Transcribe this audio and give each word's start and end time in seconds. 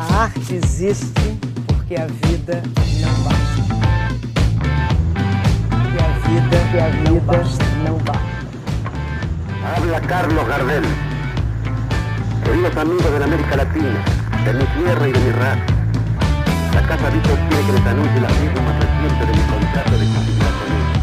A 0.00 0.22
arte 0.22 0.54
existe 0.56 1.38
porque 1.66 1.94
a 1.94 2.06
vida 2.06 2.62
não 3.02 3.12
basta. 3.22 3.62
Que 5.92 5.98
a 6.02 6.08
vida, 6.26 6.58
que 6.72 6.78
a 6.80 6.88
vida 6.88 7.10
não 7.10 7.20
basta. 7.20 7.64
Não 7.84 7.98
basta. 7.98 8.24
Habla 9.76 10.00
Carlos 10.00 10.48
Gardel. 10.48 10.84
Queridos 12.44 12.76
amigos 12.78 13.12
de 13.12 13.18
la 13.18 13.26
América 13.26 13.56
Latina, 13.56 14.02
de 14.42 14.52
mi 14.54 14.64
tierra 14.64 15.06
y 15.06 15.12
de 15.12 15.18
mi 15.18 15.32
raza, 15.32 15.66
la 16.74 16.82
Casa 16.88 17.10
Víctor 17.10 17.38
quiere 17.50 17.66
que 17.66 17.72
les 17.72 17.86
anuncie 17.86 18.20
la 18.22 18.30
firma 18.30 18.62
más 18.62 18.76
reciente 18.80 19.26
de 19.26 19.32
mi 19.32 19.42
contrato 19.52 19.98
de 19.98 20.04
exclusividad 20.06 20.52
con 20.56 20.72
ellos. 20.76 21.00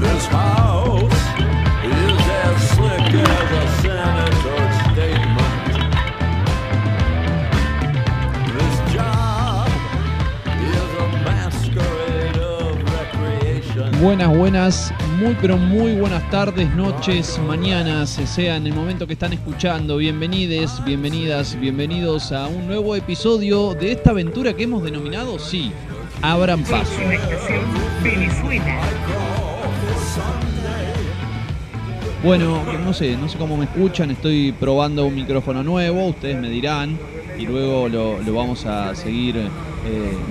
Yo 0.00 0.57
Buenas, 14.00 14.28
buenas, 14.36 14.94
muy 15.18 15.36
pero 15.40 15.56
muy 15.56 15.96
buenas 15.96 16.30
tardes, 16.30 16.72
noches, 16.76 17.36
mañanas, 17.48 18.10
sea 18.10 18.56
en 18.56 18.68
el 18.68 18.72
momento 18.72 19.08
que 19.08 19.14
están 19.14 19.32
escuchando. 19.32 19.96
Bienvenides, 19.96 20.84
bienvenidas, 20.84 21.58
bienvenidos 21.58 22.30
a 22.30 22.46
un 22.46 22.68
nuevo 22.68 22.94
episodio 22.94 23.74
de 23.74 23.90
esta 23.90 24.10
aventura 24.10 24.52
que 24.52 24.62
hemos 24.62 24.84
denominado, 24.84 25.40
sí, 25.40 25.72
Abran 26.22 26.62
Paso. 26.62 26.92
Bueno, 32.22 32.62
no 32.84 32.94
sé, 32.94 33.16
no 33.16 33.28
sé 33.28 33.36
cómo 33.36 33.56
me 33.56 33.64
escuchan, 33.64 34.12
estoy 34.12 34.52
probando 34.52 35.06
un 35.06 35.16
micrófono 35.16 35.64
nuevo, 35.64 36.06
ustedes 36.06 36.40
me 36.40 36.48
dirán 36.48 36.96
y 37.38 37.46
luego 37.46 37.88
lo, 37.88 38.34
vamos 38.34 38.66
a 38.66 38.94
seguir 38.94 39.36
eh, 39.36 39.48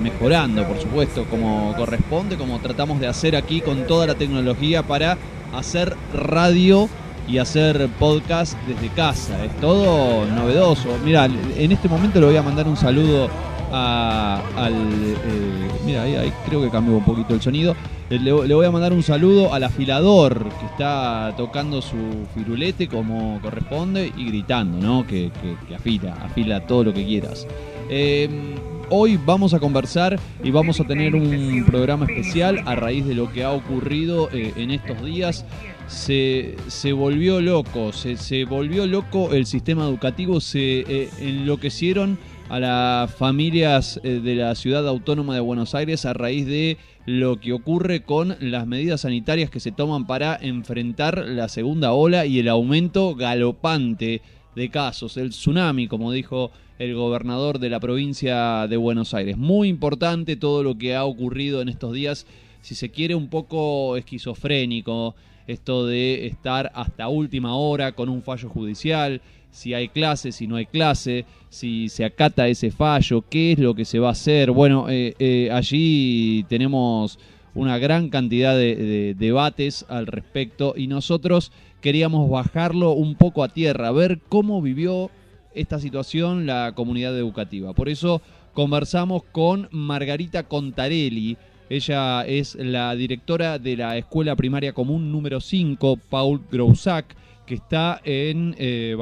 mejorando, 0.02 0.64
por 0.64 0.78
supuesto, 0.78 1.24
como 1.24 1.74
corresponde, 1.76 2.36
como 2.36 2.58
tratamos 2.58 3.00
de 3.00 3.06
hacer 3.06 3.34
aquí 3.34 3.60
con 3.60 3.86
toda 3.86 4.06
la 4.06 4.14
tecnología 4.14 4.82
para 4.82 5.16
hacer 5.54 5.96
radio 6.12 6.88
y 7.26 7.38
hacer 7.38 7.88
podcast 7.98 8.56
desde 8.66 8.88
casa. 8.90 9.44
Es 9.44 9.56
todo 9.60 10.26
novedoso. 10.26 10.88
Mira, 11.04 11.26
en 11.56 11.72
este 11.72 11.88
momento 11.88 12.20
le 12.20 12.26
voy 12.26 12.36
a 12.36 12.42
mandar 12.42 12.68
un 12.68 12.76
saludo 12.76 13.28
al... 13.70 14.72
eh, 14.72 15.68
mira, 15.84 16.02
ahí, 16.02 16.14
ahí 16.16 16.32
creo 16.46 16.62
que 16.62 16.70
cambió 16.70 16.96
un 16.96 17.04
poquito 17.04 17.34
el 17.34 17.42
sonido. 17.42 17.74
Le, 18.10 18.18
le 18.18 18.54
voy 18.54 18.64
a 18.64 18.70
mandar 18.70 18.94
un 18.94 19.02
saludo 19.02 19.52
al 19.52 19.64
afilador 19.64 20.48
que 20.60 20.66
está 20.66 21.34
tocando 21.36 21.82
su 21.82 22.26
firulete 22.34 22.88
como 22.88 23.38
corresponde 23.42 24.10
y 24.16 24.24
gritando, 24.26 24.78
¿no? 24.78 25.06
Que, 25.06 25.30
afila, 25.76 26.14
afila 26.24 26.66
todo 26.66 26.84
lo 26.84 26.94
que 26.94 27.04
quieras. 27.04 27.46
Eh, 27.90 28.54
hoy 28.88 29.18
vamos 29.26 29.52
a 29.52 29.58
conversar 29.60 30.18
y 30.42 30.50
vamos 30.50 30.80
a 30.80 30.84
tener 30.84 31.14
un 31.14 31.64
programa 31.66 32.06
especial 32.06 32.62
a 32.64 32.74
raíz 32.74 33.06
de 33.06 33.14
lo 33.14 33.30
que 33.30 33.44
ha 33.44 33.52
ocurrido 33.52 34.30
eh, 34.32 34.54
en 34.56 34.70
estos 34.70 35.04
días. 35.04 35.44
Se, 35.86 36.56
se 36.66 36.92
volvió 36.92 37.40
loco, 37.42 37.92
se, 37.92 38.16
se 38.16 38.44
volvió 38.44 38.86
loco 38.86 39.32
el 39.32 39.44
sistema 39.46 39.84
educativo, 39.84 40.40
se 40.40 40.80
eh, 40.80 41.10
enloquecieron 41.18 42.18
a 42.48 42.60
las 42.60 43.14
familias 43.14 44.00
eh, 44.02 44.20
de 44.20 44.34
la 44.34 44.54
ciudad 44.54 44.88
autónoma 44.88 45.34
de 45.34 45.40
Buenos 45.40 45.74
Aires 45.74 46.06
a 46.06 46.14
raíz 46.14 46.46
de 46.46 46.78
lo 47.04 47.38
que 47.40 47.52
ocurre 47.52 48.02
con 48.02 48.36
las 48.40 48.66
medidas 48.66 49.02
sanitarias 49.02 49.50
que 49.50 49.60
se 49.60 49.72
toman 49.72 50.06
para 50.06 50.36
enfrentar 50.40 51.24
la 51.26 51.48
segunda 51.48 51.92
ola 51.92 52.24
y 52.24 52.38
el 52.38 52.48
aumento 52.48 53.14
galopante 53.14 54.22
de 54.56 54.70
casos, 54.70 55.16
el 55.18 55.30
tsunami, 55.30 55.88
como 55.88 56.10
dijo 56.10 56.50
el 56.78 56.94
gobernador 56.94 57.58
de 57.58 57.70
la 57.70 57.80
provincia 57.80 58.66
de 58.66 58.76
Buenos 58.76 59.12
Aires. 59.12 59.36
Muy 59.36 59.68
importante 59.68 60.36
todo 60.36 60.62
lo 60.62 60.78
que 60.78 60.94
ha 60.94 61.04
ocurrido 61.04 61.60
en 61.60 61.68
estos 61.68 61.92
días, 61.92 62.26
si 62.62 62.74
se 62.74 62.90
quiere 62.90 63.14
un 63.14 63.28
poco 63.28 63.96
esquizofrénico, 63.96 65.14
esto 65.46 65.86
de 65.86 66.26
estar 66.26 66.70
hasta 66.74 67.08
última 67.08 67.56
hora 67.56 67.92
con 67.92 68.08
un 68.08 68.22
fallo 68.22 68.48
judicial, 68.48 69.20
si 69.50 69.74
hay 69.74 69.88
clase, 69.88 70.32
si 70.32 70.46
no 70.46 70.56
hay 70.56 70.66
clase, 70.66 71.24
si 71.48 71.88
se 71.88 72.04
acata 72.04 72.48
ese 72.48 72.70
fallo, 72.70 73.24
qué 73.28 73.52
es 73.52 73.58
lo 73.58 73.74
que 73.74 73.84
se 73.84 73.98
va 73.98 74.08
a 74.08 74.12
hacer. 74.12 74.50
Bueno, 74.50 74.88
eh, 74.88 75.14
eh, 75.18 75.50
allí 75.52 76.44
tenemos 76.48 77.18
una 77.54 77.78
gran 77.78 78.08
cantidad 78.08 78.56
de, 78.56 78.76
de 78.76 79.14
debates 79.14 79.84
al 79.88 80.06
respecto 80.06 80.74
y 80.76 80.86
nosotros 80.86 81.52
queríamos 81.80 82.28
bajarlo 82.28 82.92
un 82.92 83.14
poco 83.14 83.42
a 83.42 83.48
tierra, 83.48 83.90
ver 83.90 84.20
cómo 84.28 84.62
vivió 84.62 85.10
esta 85.54 85.78
situación 85.78 86.46
la 86.46 86.72
comunidad 86.74 87.16
educativa. 87.16 87.72
Por 87.72 87.88
eso 87.88 88.22
conversamos 88.54 89.22
con 89.32 89.68
Margarita 89.70 90.44
Contarelli. 90.44 91.36
Ella 91.70 92.24
es 92.24 92.54
la 92.54 92.94
directora 92.94 93.58
de 93.58 93.76
la 93.76 93.96
Escuela 93.96 94.34
Primaria 94.36 94.72
Común 94.72 95.12
número 95.12 95.40
5, 95.40 95.98
Paul 96.08 96.40
Grousac, 96.50 97.14
que 97.48 97.54
está 97.54 98.02
en 98.04 98.54
eh, 98.58 98.94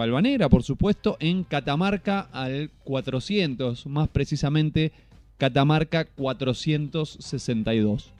por 0.49 0.63
supuesto, 0.63 1.17
en 1.19 1.43
Catamarca 1.43 2.29
al 2.33 2.71
400, 2.85 3.87
más 3.87 4.09
precisamente 4.09 4.93
Catamarca 5.37 6.05
462. 6.05 8.13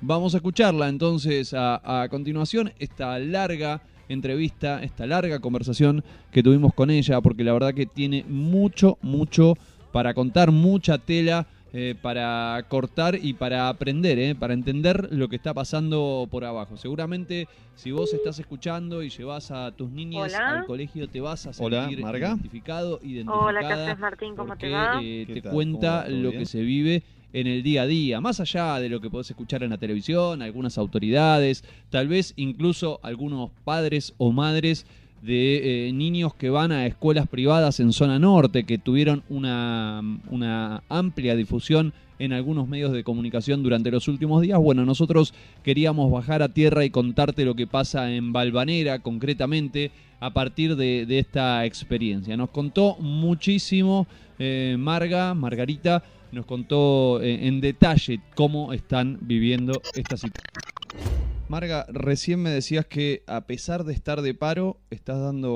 Vamos 0.00 0.32
a 0.32 0.38
escucharla 0.38 0.88
entonces 0.88 1.54
a 1.54 2.06
continuación, 2.10 2.72
esta 2.78 3.18
larga 3.18 3.82
entrevista, 4.08 4.82
esta 4.82 5.06
larga 5.06 5.40
conversación 5.40 6.02
que 6.32 6.42
tuvimos 6.42 6.72
con 6.72 6.88
ella, 6.90 7.20
porque 7.20 7.44
la 7.44 7.52
verdad 7.52 7.74
que 7.74 7.84
tiene 7.84 8.24
mucho, 8.26 8.96
mucho 9.02 9.58
para 9.92 10.14
contar, 10.14 10.52
mucha 10.52 10.96
tela 10.96 11.46
eh, 11.72 11.94
para 12.00 12.64
cortar 12.68 13.16
y 13.20 13.34
para 13.34 13.68
aprender, 13.68 14.18
eh, 14.18 14.34
para 14.34 14.54
entender 14.54 15.08
lo 15.12 15.28
que 15.28 15.36
está 15.36 15.54
pasando 15.54 16.26
por 16.30 16.44
abajo. 16.44 16.76
Seguramente 16.76 17.46
si 17.74 17.92
vos 17.92 18.12
estás 18.12 18.38
escuchando 18.40 19.02
y 19.02 19.08
llevas 19.10 19.50
a 19.50 19.70
tus 19.72 19.90
niñas 19.90 20.34
Hola. 20.34 20.58
al 20.60 20.66
colegio 20.66 21.08
te 21.08 21.20
vas 21.20 21.46
a 21.46 21.52
Hola, 21.62 21.82
sentir 21.86 22.02
Marga. 22.04 22.28
identificado, 22.30 22.98
identificada. 23.02 23.44
Hola, 23.46 23.60
¿qué 23.60 23.72
haces, 23.72 23.98
Martín? 23.98 24.34
¿Cómo 24.36 24.48
porque, 24.48 24.66
te 24.66 24.72
va? 24.72 25.00
eh, 25.00 25.24
¿Qué 25.26 25.34
te 25.34 25.42
tal? 25.42 25.52
cuenta 25.52 25.78
¿Cómo 25.80 25.96
va? 25.98 26.04
¿Todo 26.06 26.16
lo 26.16 26.28
bien? 26.30 26.40
que 26.40 26.46
se 26.46 26.62
vive 26.62 27.02
en 27.32 27.46
el 27.46 27.62
día 27.62 27.82
a 27.82 27.86
día, 27.86 28.20
más 28.20 28.40
allá 28.40 28.80
de 28.80 28.88
lo 28.88 29.00
que 29.00 29.08
podés 29.08 29.30
escuchar 29.30 29.62
en 29.62 29.70
la 29.70 29.78
televisión, 29.78 30.42
algunas 30.42 30.76
autoridades, 30.78 31.62
tal 31.88 32.08
vez 32.08 32.32
incluso 32.36 32.98
algunos 33.04 33.52
padres 33.62 34.12
o 34.18 34.32
madres 34.32 34.84
de 35.22 35.88
eh, 35.88 35.92
niños 35.92 36.34
que 36.34 36.50
van 36.50 36.72
a 36.72 36.86
escuelas 36.86 37.28
privadas 37.28 37.80
en 37.80 37.92
zona 37.92 38.18
norte, 38.18 38.64
que 38.64 38.78
tuvieron 38.78 39.22
una, 39.28 40.02
una 40.28 40.82
amplia 40.88 41.36
difusión 41.36 41.92
en 42.18 42.32
algunos 42.32 42.68
medios 42.68 42.92
de 42.92 43.02
comunicación 43.02 43.62
durante 43.62 43.90
los 43.90 44.06
últimos 44.08 44.42
días. 44.42 44.58
Bueno, 44.58 44.84
nosotros 44.84 45.32
queríamos 45.62 46.10
bajar 46.10 46.42
a 46.42 46.50
tierra 46.50 46.84
y 46.84 46.90
contarte 46.90 47.44
lo 47.44 47.54
que 47.54 47.66
pasa 47.66 48.12
en 48.12 48.32
Valvanera 48.32 48.98
concretamente 48.98 49.90
a 50.20 50.30
partir 50.32 50.76
de, 50.76 51.06
de 51.06 51.18
esta 51.18 51.64
experiencia. 51.64 52.36
Nos 52.36 52.50
contó 52.50 52.96
muchísimo 52.98 54.06
eh, 54.38 54.76
Marga, 54.78 55.34
Margarita, 55.34 56.02
nos 56.32 56.46
contó 56.46 57.20
eh, 57.22 57.46
en 57.46 57.60
detalle 57.60 58.20
cómo 58.34 58.72
están 58.72 59.18
viviendo 59.20 59.80
esta 59.94 60.16
situación. 60.16 61.39
Marga, 61.50 61.84
recién 61.88 62.40
me 62.40 62.50
decías 62.50 62.86
que 62.86 63.24
a 63.26 63.40
pesar 63.48 63.82
de 63.82 63.92
estar 63.92 64.20
de 64.20 64.34
paro, 64.34 64.76
estás 64.88 65.20
dando 65.20 65.50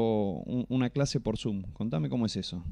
un- 0.45 0.67
una 0.69 0.91
clase 0.91 1.21
por 1.21 1.39
Zoom. 1.39 1.73
Contame 1.73 2.09
cómo 2.09 2.27
es 2.27 2.35
eso. 2.35 2.65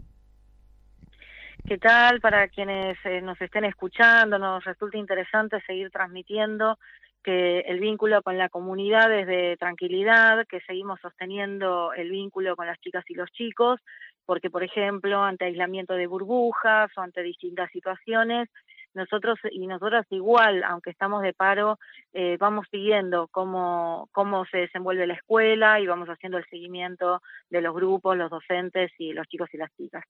¿Qué 1.65 1.79
tal? 1.79 2.21
Para 2.21 2.49
quienes 2.49 2.99
eh, 3.05 3.21
nos 3.21 3.41
estén 3.41 3.65
escuchando, 3.65 4.41
nos 4.41 4.65
resulta 4.65 4.99
interesante 4.99 5.63
seguir 5.69 5.91
transmitiendo 5.93 6.81
que 7.23 7.61
el 7.61 7.79
vínculo 7.79 8.21
con 8.23 8.37
la 8.37 8.49
comunidad 8.49 9.17
es 9.17 9.29
de 9.29 9.57
tranquilidad, 9.57 10.45
que 10.49 10.59
seguimos 10.63 10.99
sosteniendo 11.01 11.93
el 11.93 12.11
vínculo 12.11 12.57
con 12.57 12.67
las 12.67 12.81
chicas 12.81 13.05
y 13.09 13.15
los 13.15 13.31
chicos, 13.31 13.79
porque, 14.27 14.51
por 14.51 14.65
ejemplo, 14.65 15.23
ante 15.23 15.45
aislamiento 15.45 15.95
de 15.95 16.09
burbujas 16.09 16.91
o 16.97 17.01
ante 17.01 17.23
distintas 17.23 17.71
situaciones, 17.71 18.49
nosotros 18.95 19.39
y 19.51 19.67
nosotras 19.67 20.07
igual, 20.11 20.63
aunque 20.65 20.91
estamos 20.91 21.23
de 21.23 21.33
paro, 21.33 21.79
eh, 22.13 22.37
vamos 22.39 22.67
siguiendo 22.71 23.29
cómo, 23.29 24.09
cómo 24.13 24.45
se 24.47 24.59
desenvuelve 24.59 25.07
la 25.07 25.15
escuela 25.15 25.81
y 25.81 25.87
vamos 25.87 26.09
haciendo 26.09 26.39
el 26.39 26.45
seguimiento 26.47 27.23
de 27.51 27.61
los 27.61 27.75
grupos, 27.75 28.17
los 28.17 28.31
docentes 28.31 28.91
y 28.99 29.13
los 29.13 29.27
chicos 29.29 29.49
y 29.53 29.57
las 29.57 29.71
chicas. 29.77 30.05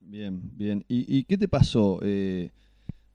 Bien, 0.00 0.40
bien. 0.56 0.84
¿Y, 0.88 1.24
qué 1.24 1.36
te 1.36 1.48
pasó 1.48 2.00
eh, 2.02 2.50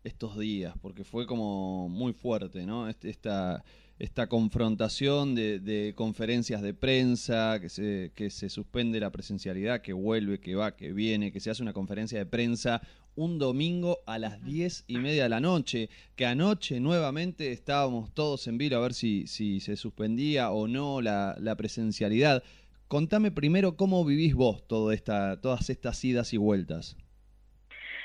estos 0.04 0.38
días? 0.38 0.76
Porque 0.82 1.04
fue 1.04 1.26
como 1.26 1.90
muy 1.90 2.14
fuerte, 2.14 2.66
¿no? 2.66 2.88
Este- 2.88 3.10
Esta, 3.10 3.64
esta 3.98 4.28
confrontación 4.28 5.36
de, 5.36 5.60
de 5.60 5.94
conferencias 5.96 6.62
de 6.62 6.74
prensa, 6.74 7.60
que 7.62 7.70
se, 7.70 8.12
que 8.14 8.30
se 8.30 8.50
suspende 8.50 9.00
la 9.00 9.10
presencialidad, 9.10 9.82
que 9.82 9.94
vuelve, 9.94 10.40
que 10.40 10.56
va, 10.56 10.76
que 10.76 10.92
viene, 10.92 11.32
que 11.32 11.40
se 11.40 11.50
hace 11.50 11.64
una 11.64 11.74
conferencia 11.74 12.20
de 12.20 12.26
prensa 12.26 12.82
un 13.16 13.40
domingo 13.40 14.00
a 14.06 14.20
las 14.20 14.44
diez 14.44 14.84
y 14.88 14.98
media 14.98 15.24
de 15.24 15.30
la 15.30 15.40
noche, 15.40 15.90
que 16.16 16.26
anoche 16.26 16.80
nuevamente 16.80 17.52
estábamos 17.52 18.14
todos 18.14 18.48
en 18.48 18.58
vilo 18.58 18.78
a 18.78 18.82
ver 18.82 18.94
si, 18.94 19.28
si 19.28 19.60
se 19.60 19.76
suspendía 19.76 20.52
o 20.52 20.68
no 20.68 21.02
la, 21.02 21.36
la 21.40 21.56
presencialidad. 21.56 22.44
Contame 22.88 23.32
primero 23.32 23.78
cómo 23.78 24.06
vivís 24.06 24.36
vos 24.36 24.68
todo 24.68 24.92
esta, 24.92 25.40
todas 25.42 25.70
estas 25.70 26.04
idas 26.04 26.34
y 26.34 26.38
vueltas. 26.38 26.98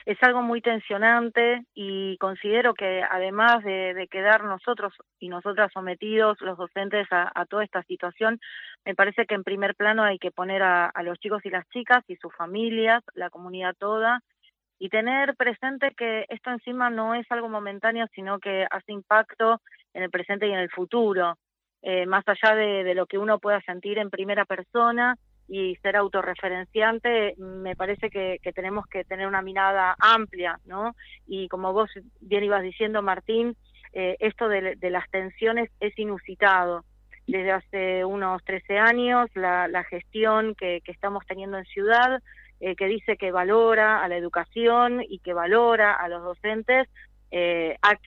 es 0.07 0.19
algo 0.23 0.43
muy 0.43 0.61
tensionante 0.61 1.65
y 1.75 2.17
considero 2.19 2.75
que 2.75 3.03
además 3.09 3.63
de, 3.63 3.95
de 3.95 4.09
quedar 4.09 4.45
nosotros 4.45 4.93
y 5.19 5.29
nosotras 5.29 5.71
sometidos, 5.73 6.41
los 6.41 6.57
docentes, 6.57 7.07
a, 7.11 7.31
a, 7.35 7.47
toda 7.47 7.65
esta 7.65 7.83
situación, 7.85 8.41
me 8.85 8.95
parece 8.95 9.27
que 9.27 9.35
en 9.35 9.45
primer 9.45 9.75
plano 9.75 10.03
hay 10.03 10.19
que 10.19 10.31
poner 10.31 10.63
a, 10.63 10.87
a 10.87 11.03
los 11.03 11.19
chicos 11.19 11.45
y 11.45 11.51
las 11.51 11.69
chicas 11.69 12.03
y 12.09 12.17
sus 12.17 12.35
familias, 12.35 13.03
la 13.15 13.31
comunidad 13.31 13.77
toda, 13.79 14.23
y 14.81 14.89
tener 14.89 15.37
presente 15.37 15.93
que 15.95 16.25
esto 16.31 16.51
encima 16.51 16.89
no 16.89 17.15
es 17.15 17.31
algo 17.31 17.51
momentáneo, 17.51 18.07
sino 18.15 18.41
que 18.41 18.67
hace 18.71 18.93
impacto 18.93 19.61
en 19.93 20.03
el 20.03 20.11
presente 20.11 20.49
y 20.49 20.53
en 20.53 20.59
el 20.59 20.71
futuro, 20.71 21.37
eh, 21.83 22.07
más 22.07 22.25
allá 22.27 22.55
de, 22.55 22.95
lo 22.95 23.05
que 23.05 23.19
uno 23.19 23.39
pueda 23.39 23.61
sentir 23.61 23.99
en 23.99 24.09
primera 24.09 24.47
persona 24.47 25.17
y 25.47 25.77
ser 25.77 25.97
autorreferenciante, 25.97 27.35
me 27.37 27.77
parece 27.77 28.09
que, 28.09 28.39
tenemos 28.55 28.87
que 28.87 29.05
tener 29.05 29.27
una 29.27 29.43
mirada 29.43 29.97
amplia, 29.99 30.59
¿no? 30.65 30.95
Y 31.27 31.49
como 31.49 31.75
vos 31.75 31.91
bien 32.21 32.45
ibas 32.45 32.63
diciendo, 32.63 33.03
Martín, 33.03 33.57
eh, 33.93 34.17
esto 34.21 34.49
de, 34.49 34.77
las 34.81 35.11
tensiones 35.11 35.71
es 35.81 35.99
inusitado. 35.99 36.85
Desde 37.27 37.53
hace 37.53 38.05
unos 38.05 38.43
13 38.45 38.79
años, 38.79 39.29
la, 39.35 39.85
gestión 39.91 40.55
que, 40.55 40.81
estamos 40.87 41.27
teniendo 41.27 41.59
en 41.59 41.65
Ciudad, 41.67 42.23
eh, 42.61 42.77
que 42.77 42.87
dice 42.87 43.17
que 43.17 43.33
valora 43.33 44.03
a 44.03 44.09
la 44.09 44.17
educación 44.17 45.03
y 45.09 45.19
que 45.19 45.33
valora 45.33 45.93
a 45.93 46.09
los 46.09 46.23
docentes, 46.23 46.89
eh, 47.31 47.77
ha, 47.83 47.99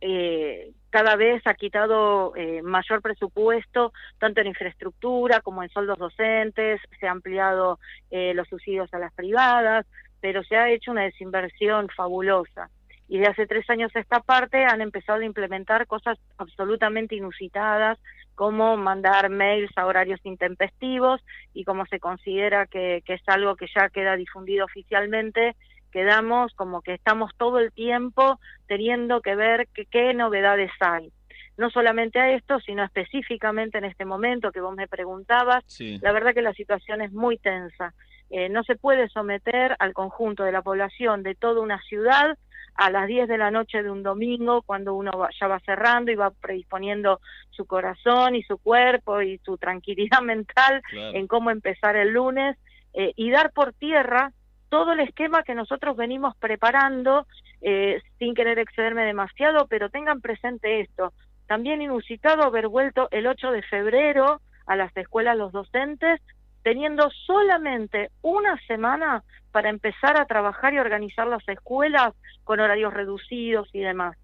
eh, 0.00 0.72
cada 0.90 1.16
vez 1.16 1.42
ha 1.46 1.54
quitado 1.54 2.34
eh, 2.36 2.60
mayor 2.62 3.00
presupuesto, 3.00 3.92
tanto 4.18 4.40
en 4.40 4.48
infraestructura 4.48 5.40
como 5.40 5.62
en 5.62 5.70
sueldos 5.70 5.98
docentes, 5.98 6.80
se 7.00 7.06
ha 7.06 7.12
ampliado 7.12 7.78
eh, 8.10 8.34
los 8.34 8.46
subsidios 8.48 8.92
a 8.92 8.98
las 8.98 9.12
privadas, 9.14 9.86
pero 10.20 10.44
se 10.44 10.56
ha 10.56 10.70
hecho 10.70 10.90
una 10.90 11.04
desinversión 11.04 11.88
fabulosa. 11.88 12.68
Y 13.12 13.18
de 13.18 13.26
hace 13.26 13.46
tres 13.46 13.68
años 13.68 13.94
a 13.94 14.00
esta 14.00 14.20
parte 14.20 14.64
han 14.64 14.80
empezado 14.80 15.20
a 15.20 15.24
implementar 15.26 15.86
cosas 15.86 16.18
absolutamente 16.38 17.14
inusitadas, 17.14 17.98
como 18.34 18.78
mandar 18.78 19.28
mails 19.28 19.70
a 19.76 19.84
horarios 19.84 20.18
intempestivos 20.24 21.20
y 21.52 21.64
como 21.64 21.84
se 21.84 22.00
considera 22.00 22.64
que, 22.64 23.02
que 23.04 23.12
es 23.12 23.22
algo 23.26 23.54
que 23.56 23.66
ya 23.76 23.90
queda 23.90 24.16
difundido 24.16 24.64
oficialmente, 24.64 25.56
quedamos 25.90 26.54
como 26.54 26.80
que 26.80 26.94
estamos 26.94 27.32
todo 27.36 27.58
el 27.58 27.70
tiempo 27.72 28.40
teniendo 28.66 29.20
que 29.20 29.34
ver 29.34 29.68
que, 29.74 29.84
qué 29.84 30.14
novedades 30.14 30.70
hay. 30.80 31.12
No 31.58 31.68
solamente 31.68 32.18
a 32.18 32.32
esto, 32.32 32.60
sino 32.60 32.82
específicamente 32.82 33.76
en 33.76 33.84
este 33.84 34.06
momento 34.06 34.52
que 34.52 34.62
vos 34.62 34.74
me 34.74 34.88
preguntabas, 34.88 35.64
sí. 35.66 35.98
la 36.00 36.12
verdad 36.12 36.32
que 36.32 36.40
la 36.40 36.54
situación 36.54 37.02
es 37.02 37.12
muy 37.12 37.36
tensa. 37.36 37.92
Eh, 38.30 38.48
no 38.48 38.64
se 38.64 38.76
puede 38.76 39.10
someter 39.10 39.76
al 39.80 39.92
conjunto 39.92 40.44
de 40.44 40.52
la 40.52 40.62
población 40.62 41.22
de 41.22 41.34
toda 41.34 41.60
una 41.60 41.78
ciudad 41.82 42.38
a 42.74 42.90
las 42.90 43.06
10 43.06 43.28
de 43.28 43.38
la 43.38 43.50
noche 43.50 43.82
de 43.82 43.90
un 43.90 44.02
domingo, 44.02 44.62
cuando 44.62 44.94
uno 44.94 45.12
va, 45.12 45.28
ya 45.38 45.46
va 45.46 45.60
cerrando 45.60 46.10
y 46.10 46.16
va 46.16 46.30
predisponiendo 46.30 47.20
su 47.50 47.66
corazón 47.66 48.34
y 48.34 48.42
su 48.42 48.58
cuerpo 48.58 49.22
y 49.22 49.38
su 49.38 49.58
tranquilidad 49.58 50.20
mental 50.22 50.82
claro. 50.88 51.16
en 51.16 51.26
cómo 51.26 51.50
empezar 51.50 51.96
el 51.96 52.10
lunes, 52.12 52.56
eh, 52.94 53.12
y 53.16 53.30
dar 53.30 53.52
por 53.52 53.72
tierra 53.72 54.32
todo 54.68 54.92
el 54.92 55.00
esquema 55.00 55.42
que 55.42 55.54
nosotros 55.54 55.96
venimos 55.96 56.36
preparando, 56.36 57.26
eh, 57.60 58.00
sin 58.18 58.34
querer 58.34 58.58
excederme 58.58 59.04
demasiado, 59.04 59.66
pero 59.66 59.90
tengan 59.90 60.20
presente 60.20 60.80
esto. 60.80 61.12
También 61.46 61.82
inusitado 61.82 62.42
haber 62.42 62.68
vuelto 62.68 63.08
el 63.10 63.26
8 63.26 63.50
de 63.50 63.62
febrero 63.62 64.40
a 64.66 64.76
las 64.76 64.96
escuelas 64.96 65.36
los 65.36 65.52
docentes, 65.52 66.20
teniendo 66.62 67.10
solamente 67.26 68.10
una 68.22 68.56
semana 68.66 69.22
para 69.50 69.68
empezar 69.68 70.20
a 70.20 70.26
trabajar 70.26 70.74
y 70.74 70.78
organizar 70.78 71.26
las 71.26 71.46
escuelas 71.48 72.14
con 72.44 72.60
horarios 72.60 72.92
reducidos 72.92 73.68
y 73.72 73.80
demás. 73.80 74.16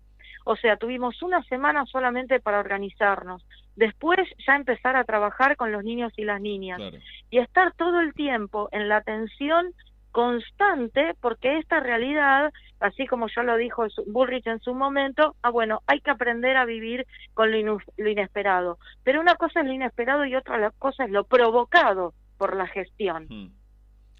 O 0.44 0.56
sea, 0.56 0.76
tuvimos 0.76 1.23
una 1.23 1.43
semana 1.44 1.85
solamente 1.85 2.40
para 2.40 2.61
organizarnos. 2.61 3.44
Después 3.76 4.20
ya 4.46 4.56
empezar 4.56 4.96
a 4.96 5.05
trabajar 5.05 5.56
con 5.56 5.73
los 5.73 5.85
niños 5.85 6.12
y 6.17 6.25
las 6.25 6.40
niñas. 6.40 6.79
Claro. 6.79 6.96
Y 7.31 7.38
estar 7.38 7.75
todo 7.75 8.00
el 8.00 8.14
tiempo 8.14 8.69
en 8.73 8.88
la 8.88 8.96
atención 8.96 9.75
constante 10.11 11.14
porque 11.20 11.58
esta 11.58 11.81
realidad, 11.81 12.50
así 12.81 13.06
como 13.06 13.29
ya 13.29 13.43
lo 13.43 13.56
dijo 13.56 13.87
Bullrich 14.06 14.46
en 14.46 14.61
su 14.61 14.75
momento, 14.75 15.37
ah 15.43 15.50
bueno, 15.50 15.82
hay 15.87 16.00
que 16.00 16.11
aprender 16.11 16.56
a 16.56 16.64
vivir 16.64 17.06
con 17.34 17.52
lo, 17.52 17.79
lo 17.99 18.08
inesperado. 18.08 18.79
Pero 19.05 19.20
una 19.20 19.34
cosa 19.34 19.61
es 19.61 19.67
lo 19.67 19.73
inesperado 19.73 20.25
y 20.25 20.34
otra 20.34 20.70
cosa 20.79 21.05
es 21.05 21.11
lo 21.11 21.25
provocado 21.25 22.14
por 22.38 22.56
la 22.56 22.67
gestión. 22.67 23.26
Hmm. 23.29 23.52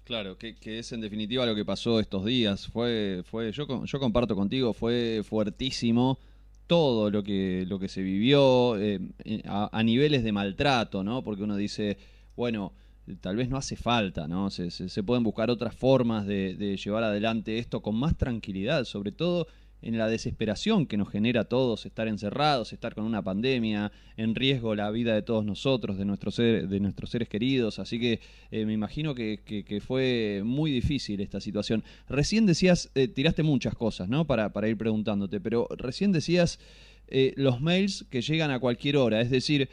Claro, 0.03 0.37
que, 0.37 0.55
es 0.63 0.91
en 0.91 1.01
definitiva 1.01 1.45
lo 1.45 1.53
que 1.53 1.63
pasó 1.63 1.99
estos 1.99 2.25
días. 2.25 2.67
Fue, 2.67 3.21
fue, 3.25 3.51
yo, 3.51 3.85
yo 3.85 3.99
comparto 3.99 4.35
contigo, 4.35 4.73
fue 4.73 5.21
fuertísimo 5.23 6.17
todo 6.65 7.09
lo 7.09 7.23
que, 7.23 7.65
lo 7.67 7.79
que 7.79 7.87
se 7.87 8.01
vivió 8.01 8.75
eh, 8.79 8.99
a, 9.45 9.83
niveles 9.83 10.23
de 10.23 10.31
maltrato, 10.31 11.03
¿no? 11.03 11.23
Porque 11.23 11.43
uno 11.43 11.55
dice, 11.55 11.97
bueno, 12.35 12.73
tal 13.21 13.35
vez 13.35 13.49
no 13.49 13.57
hace 13.57 13.75
falta, 13.75 14.27
¿no? 14.27 14.49
Se, 14.49 14.71
se, 14.71 14.89
se 14.89 15.03
pueden 15.03 15.23
buscar 15.23 15.49
otras 15.49 15.75
formas 15.75 16.25
de, 16.25 16.77
llevar 16.83 17.03
adelante 17.03 17.57
esto 17.57 17.81
con 17.81 17.95
más 17.95 18.17
tranquilidad, 18.17 18.85
sobre 18.85 19.11
todo 19.11 19.47
en 19.81 19.97
la 19.97 20.07
desesperación 20.07 20.85
que 20.85 20.97
nos 20.97 21.09
genera 21.09 21.41
a 21.41 21.45
todos 21.45 21.85
estar 21.85 22.07
encerrados, 22.07 22.73
estar 22.73 22.93
con 22.95 23.05
una 23.05 23.21
pandemia, 23.21 23.91
en 24.17 24.35
riesgo 24.35 24.75
la 24.75 24.91
vida 24.91 25.13
de 25.15 25.21
todos 25.21 25.45
nosotros, 25.45 25.97
de 25.97 26.05
nuestros, 26.05 26.35
de 26.37 26.79
nuestros 26.79 27.09
seres 27.09 27.29
queridos. 27.29 27.79
Así 27.79 27.99
que 27.99 28.19
eh, 28.51 28.65
me 28.65 28.73
imagino 28.73 29.15
que, 29.15 29.39
que, 29.45 29.81
fue 29.81 30.41
muy 30.43 30.71
difícil 30.71 31.21
esta 31.21 31.39
situación. 31.39 31.83
Recién 32.09 32.45
decías, 32.45 32.91
eh, 32.95 33.07
tiraste 33.07 33.43
muchas 33.43 33.75
cosas, 33.75 34.09
¿no? 34.09 34.27
Para, 34.27 34.51
para 34.51 34.67
ir 34.67 34.77
preguntándote, 34.77 35.39
pero 35.39 35.67
recién 35.77 36.11
decías 36.11 36.59
eh, 37.07 37.33
los 37.37 37.61
mails 37.61 38.05
que 38.09 38.21
llegan 38.21 38.51
a 38.51 38.59
cualquier 38.59 38.97
hora. 38.97 39.21
Es 39.21 39.29
decir, 39.29 39.69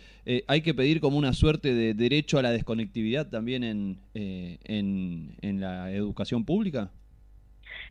hay 0.46 0.62
que 0.62 0.74
pedir 0.74 1.00
como 1.00 1.18
una 1.18 1.32
suerte 1.32 1.74
de 1.74 1.94
derecho 1.94 2.38
a 2.38 2.42
la 2.42 2.50
desconectividad 2.50 3.28
también 3.28 3.64
en, 3.64 3.98
en, 4.14 5.36
en 5.40 5.60
la 5.60 5.92
educación 5.92 6.44
pública. 6.44 6.90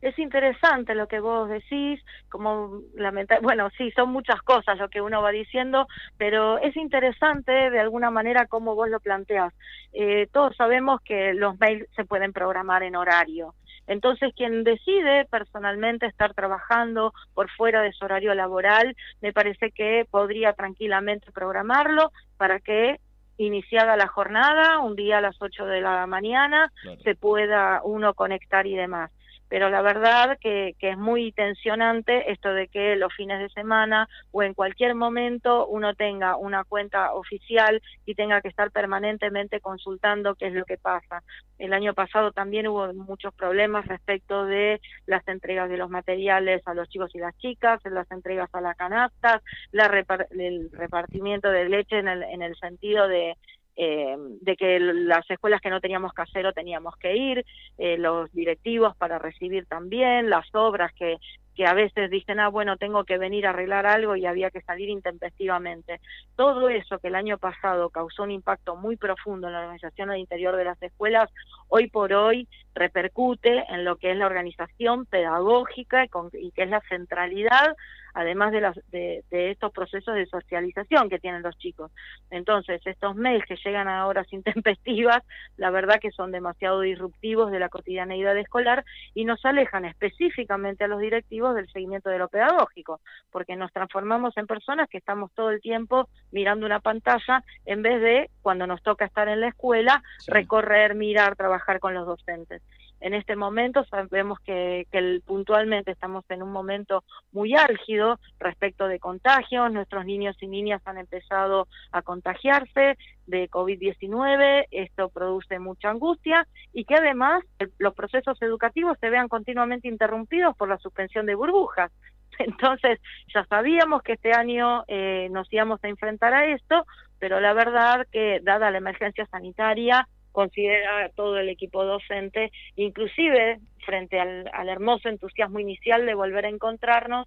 Es 0.06 0.20
interesante 0.20 0.94
lo 0.94 1.08
que 1.08 1.20
vos 1.20 1.50
decís, 1.50 2.00
como 2.30 2.82
lamenta 2.94 3.40
bueno, 3.40 3.72
sí, 3.76 3.90
son 3.96 4.12
muchas 4.12 4.40
cosas 4.44 4.78
lo 4.78 4.88
que 4.88 5.02
uno 5.02 5.24
va 5.24 5.32
diciendo, 5.32 5.88
pero 6.16 6.60
es 6.60 6.78
interesante 6.78 7.52
de 7.52 7.80
alguna 7.80 8.12
manera 8.12 8.46
cómo 8.46 8.76
vos 8.76 8.88
lo 8.88 9.00
planteás. 9.00 9.52
Eh, 9.94 10.28
todos 10.32 10.56
sabemos 10.58 11.02
que 11.02 11.34
los 11.34 11.60
mails 11.60 11.88
se 11.96 12.06
pueden 12.06 12.34
programar 12.34 12.84
en 12.84 12.96
horario. 12.96 13.56
Entonces, 13.88 14.32
quien 14.36 14.64
decide 14.64 15.26
personalmente 15.26 16.06
estar 16.06 16.36
trabajando 16.36 17.12
por 17.34 17.50
fuera 17.50 17.82
de 17.82 17.92
su 17.92 18.06
horario 18.06 18.36
laboral, 18.36 18.96
me 19.22 19.34
parece 19.34 19.72
que 19.72 20.06
podría 20.12 20.54
tranquilamente 20.54 21.32
programarlo 21.32 22.12
para 22.38 22.60
que 22.60 23.00
iniciada 23.38 23.98
la 23.98 24.08
jornada, 24.08 24.82
un 24.82 24.96
día 24.96 25.18
a 25.18 25.22
las 25.22 25.42
8 25.42 25.66
de 25.66 25.82
la 25.82 26.06
mañana, 26.06 26.72
claro. 26.84 27.02
se 27.02 27.16
pueda 27.16 27.82
uno 27.84 28.14
conectar 28.14 28.68
y 28.68 28.76
demás 28.76 29.10
pero 29.50 29.70
la 29.70 29.82
verdad 29.82 30.38
que, 30.40 30.76
que, 30.80 30.92
es 30.92 30.98
muy 30.98 31.32
tensionante 31.32 32.32
esto 32.32 32.54
de 32.54 32.68
que 32.68 32.96
los 32.96 33.14
fines 33.14 33.40
de 33.40 33.50
semana 33.50 34.08
o 34.32 34.44
en 34.44 34.54
cualquier 34.54 34.96
momento 34.96 35.68
uno 35.68 35.94
tenga 35.94 36.36
una 36.36 36.64
cuenta 36.64 37.14
oficial 37.14 37.82
y 38.06 38.16
tenga 38.16 38.42
que 38.42 38.48
estar 38.48 38.72
permanentemente 38.72 39.60
consultando 39.60 40.36
qué 40.36 40.48
es 40.48 40.54
lo 40.54 40.66
que 40.66 40.78
pasa. 40.78 41.24
El 41.58 41.74
año 41.74 41.94
pasado 41.94 42.32
también 42.32 42.68
hubo 42.68 42.94
muchos 42.94 43.34
problemas 43.34 43.88
respecto 43.88 44.46
de 44.46 44.82
las 45.06 45.26
entregas 45.28 45.70
de 45.70 45.78
los 45.78 45.90
materiales 45.90 46.62
a 46.66 46.74
los 46.74 46.90
chicos 46.90 47.14
y 47.14 47.20
las 47.20 47.38
chicas, 47.38 47.82
las 47.86 48.10
entregas 48.12 48.50
a 48.54 48.62
las 48.62 48.76
canastas, 48.76 49.42
la 49.72 49.88
repar 49.88 50.28
el 50.32 50.70
repartimiento 50.72 51.50
de 51.50 51.70
leche 51.70 52.00
en 52.00 52.08
el, 52.08 52.24
en 52.24 52.42
el 52.42 52.56
sentido 52.58 53.08
de 53.08 53.38
eh, 53.76 54.16
de 54.18 54.56
que 54.56 54.80
las 54.80 55.30
escuelas 55.30 55.62
que 55.62 55.70
no 55.70 55.82
teníamos 55.82 56.14
casero 56.14 56.54
teníamos 56.54 56.96
que 56.98 57.16
ir, 57.16 57.46
eh, 57.78 57.98
los 57.98 58.32
directivos 58.32 58.96
para 58.96 59.20
recibir 59.20 59.66
también, 59.66 60.30
las 60.30 60.48
obras 60.54 60.94
que, 60.94 61.18
que 61.56 61.66
a 61.66 61.74
veces 61.74 62.12
dicen, 62.12 62.40
ah, 62.40 62.50
bueno, 62.50 62.78
tengo 62.78 63.06
que 63.06 63.18
venir 63.18 63.48
a 63.48 63.52
arreglar 63.52 63.86
algo 63.86 64.16
y 64.16 64.26
había 64.26 64.52
que 64.52 64.62
salir 64.62 64.90
intempestivamente. 64.90 66.02
Todo 66.36 66.70
eso 66.70 67.00
que 67.00 67.08
el 67.08 67.16
año 67.16 67.38
pasado 67.38 67.90
causó 67.90 68.24
un 68.24 68.32
impacto 68.32 68.76
muy 68.76 68.98
profundo 68.98 69.48
en 69.48 69.54
la 69.54 69.62
organización 69.62 70.10
al 70.10 70.20
interior 70.20 70.56
de 70.58 70.66
las 70.66 70.82
escuelas, 70.82 71.32
hoy 71.70 71.88
por 71.88 72.14
hoy 72.14 72.48
repercute 72.76 73.64
en 73.70 73.86
lo 73.86 73.96
que 73.96 74.12
es 74.12 74.18
la 74.18 74.26
organización 74.26 75.06
pedagógica 75.06 76.04
y, 76.04 76.10
con, 76.10 76.30
y 76.34 76.52
que 76.52 76.64
es 76.64 76.70
la 76.70 76.82
centralidad 76.90 77.76
además 78.16 78.52
de, 78.52 78.62
las, 78.62 78.76
de, 78.92 79.24
de 79.30 79.52
estos 79.52 79.72
procesos 79.72 80.16
de 80.16 80.26
socialización 80.26 81.10
que 81.10 81.20
tienen 81.20 81.44
los 81.44 81.56
chicos. 81.60 81.92
Entonces, 82.32 82.82
estos 82.86 83.16
mails 83.16 83.46
que 83.46 83.58
llegan 83.64 83.88
a 83.88 84.08
horas 84.08 84.26
intempestivas, 84.34 85.22
la 85.58 85.70
verdad 85.70 86.00
que 86.02 86.12
son 86.12 86.32
demasiado 86.32 86.82
disruptivos 86.82 87.52
de 87.52 87.60
la 87.60 87.70
cotidianeidad 87.70 88.36
escolar 88.38 88.84
y 89.14 89.26
nos 89.26 89.44
alejan 89.46 89.86
específicamente 89.86 90.86
a 90.86 90.88
los 90.88 91.00
directivos 91.00 91.54
del 91.56 91.70
seguimiento 91.70 92.10
de 92.10 92.18
lo 92.18 92.30
pedagógico, 92.30 93.02
porque 93.32 93.56
nos 93.56 93.72
transformamos 93.72 94.36
en 94.38 94.48
personas 94.48 94.90
que 94.90 94.98
estamos 94.98 95.32
todo 95.34 95.52
el 95.52 95.62
tiempo 95.62 96.08
mirando 96.32 96.66
una 96.66 96.80
pantalla 96.80 97.44
en 97.66 97.82
vez 97.82 98.02
de, 98.02 98.30
cuando 98.42 98.66
nos 98.66 98.82
toca 98.82 99.06
estar 99.06 99.28
en 99.28 99.42
la 99.42 99.50
escuela, 99.50 100.02
Sí. 100.20 100.32
recorrer, 100.32 100.96
mirar, 100.96 101.36
trabajar 101.36 101.80
con 101.80 101.94
los 101.94 102.06
docentes. 102.08 102.62
En 103.06 103.14
este 103.14 103.36
momento 103.36 103.86
sabemos 103.86 104.40
que, 104.40 104.88
que 104.92 105.22
puntualmente 105.24 105.92
estamos 105.92 106.26
en 106.30 106.42
un 106.42 106.52
momento 106.52 107.04
muy 107.32 107.54
álgido 107.54 108.20
respecto 108.40 108.88
de 108.88 109.00
contagios. 109.00 109.72
Nuestros 109.72 110.06
niños 110.06 110.36
y 110.42 110.48
niñas 110.48 110.82
han 110.86 110.98
empezado 110.98 111.68
a 111.92 112.02
contagiarse 112.02 112.98
de 113.28 113.48
COVID-19. 113.48 114.66
Esto 114.72 115.10
produce 115.10 115.60
mucha 115.60 115.92
angustia 115.92 116.48
y 116.74 116.86
que 116.86 116.96
además 116.96 117.44
los 117.78 117.94
procesos 117.94 118.42
educativos 118.42 118.98
se 119.00 119.12
vean 119.12 119.28
continuamente 119.28 119.88
interrumpidos 119.88 120.58
por 120.58 120.68
la 120.68 120.80
suspensión 120.80 121.28
de 121.28 121.36
burbujas. 121.36 121.92
Entonces, 122.40 123.00
ya 123.32 123.46
sabíamos 123.46 124.02
que 124.02 124.14
este 124.14 124.34
año 124.34 124.84
eh, 124.88 125.28
nos 125.30 125.48
íbamos 125.54 125.80
a 125.84 125.90
enfrentar 125.90 126.34
a 126.34 126.48
esto, 126.48 126.88
pero 127.20 127.40
la 127.40 127.54
verdad 127.54 128.08
que 128.12 128.40
dada 128.42 128.72
la 128.72 128.80
emergencia 128.80 129.28
sanitaria, 129.28 130.08
considera 130.36 131.10
todo 131.16 131.38
el 131.40 131.50
equipo 131.50 131.84
docente, 131.86 132.52
inclusive 132.76 133.60
frente 133.86 134.20
al, 134.20 134.50
al 134.54 134.70
hermoso 134.70 135.10
entusiasmo 135.10 135.60
inicial 135.60 136.06
de 136.06 136.14
volver 136.14 136.46
a 136.46 136.50
encontrarnos, 136.50 137.26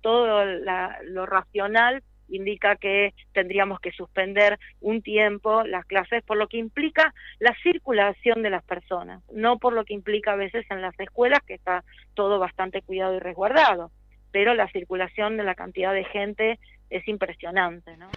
todo 0.00 0.44
la- 0.44 0.98
lo 1.04 1.26
racional 1.26 2.02
indica 2.28 2.76
que 2.76 3.14
tendríamos 3.32 3.78
que 3.80 3.92
suspender 3.92 4.58
un 4.80 5.00
tiempo 5.02 5.62
las 5.64 5.84
clases 5.86 6.22
por 6.24 6.36
lo 6.36 6.48
que 6.48 6.58
implica 6.58 7.14
la 7.38 7.54
circulación 7.62 8.42
de 8.42 8.50
las 8.50 8.64
personas, 8.64 9.22
no 9.32 9.58
por 9.58 9.72
lo 9.72 9.84
que 9.84 9.94
implica 9.94 10.32
a 10.32 10.36
veces 10.36 10.64
en 10.70 10.82
las 10.82 10.98
escuelas 11.00 11.40
que 11.46 11.54
está 11.54 11.84
todo 12.14 12.38
bastante 12.38 12.82
cuidado 12.82 13.14
y 13.16 13.20
resguardado, 13.20 13.90
pero 14.32 14.54
la 14.54 14.68
circulación 14.68 15.36
de 15.36 15.44
la 15.44 15.54
cantidad 15.54 15.92
de 15.94 16.04
gente 16.04 16.58
es 16.90 17.06
impresionante, 17.08 17.96
¿no? 17.96 18.08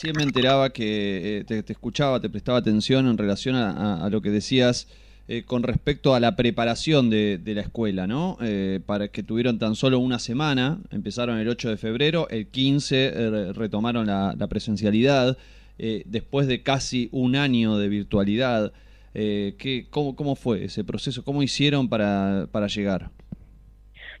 Sí, 0.00 0.14
me 0.14 0.22
enteraba 0.22 0.70
que 0.70 1.40
eh, 1.40 1.44
te, 1.44 1.72
escuchaba, 1.72 2.20
te 2.20 2.30
prestaba 2.30 2.56
atención 2.56 3.06
en 3.06 3.18
relación 3.18 3.54
a, 3.54 4.08
lo 4.08 4.22
que 4.22 4.30
decías 4.30 4.88
eh, 5.28 5.42
con 5.44 5.62
respecto 5.62 6.14
a 6.14 6.20
la 6.20 6.36
preparación 6.36 7.10
de, 7.10 7.38
la 7.44 7.60
escuela, 7.60 8.06
¿no? 8.06 8.38
Eh, 8.40 8.80
para 8.86 9.08
que 9.08 9.22
tuvieron 9.22 9.58
tan 9.58 9.74
solo 9.74 9.98
una 9.98 10.18
semana, 10.18 10.78
empezaron 10.90 11.36
el 11.36 11.50
8 11.50 11.68
de 11.68 11.76
febrero, 11.76 12.30
el 12.30 12.46
15 12.46 13.12
eh, 13.14 13.52
retomaron 13.52 14.06
la, 14.06 14.46
presencialidad, 14.48 15.36
después 15.76 16.46
de 16.46 16.62
casi 16.62 17.10
un 17.12 17.36
año 17.36 17.76
de 17.76 17.90
virtualidad. 17.90 18.72
¿qué, 19.12 19.86
cómo, 19.90 20.16
¿Cómo 20.16 20.34
fue 20.34 20.64
ese 20.64 20.82
proceso? 20.82 21.24
¿Cómo 21.24 21.42
hicieron 21.42 21.90
para 21.90 22.66
llegar? 22.68 23.10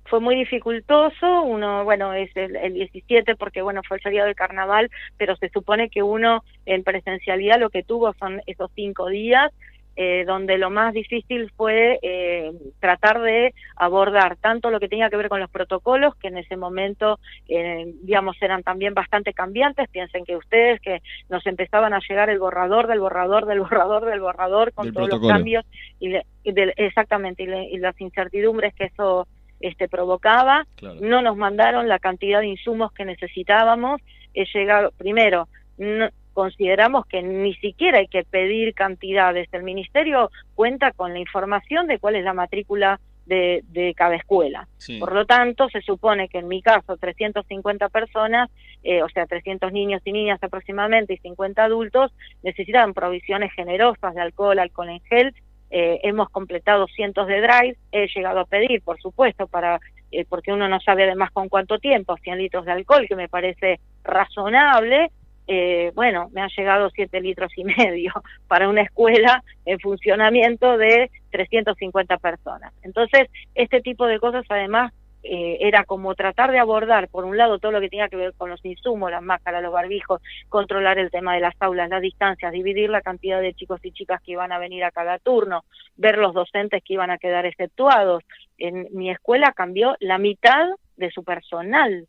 Fue 0.04 0.20
muy 0.20 0.34
dificultoso, 0.34 1.42
uno, 1.42 1.84
bueno, 1.84 2.12
es 2.14 2.34
el, 2.36 2.56
el 2.56 2.74
17 2.74 3.36
porque, 3.36 3.62
bueno, 3.62 3.82
fue 3.86 3.96
el 3.98 4.02
feriado 4.02 4.28
de 4.28 4.34
carnaval, 4.34 4.90
pero 5.16 5.36
se 5.36 5.48
supone 5.50 5.88
que 5.88 6.02
uno 6.02 6.42
en 6.66 6.82
presencialidad 6.82 7.60
lo 7.60 7.70
que 7.70 7.82
tuvo 7.84 8.12
son 8.14 8.40
esos 8.46 8.70
cinco 8.74 9.08
días, 9.08 9.52
eh, 9.96 10.24
donde 10.24 10.56
lo 10.56 10.70
más 10.70 10.94
difícil 10.94 11.50
fue 11.56 11.98
eh, 12.02 12.52
tratar 12.78 13.20
de 13.20 13.52
abordar 13.76 14.36
tanto 14.36 14.70
lo 14.70 14.80
que 14.80 14.88
tenía 14.88 15.10
que 15.10 15.16
ver 15.16 15.28
con 15.28 15.40
los 15.40 15.50
protocolos, 15.50 16.14
que 16.16 16.28
en 16.28 16.38
ese 16.38 16.56
momento, 16.56 17.18
eh, 17.48 17.92
digamos, 18.02 18.40
eran 18.40 18.62
también 18.62 18.94
bastante 18.94 19.34
cambiantes, 19.34 19.88
piensen 19.90 20.24
que 20.24 20.36
ustedes 20.36 20.80
que 20.80 21.02
nos 21.28 21.46
empezaban 21.46 21.92
a 21.92 22.00
llegar 22.08 22.30
el 22.30 22.38
borrador 22.38 22.86
del 22.86 23.00
borrador 23.00 23.46
del 23.46 23.60
borrador 23.60 24.06
del 24.06 24.20
borrador 24.20 24.72
con 24.72 24.86
Del 24.86 24.94
todos 24.94 25.08
protocolo. 25.08 25.28
los 25.28 25.36
cambios 25.38 25.64
y, 25.98 26.08
le- 26.08 26.26
y 26.44 26.52
del- 26.52 26.72
exactamente 26.76 27.42
y, 27.42 27.46
le- 27.46 27.64
y 27.68 27.76
las 27.78 28.00
incertidumbres 28.00 28.74
que 28.74 28.84
eso 28.84 29.26
este 29.60 29.88
provocaba 29.88 30.66
Claro. 30.76 30.96
no 31.00 31.22
nos 31.22 31.36
mandaron 31.36 31.88
la 31.88 31.98
cantidad 31.98 32.40
de 32.40 32.48
insumos 32.48 32.92
que 32.92 33.04
necesitábamos. 33.04 34.00
He 34.34 34.44
llegado, 34.54 34.90
primero, 34.96 35.48
no- 35.78 36.08
consideramos 36.32 37.06
que 37.06 37.22
ni 37.22 37.54
siquiera 37.56 37.98
hay 37.98 38.06
que 38.08 38.24
pedir 38.24 38.72
cantidades. 38.74 39.48
El 39.52 39.62
Ministerio 39.64 40.30
cuenta 40.54 40.92
con 40.92 41.12
la 41.12 41.18
información 41.18 41.86
de 41.86 41.98
cuál 41.98 42.16
es 42.16 42.24
la 42.24 42.32
matrícula 42.32 43.00
de, 43.26 43.62
de 43.68 43.94
cada 43.94 44.16
escuela. 44.16 44.66
Sí. 44.78 44.98
Por 44.98 45.12
lo 45.12 45.26
tanto, 45.26 45.68
se 45.68 45.82
supone 45.82 46.28
que 46.28 46.38
en 46.38 46.48
mi 46.48 46.62
caso, 46.62 46.96
350 46.96 47.88
personas, 47.90 48.48
eh, 48.82 49.02
o 49.02 49.08
sea, 49.08 49.26
300 49.26 49.72
niños 49.72 50.02
y 50.04 50.12
niñas 50.12 50.42
aproximadamente 50.42 51.14
y 51.14 51.18
50 51.18 51.62
adultos, 51.64 52.12
necesitan 52.42 52.94
provisiones 52.94 53.52
generosas 53.52 54.14
de 54.14 54.20
alcohol, 54.22 54.58
alcohol 54.58 54.88
en 54.88 55.00
gel. 55.02 55.34
Eh, 55.70 56.00
hemos 56.02 56.28
completado 56.30 56.86
cientos 56.88 57.28
de 57.28 57.40
drives, 57.40 57.78
he 57.92 58.08
llegado 58.08 58.40
a 58.40 58.44
pedir, 58.44 58.82
por 58.82 59.00
supuesto, 59.00 59.46
para 59.46 59.78
eh, 60.10 60.24
porque 60.28 60.52
uno 60.52 60.68
no 60.68 60.80
sabe 60.80 61.04
además 61.04 61.30
con 61.30 61.48
cuánto 61.48 61.78
tiempo, 61.78 62.16
100 62.16 62.38
litros 62.38 62.64
de 62.64 62.72
alcohol, 62.72 63.06
que 63.08 63.16
me 63.16 63.28
parece 63.28 63.78
razonable. 64.02 65.10
Eh, 65.46 65.92
bueno, 65.94 66.28
me 66.32 66.42
han 66.42 66.48
llegado 66.56 66.90
7 66.90 67.20
litros 67.20 67.52
y 67.56 67.64
medio 67.78 68.12
para 68.48 68.68
una 68.68 68.82
escuela 68.82 69.42
en 69.64 69.78
funcionamiento 69.78 70.76
de 70.76 71.10
350 71.30 72.18
personas. 72.18 72.72
Entonces, 72.82 73.28
este 73.54 73.80
tipo 73.80 74.06
de 74.06 74.18
cosas 74.18 74.44
además 74.48 74.92
eh, 75.22 75.58
era 75.60 75.84
como 75.84 76.14
tratar 76.14 76.50
de 76.50 76.58
abordar, 76.58 77.08
por 77.08 77.24
un 77.24 77.36
lado, 77.36 77.58
todo 77.58 77.72
lo 77.72 77.80
que 77.80 77.90
tenía 77.90 78.08
que 78.08 78.16
ver 78.16 78.32
con 78.34 78.48
los 78.48 78.64
insumos, 78.64 79.10
las 79.10 79.22
máscaras, 79.22 79.62
los 79.62 79.72
barbijos, 79.72 80.22
controlar 80.48 80.98
el 80.98 81.10
tema 81.10 81.34
de 81.34 81.40
las 81.40 81.54
aulas, 81.60 81.90
las 81.90 82.00
distancias, 82.00 82.52
dividir 82.52 82.88
la 82.88 83.02
cantidad 83.02 83.40
de 83.40 83.54
chicos 83.54 83.80
y 83.84 83.92
chicas 83.92 84.22
que 84.22 84.32
iban 84.32 84.52
a 84.52 84.58
venir 84.58 84.82
a 84.84 84.90
cada 84.90 85.18
turno, 85.18 85.64
ver 85.96 86.18
los 86.18 86.32
docentes 86.32 86.82
que 86.82 86.94
iban 86.94 87.10
a 87.10 87.18
quedar 87.18 87.44
exceptuados. 87.44 88.24
En 88.56 88.88
mi 88.92 89.10
escuela 89.10 89.52
cambió 89.52 89.96
la 90.00 90.18
mitad 90.18 90.68
de 90.96 91.10
su 91.10 91.22
personal, 91.22 92.06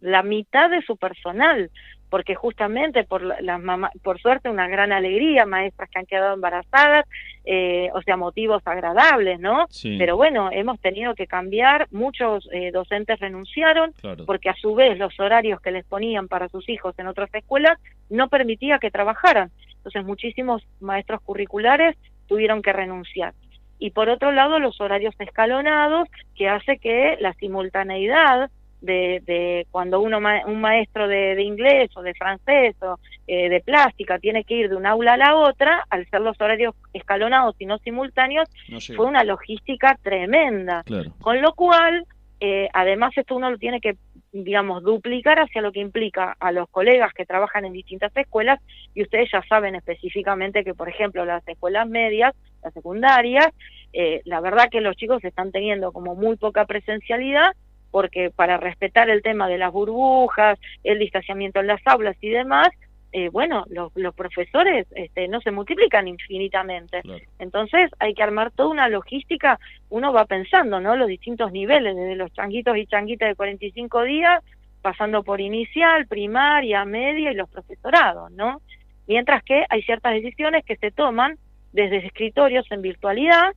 la 0.00 0.22
mitad 0.22 0.70
de 0.70 0.82
su 0.82 0.96
personal, 0.96 1.70
porque 2.10 2.34
justamente 2.34 3.04
por 3.04 3.22
la- 3.22 3.40
las 3.40 3.60
mamá, 3.60 3.90
por 4.02 4.20
suerte 4.20 4.50
una 4.50 4.66
gran 4.68 4.92
alegría, 4.92 5.46
maestras 5.46 5.88
que 5.90 5.98
han 6.00 6.06
quedado 6.06 6.34
embarazadas, 6.34 7.06
eh, 7.44 7.88
o 7.94 8.02
sea, 8.02 8.16
motivos 8.16 8.62
agradables, 8.66 9.40
¿no? 9.40 9.66
Sí, 9.70 9.96
Pero 9.98 10.16
bueno, 10.16 10.50
hemos 10.52 10.78
tenido 10.80 11.14
que 11.14 11.26
cambiar, 11.26 11.86
muchos 11.92 12.48
eh, 12.52 12.70
docentes 12.72 13.18
renunciaron 13.20 13.92
claro. 13.92 14.26
porque 14.26 14.50
a 14.50 14.54
su 14.54 14.74
vez 14.74 14.98
los 14.98 15.18
horarios 15.20 15.60
que 15.60 15.70
les 15.70 15.86
ponían 15.86 16.28
para 16.28 16.48
sus 16.48 16.68
hijos 16.68 16.98
en 16.98 17.06
otras 17.06 17.32
escuelas 17.32 17.78
no 18.10 18.28
permitía 18.28 18.78
que 18.78 18.90
trabajaran. 18.90 19.50
Entonces 19.76 20.04
muchísimos 20.04 20.66
maestros 20.80 21.22
curriculares 21.22 21.96
tuvieron 22.26 22.60
que 22.60 22.72
renunciar. 22.72 23.32
Y 23.78 23.92
por 23.92 24.10
otro 24.10 24.30
lado, 24.30 24.58
los 24.58 24.78
horarios 24.80 25.14
escalonados, 25.18 26.06
que 26.36 26.48
hace 26.50 26.76
que 26.78 27.16
la 27.20 27.32
simultaneidad 27.34 28.50
de, 28.80 29.22
de 29.26 29.66
cuando 29.70 30.00
uno 30.00 30.20
ma- 30.20 30.44
un 30.46 30.60
maestro 30.60 31.06
de, 31.06 31.34
de 31.34 31.42
inglés 31.42 31.90
o 31.96 32.02
de 32.02 32.14
francés 32.14 32.74
o 32.82 32.98
eh, 33.26 33.48
de 33.48 33.60
plástica 33.60 34.18
tiene 34.18 34.44
que 34.44 34.54
ir 34.54 34.68
de 34.70 34.76
un 34.76 34.86
aula 34.86 35.14
a 35.14 35.16
la 35.16 35.36
otra, 35.36 35.84
al 35.90 36.08
ser 36.08 36.20
los 36.22 36.40
horarios 36.40 36.74
escalonados 36.92 37.56
y 37.58 37.66
no 37.66 37.78
simultáneos, 37.78 38.48
No 38.68 38.78
fue 38.80 39.06
una 39.06 39.22
logística 39.24 39.98
tremenda. 40.02 40.82
Claro. 40.84 41.12
Con 41.20 41.42
lo 41.42 41.52
cual, 41.54 42.06
eh, 42.40 42.68
además 42.72 43.12
esto 43.16 43.36
uno 43.36 43.50
lo 43.50 43.58
tiene 43.58 43.80
que, 43.80 43.96
digamos, 44.32 44.82
duplicar 44.82 45.38
hacia 45.40 45.60
lo 45.60 45.72
que 45.72 45.80
implica 45.80 46.36
a 46.40 46.50
los 46.52 46.68
colegas 46.70 47.12
que 47.12 47.26
trabajan 47.26 47.64
en 47.66 47.72
distintas 47.74 48.16
escuelas 48.16 48.60
y 48.94 49.02
ustedes 49.02 49.28
ya 49.30 49.42
saben 49.48 49.74
específicamente 49.74 50.64
que, 50.64 50.72
por 50.74 50.88
ejemplo, 50.88 51.24
las 51.24 51.46
escuelas 51.46 51.86
medias, 51.88 52.34
las 52.62 52.72
secundarias, 52.72 53.48
eh, 53.92 54.22
la 54.24 54.40
verdad 54.40 54.68
que 54.70 54.80
los 54.80 54.96
chicos 54.96 55.22
están 55.24 55.50
teniendo 55.52 55.92
como 55.92 56.14
muy 56.14 56.36
poca 56.36 56.64
presencialidad 56.64 57.52
porque 57.90 58.30
para 58.30 58.56
respetar 58.56 59.10
el 59.10 59.22
tema 59.22 59.48
de 59.48 59.58
las 59.58 59.72
burbujas, 59.72 60.58
el 60.84 60.98
distanciamiento 60.98 61.60
en 61.60 61.66
las 61.66 61.80
aulas 61.86 62.16
y 62.20 62.28
demás, 62.28 62.68
eh, 63.12 63.28
bueno, 63.28 63.64
los, 63.68 63.90
los 63.96 64.14
profesores 64.14 64.86
este, 64.94 65.26
no 65.26 65.40
se 65.40 65.50
multiplican 65.50 66.06
infinitamente. 66.06 67.02
Claro. 67.02 67.24
Entonces 67.40 67.90
hay 67.98 68.14
que 68.14 68.22
armar 68.22 68.52
toda 68.52 68.68
una 68.68 68.88
logística, 68.88 69.58
uno 69.88 70.12
va 70.12 70.26
pensando, 70.26 70.80
¿no? 70.80 70.94
Los 70.94 71.08
distintos 71.08 71.50
niveles, 71.50 71.96
desde 71.96 72.14
los 72.14 72.32
changuitos 72.32 72.76
y 72.76 72.86
changuitas 72.86 73.28
de 73.28 73.34
45 73.34 74.02
días, 74.04 74.44
pasando 74.80 75.24
por 75.24 75.40
inicial, 75.40 76.06
primaria, 76.06 76.84
media 76.84 77.32
y 77.32 77.34
los 77.34 77.50
profesorados, 77.50 78.30
¿no? 78.30 78.60
Mientras 79.08 79.42
que 79.42 79.64
hay 79.68 79.82
ciertas 79.82 80.12
decisiones 80.12 80.64
que 80.64 80.76
se 80.76 80.92
toman 80.92 81.36
desde 81.72 82.06
escritorios 82.06 82.64
en 82.70 82.80
virtualidad, 82.80 83.54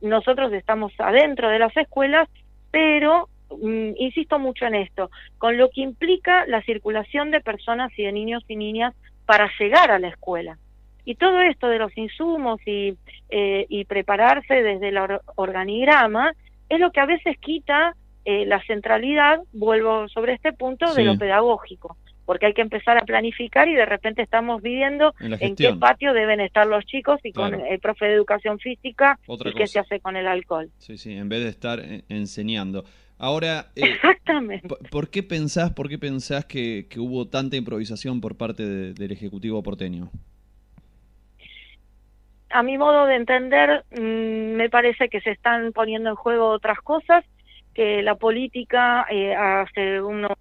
nosotros 0.00 0.52
estamos 0.52 0.92
adentro 0.98 1.48
de 1.48 1.60
las 1.60 1.76
escuelas, 1.76 2.28
pero 2.72 3.28
insisto 3.96 4.38
mucho 4.38 4.66
en 4.66 4.74
esto, 4.74 5.10
con 5.38 5.56
lo 5.56 5.70
que 5.70 5.80
implica 5.82 6.46
la 6.46 6.62
circulación 6.62 7.30
de 7.30 7.40
personas 7.40 7.90
y 7.98 8.02
de 8.04 8.12
niños 8.12 8.44
y 8.48 8.56
niñas 8.56 8.94
para 9.26 9.50
llegar 9.58 9.90
a 9.90 9.98
la 9.98 10.08
escuela. 10.08 10.58
Y 11.04 11.14
todo 11.14 11.40
esto 11.40 11.68
de 11.68 11.78
los 11.78 11.96
insumos 11.96 12.60
y, 12.66 12.94
eh, 13.30 13.66
y 13.68 13.84
prepararse 13.86 14.62
desde 14.62 14.88
el 14.88 14.98
or- 14.98 15.22
organigrama 15.36 16.32
es 16.68 16.78
lo 16.80 16.90
que 16.90 17.00
a 17.00 17.06
veces 17.06 17.38
quita 17.38 17.94
eh, 18.24 18.44
la 18.44 18.62
centralidad, 18.64 19.38
vuelvo 19.54 20.06
sobre 20.08 20.34
este 20.34 20.52
punto, 20.52 20.92
de 20.92 21.04
lo 21.04 21.16
pedagógico, 21.16 21.96
porque 22.26 22.44
hay 22.44 22.52
que 22.52 22.60
empezar 22.60 22.98
a 22.98 23.06
planificar 23.06 23.68
y 23.68 23.74
de 23.74 23.86
repente 23.86 24.20
estamos 24.20 24.60
viviendo 24.60 25.14
En 25.18 25.32
en 25.40 25.56
qué 25.56 25.72
patio 25.80 26.12
deben 26.12 26.40
estar 26.40 26.66
los 26.66 26.84
chicos 26.84 27.20
y 27.24 27.32
Claro. 27.32 27.56
con 27.56 27.66
el 27.66 27.78
profe 27.80 28.04
de 28.04 28.12
educación 28.12 28.58
física 28.58 29.18
Otra 29.26 29.48
y 29.48 29.54
qué 29.54 29.66
se 29.66 29.78
hace 29.78 30.00
con 30.00 30.14
el 30.16 30.26
alcohol. 30.26 30.68
Sí, 30.76 30.98
sí, 30.98 31.14
en 31.16 31.30
vez 31.30 31.42
de 31.42 31.48
estar 31.48 31.80
eh, 31.80 32.02
enseñando. 32.10 32.84
Ahora, 33.18 33.66
eh, 33.76 33.82
Exactamente. 33.94 34.68
¿por- 34.68 34.78
¿por 34.90 35.10
qué 35.10 35.22
pensás, 35.22 35.72
por 35.72 35.88
qué 35.88 35.98
pensás 35.98 36.44
que, 36.44 36.86
que 36.88 37.00
hubo 37.00 37.26
tanta 37.26 37.56
improvisación 37.56 38.20
por 38.20 38.36
parte 38.36 38.64
de- 38.64 38.94
del 38.94 39.12
Ejecutivo 39.12 39.62
porteño? 39.62 40.10
a 42.50 42.62
mi 42.62 42.78
modo 42.78 43.04
de 43.04 43.16
entender, 43.16 43.84
mm, 43.90 44.56
me 44.56 44.70
parece 44.70 45.10
que 45.10 45.20
se 45.20 45.32
están 45.32 45.72
poniendo 45.72 46.08
en 46.10 46.16
juego 46.16 46.48
otras 46.48 46.78
cosas, 46.78 47.22
que 47.74 48.02
la 48.02 48.14
política 48.14 49.06
eh, 49.10 49.34
hace 49.34 50.00
unos 50.00 50.32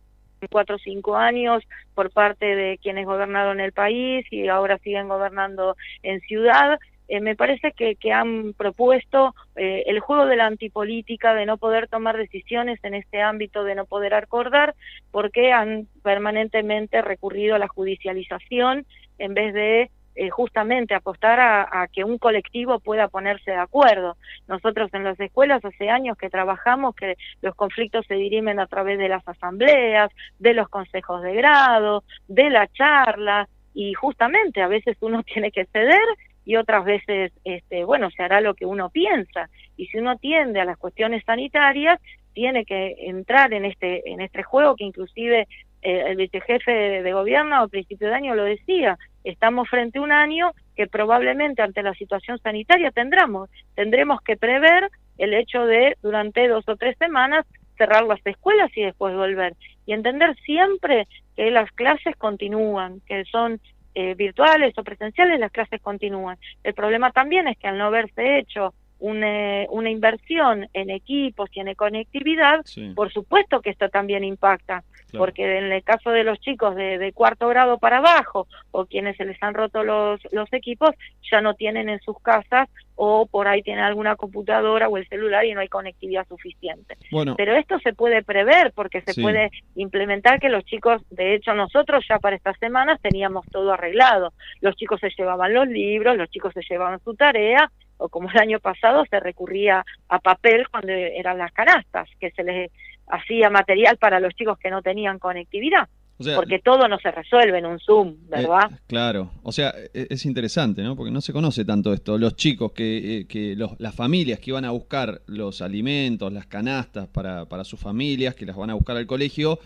cuatro 0.50 0.78
o 0.78 0.80
cinco 0.80 1.18
años 1.18 1.64
por 1.96 2.12
parte 2.12 2.46
de 2.46 2.80
quienes 2.82 3.06
gobernaron 3.06 3.60
el 3.60 3.74
país 3.74 4.26
y 4.32 4.48
ahora 4.48 4.78
siguen 4.80 5.10
gobernando 5.10 5.76
en 6.02 6.22
ciudad, 6.22 6.80
eh, 7.08 7.22
me 7.22 7.36
parece 7.36 7.72
que, 7.72 7.96
que 7.96 8.12
han 8.12 8.54
propuesto 8.54 9.34
eh, 9.56 9.84
el 9.88 10.00
juego 10.00 10.26
de 10.26 10.36
la 10.36 10.46
antipolítica, 10.46 11.34
de 11.34 11.46
no 11.46 11.58
poder 11.58 11.88
tomar 11.88 12.18
decisiones 12.18 12.80
en 12.84 12.94
este 12.94 13.22
ámbito, 13.22 13.64
de 13.64 13.76
no 13.76 13.86
poder 13.86 14.14
acordar, 14.14 14.76
porque 15.12 15.52
han 15.54 15.88
permanentemente 16.04 17.02
recurrido 17.02 17.56
a 17.56 17.60
la 17.60 17.68
judicialización 17.68 18.86
en 19.20 19.34
vez 19.34 19.54
de 19.54 19.90
eh, 20.20 20.30
justamente 20.32 20.96
apostar 20.96 21.40
a, 21.40 21.84
a 21.84 21.88
que 21.88 22.04
un 22.04 22.18
colectivo 22.18 22.80
pueda 22.80 23.08
ponerse 23.08 23.52
de 23.52 23.58
acuerdo. 23.58 24.18
Nosotros 24.48 24.92
en 24.94 25.04
las 25.04 25.20
escuelas 25.20 25.64
hace 25.64 25.90
años 25.90 26.18
que 26.18 26.30
trabajamos 26.30 26.96
que 26.96 27.16
los 27.42 27.56
conflictos 27.56 28.06
se 28.08 28.16
dirimen 28.16 28.60
a 28.60 28.68
través 28.68 28.98
de 28.98 29.10
las 29.10 29.26
asambleas, 29.28 30.12
de 30.40 30.54
los 30.56 30.70
consejos 30.70 31.22
de 31.22 31.36
grado, 31.36 32.04
de 32.28 32.50
la 32.50 32.68
charla 32.68 33.48
y 33.76 33.94
justamente 33.94 34.64
a 34.64 34.68
veces 34.68 34.98
uno 35.02 35.22
tiene 35.34 35.52
que 35.52 35.66
ceder 35.66 36.04
y 36.48 36.56
otras 36.56 36.86
veces, 36.86 37.34
este, 37.44 37.84
bueno, 37.84 38.10
se 38.10 38.24
hará 38.24 38.40
lo 38.40 38.56
que 38.56 38.66
uno 38.66 38.90
piensa. 38.90 39.50
Y 39.76 39.88
si 39.88 39.98
uno 39.98 40.16
tiende 40.16 40.62
a 40.62 40.66
las 40.66 40.78
cuestiones 40.78 41.22
sanitarias, 41.26 42.00
tiene 42.32 42.64
que 42.64 42.96
entrar 43.00 43.52
en 43.52 43.66
este, 43.66 44.10
en 44.10 44.22
este 44.22 44.44
juego 44.44 44.78
que 44.78 44.86
inclusive 44.86 45.46
eh, 45.82 46.04
el 46.08 46.16
vicejefe 46.16 46.72
de, 46.72 47.12
gobierno 47.12 47.58
a 47.58 47.68
principio 47.68 48.08
de 48.08 48.14
año 48.14 48.34
lo 48.34 48.46
decía, 48.46 48.98
estamos 49.26 49.68
frente 49.70 50.00
a 50.00 50.04
un 50.04 50.14
año 50.14 50.52
que 50.78 50.88
probablemente 50.88 51.62
ante 51.62 51.84
la 51.84 51.94
situación 51.96 52.40
sanitaria 52.40 52.92
tendremos, 52.92 53.50
tendremos 53.76 54.22
que 54.22 54.38
prever 54.38 54.90
el 55.18 55.34
hecho 55.34 55.66
de 55.66 55.98
durante 56.02 56.48
dos 56.48 56.64
o 56.70 56.78
tres 56.78 56.98
semanas 56.98 57.46
cerrar 57.78 58.06
las 58.06 58.26
escuelas 58.26 58.72
y 58.78 58.84
después 58.84 59.14
volver. 59.14 59.54
Y 59.86 59.92
entender 59.92 60.34
siempre 60.46 61.10
que 61.36 61.52
las 61.52 61.70
clases 61.74 62.16
continúan, 62.16 63.02
que 63.06 63.26
son 63.26 63.60
eh, 64.00 64.14
virtuales 64.14 64.78
o 64.78 64.84
presenciales, 64.84 65.40
las 65.40 65.52
clases 65.52 65.82
continúan. 65.82 66.38
El 66.64 66.76
problema 66.76 67.12
también 67.12 67.48
es 67.48 67.58
que 67.58 67.68
al 67.68 67.80
no 67.80 67.86
haberse 67.86 68.38
hecho 68.38 68.76
una, 69.00 69.66
una 69.70 69.90
inversión 69.90 70.68
en 70.74 70.90
equipos 70.90 71.50
y 71.54 71.60
en 71.60 71.74
conectividad, 71.76 72.62
Sí, 72.66 72.92
por 72.96 73.12
supuesto 73.12 73.62
que 73.62 73.70
esto 73.70 73.90
también 73.90 74.24
impacta, 74.24 74.84
claro. 75.10 75.18
porque 75.26 75.58
en 75.58 75.72
el 75.72 75.84
caso 75.84 76.10
de 76.12 76.24
los 76.24 76.40
chicos 76.40 76.76
de, 76.76 76.98
de 76.98 77.14
cuarto 77.14 77.48
grado 77.48 77.78
para 77.78 77.98
abajo 77.98 78.48
o 78.72 78.86
quienes 78.86 79.16
se 79.18 79.26
les 79.26 79.42
han 79.44 79.54
roto 79.54 79.84
los, 79.84 80.20
los 80.32 80.52
equipos, 80.54 80.92
ya 81.32 81.42
no 81.42 81.54
tienen 81.54 81.90
en 81.90 82.00
sus 82.02 82.20
casas 82.22 82.70
o 83.00 83.28
por 83.28 83.48
ahí 83.48 83.62
tienen 83.62 83.84
alguna 83.84 84.16
computadora 84.16 84.88
o 84.90 84.98
el 84.98 85.08
celular 85.08 85.46
y 85.46 85.54
no 85.54 85.60
hay 85.62 85.68
conectividad 85.68 86.28
suficiente. 86.28 86.96
Bueno, 87.12 87.36
Pero 87.38 87.56
esto 87.56 87.78
se 87.80 87.94
puede 87.94 88.24
prever 88.24 88.72
porque 88.74 89.02
se 89.02 89.14
Sí. 89.14 89.22
puede 89.22 89.52
implementar 89.76 90.40
que 90.40 90.50
los 90.50 90.64
chicos, 90.66 91.02
de 91.12 91.36
hecho 91.36 91.54
nosotros 91.54 92.04
ya 92.10 92.18
para 92.20 92.36
estas 92.36 92.58
semanas 92.58 93.00
teníamos 93.02 93.46
todo 93.52 93.72
arreglado. 93.74 94.34
Los 94.62 94.76
chicos 94.76 95.00
se 95.00 95.12
llevaban 95.16 95.54
los 95.54 95.68
libros, 95.68 96.18
los 96.18 96.30
chicos 96.30 96.54
se 96.54 96.62
llevaban 96.68 97.00
su 97.04 97.14
tarea 97.16 97.72
o 97.98 98.10
como 98.10 98.30
el 98.32 98.38
año 98.38 98.60
pasado 98.60 99.04
se 99.10 99.20
recurría 99.20 99.86
a 100.10 100.20
papel 100.20 100.68
cuando 100.70 100.92
eran 100.92 101.38
las 101.38 101.52
canastas, 101.52 102.10
que 102.20 102.32
se 102.32 102.44
les 102.44 102.72
hacía 103.08 103.50
material 103.50 103.98
para 103.98 104.20
los 104.20 104.34
chicos 104.36 104.58
que 104.60 104.70
no 104.70 104.82
tenían 104.82 105.18
conectividad, 105.20 105.88
o 106.20 106.24
sea, 106.24 106.36
porque 106.36 106.60
todo 106.60 106.88
no 106.88 106.98
se 107.00 107.10
resuelve 107.12 107.58
en 107.60 107.66
un 107.66 107.80
Zoom, 107.80 108.16
¿verdad? 108.28 108.70
Eh, 108.72 108.76
claro, 108.88 109.32
o 109.44 109.52
sea, 109.52 109.74
e- 109.94 110.08
es 110.10 110.26
interesante, 110.26 110.82
¿no? 110.82 110.96
Porque 110.96 111.12
no 111.12 111.22
se 111.22 111.32
conoce 111.32 111.64
tanto 111.64 111.94
esto. 111.94 112.18
Los 112.18 112.36
chicos 112.36 112.72
que, 112.74 113.20
eh, 113.20 113.28
que 113.28 113.56
los- 113.56 113.80
las 113.80 113.96
familias 113.96 114.40
que 114.40 114.50
iban 114.52 114.66
a 114.66 114.72
buscar 114.72 115.22
los 115.28 115.62
alimentos, 115.62 116.34
las 116.34 116.48
canastas 116.48 117.08
para, 117.08 117.46
para 117.46 117.64
sus 117.64 117.80
familias, 117.80 118.36
que 118.36 118.46
las 118.46 118.56
van 118.58 118.72
a 118.72 118.74
buscar 118.74 118.98
al 118.98 119.08
colegio, 119.08 119.60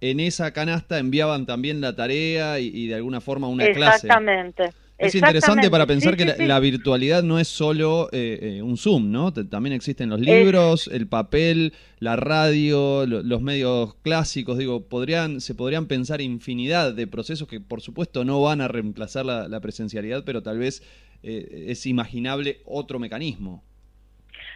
en 0.00 0.20
esa 0.20 0.52
canasta 0.52 0.98
enviaban 0.98 1.44
también 1.44 1.80
la 1.80 1.94
tarea 1.96 2.60
y, 2.60 2.68
y 2.68 2.86
de 2.86 2.94
alguna 2.94 3.20
forma 3.20 3.48
una 3.48 3.64
clase. 3.72 4.06
Exactamente. 4.06 4.70
Es 4.98 5.14
interesante 5.14 5.70
para 5.70 5.86
pensar 5.86 6.14
Sí, 6.14 6.16
que 6.18 6.22
sí, 6.24 6.28
la, 6.30 6.36
sí. 6.36 6.44
la 6.46 6.60
virtualidad 6.60 7.22
no 7.22 7.38
es 7.38 7.46
solo 7.46 8.08
eh, 8.10 8.56
eh, 8.58 8.62
un 8.62 8.76
Zoom, 8.76 9.12
¿no? 9.12 9.32
T- 9.32 9.44
También 9.44 9.72
existen 9.72 10.08
los 10.10 10.18
libros, 10.20 10.88
el 10.92 11.06
papel, 11.06 11.72
la 12.00 12.16
radio, 12.16 13.06
lo- 13.06 13.22
los 13.22 13.40
medios 13.40 13.94
clásicos. 14.02 14.58
Digo, 14.58 14.88
podrían, 14.88 15.40
se 15.40 15.54
podrían 15.54 15.86
pensar 15.86 16.20
infinidad 16.20 16.92
de 16.94 17.06
procesos 17.06 17.46
que, 17.46 17.60
por 17.60 17.80
supuesto, 17.80 18.24
no 18.24 18.42
van 18.42 18.60
a 18.60 18.66
reemplazar 18.66 19.24
la, 19.24 19.46
la 19.46 19.60
presencialidad, 19.60 20.24
pero 20.24 20.42
tal 20.42 20.58
vez 20.58 20.82
eh, 21.22 21.66
es 21.68 21.86
imaginable 21.86 22.60
otro 22.64 22.98
mecanismo. 22.98 23.62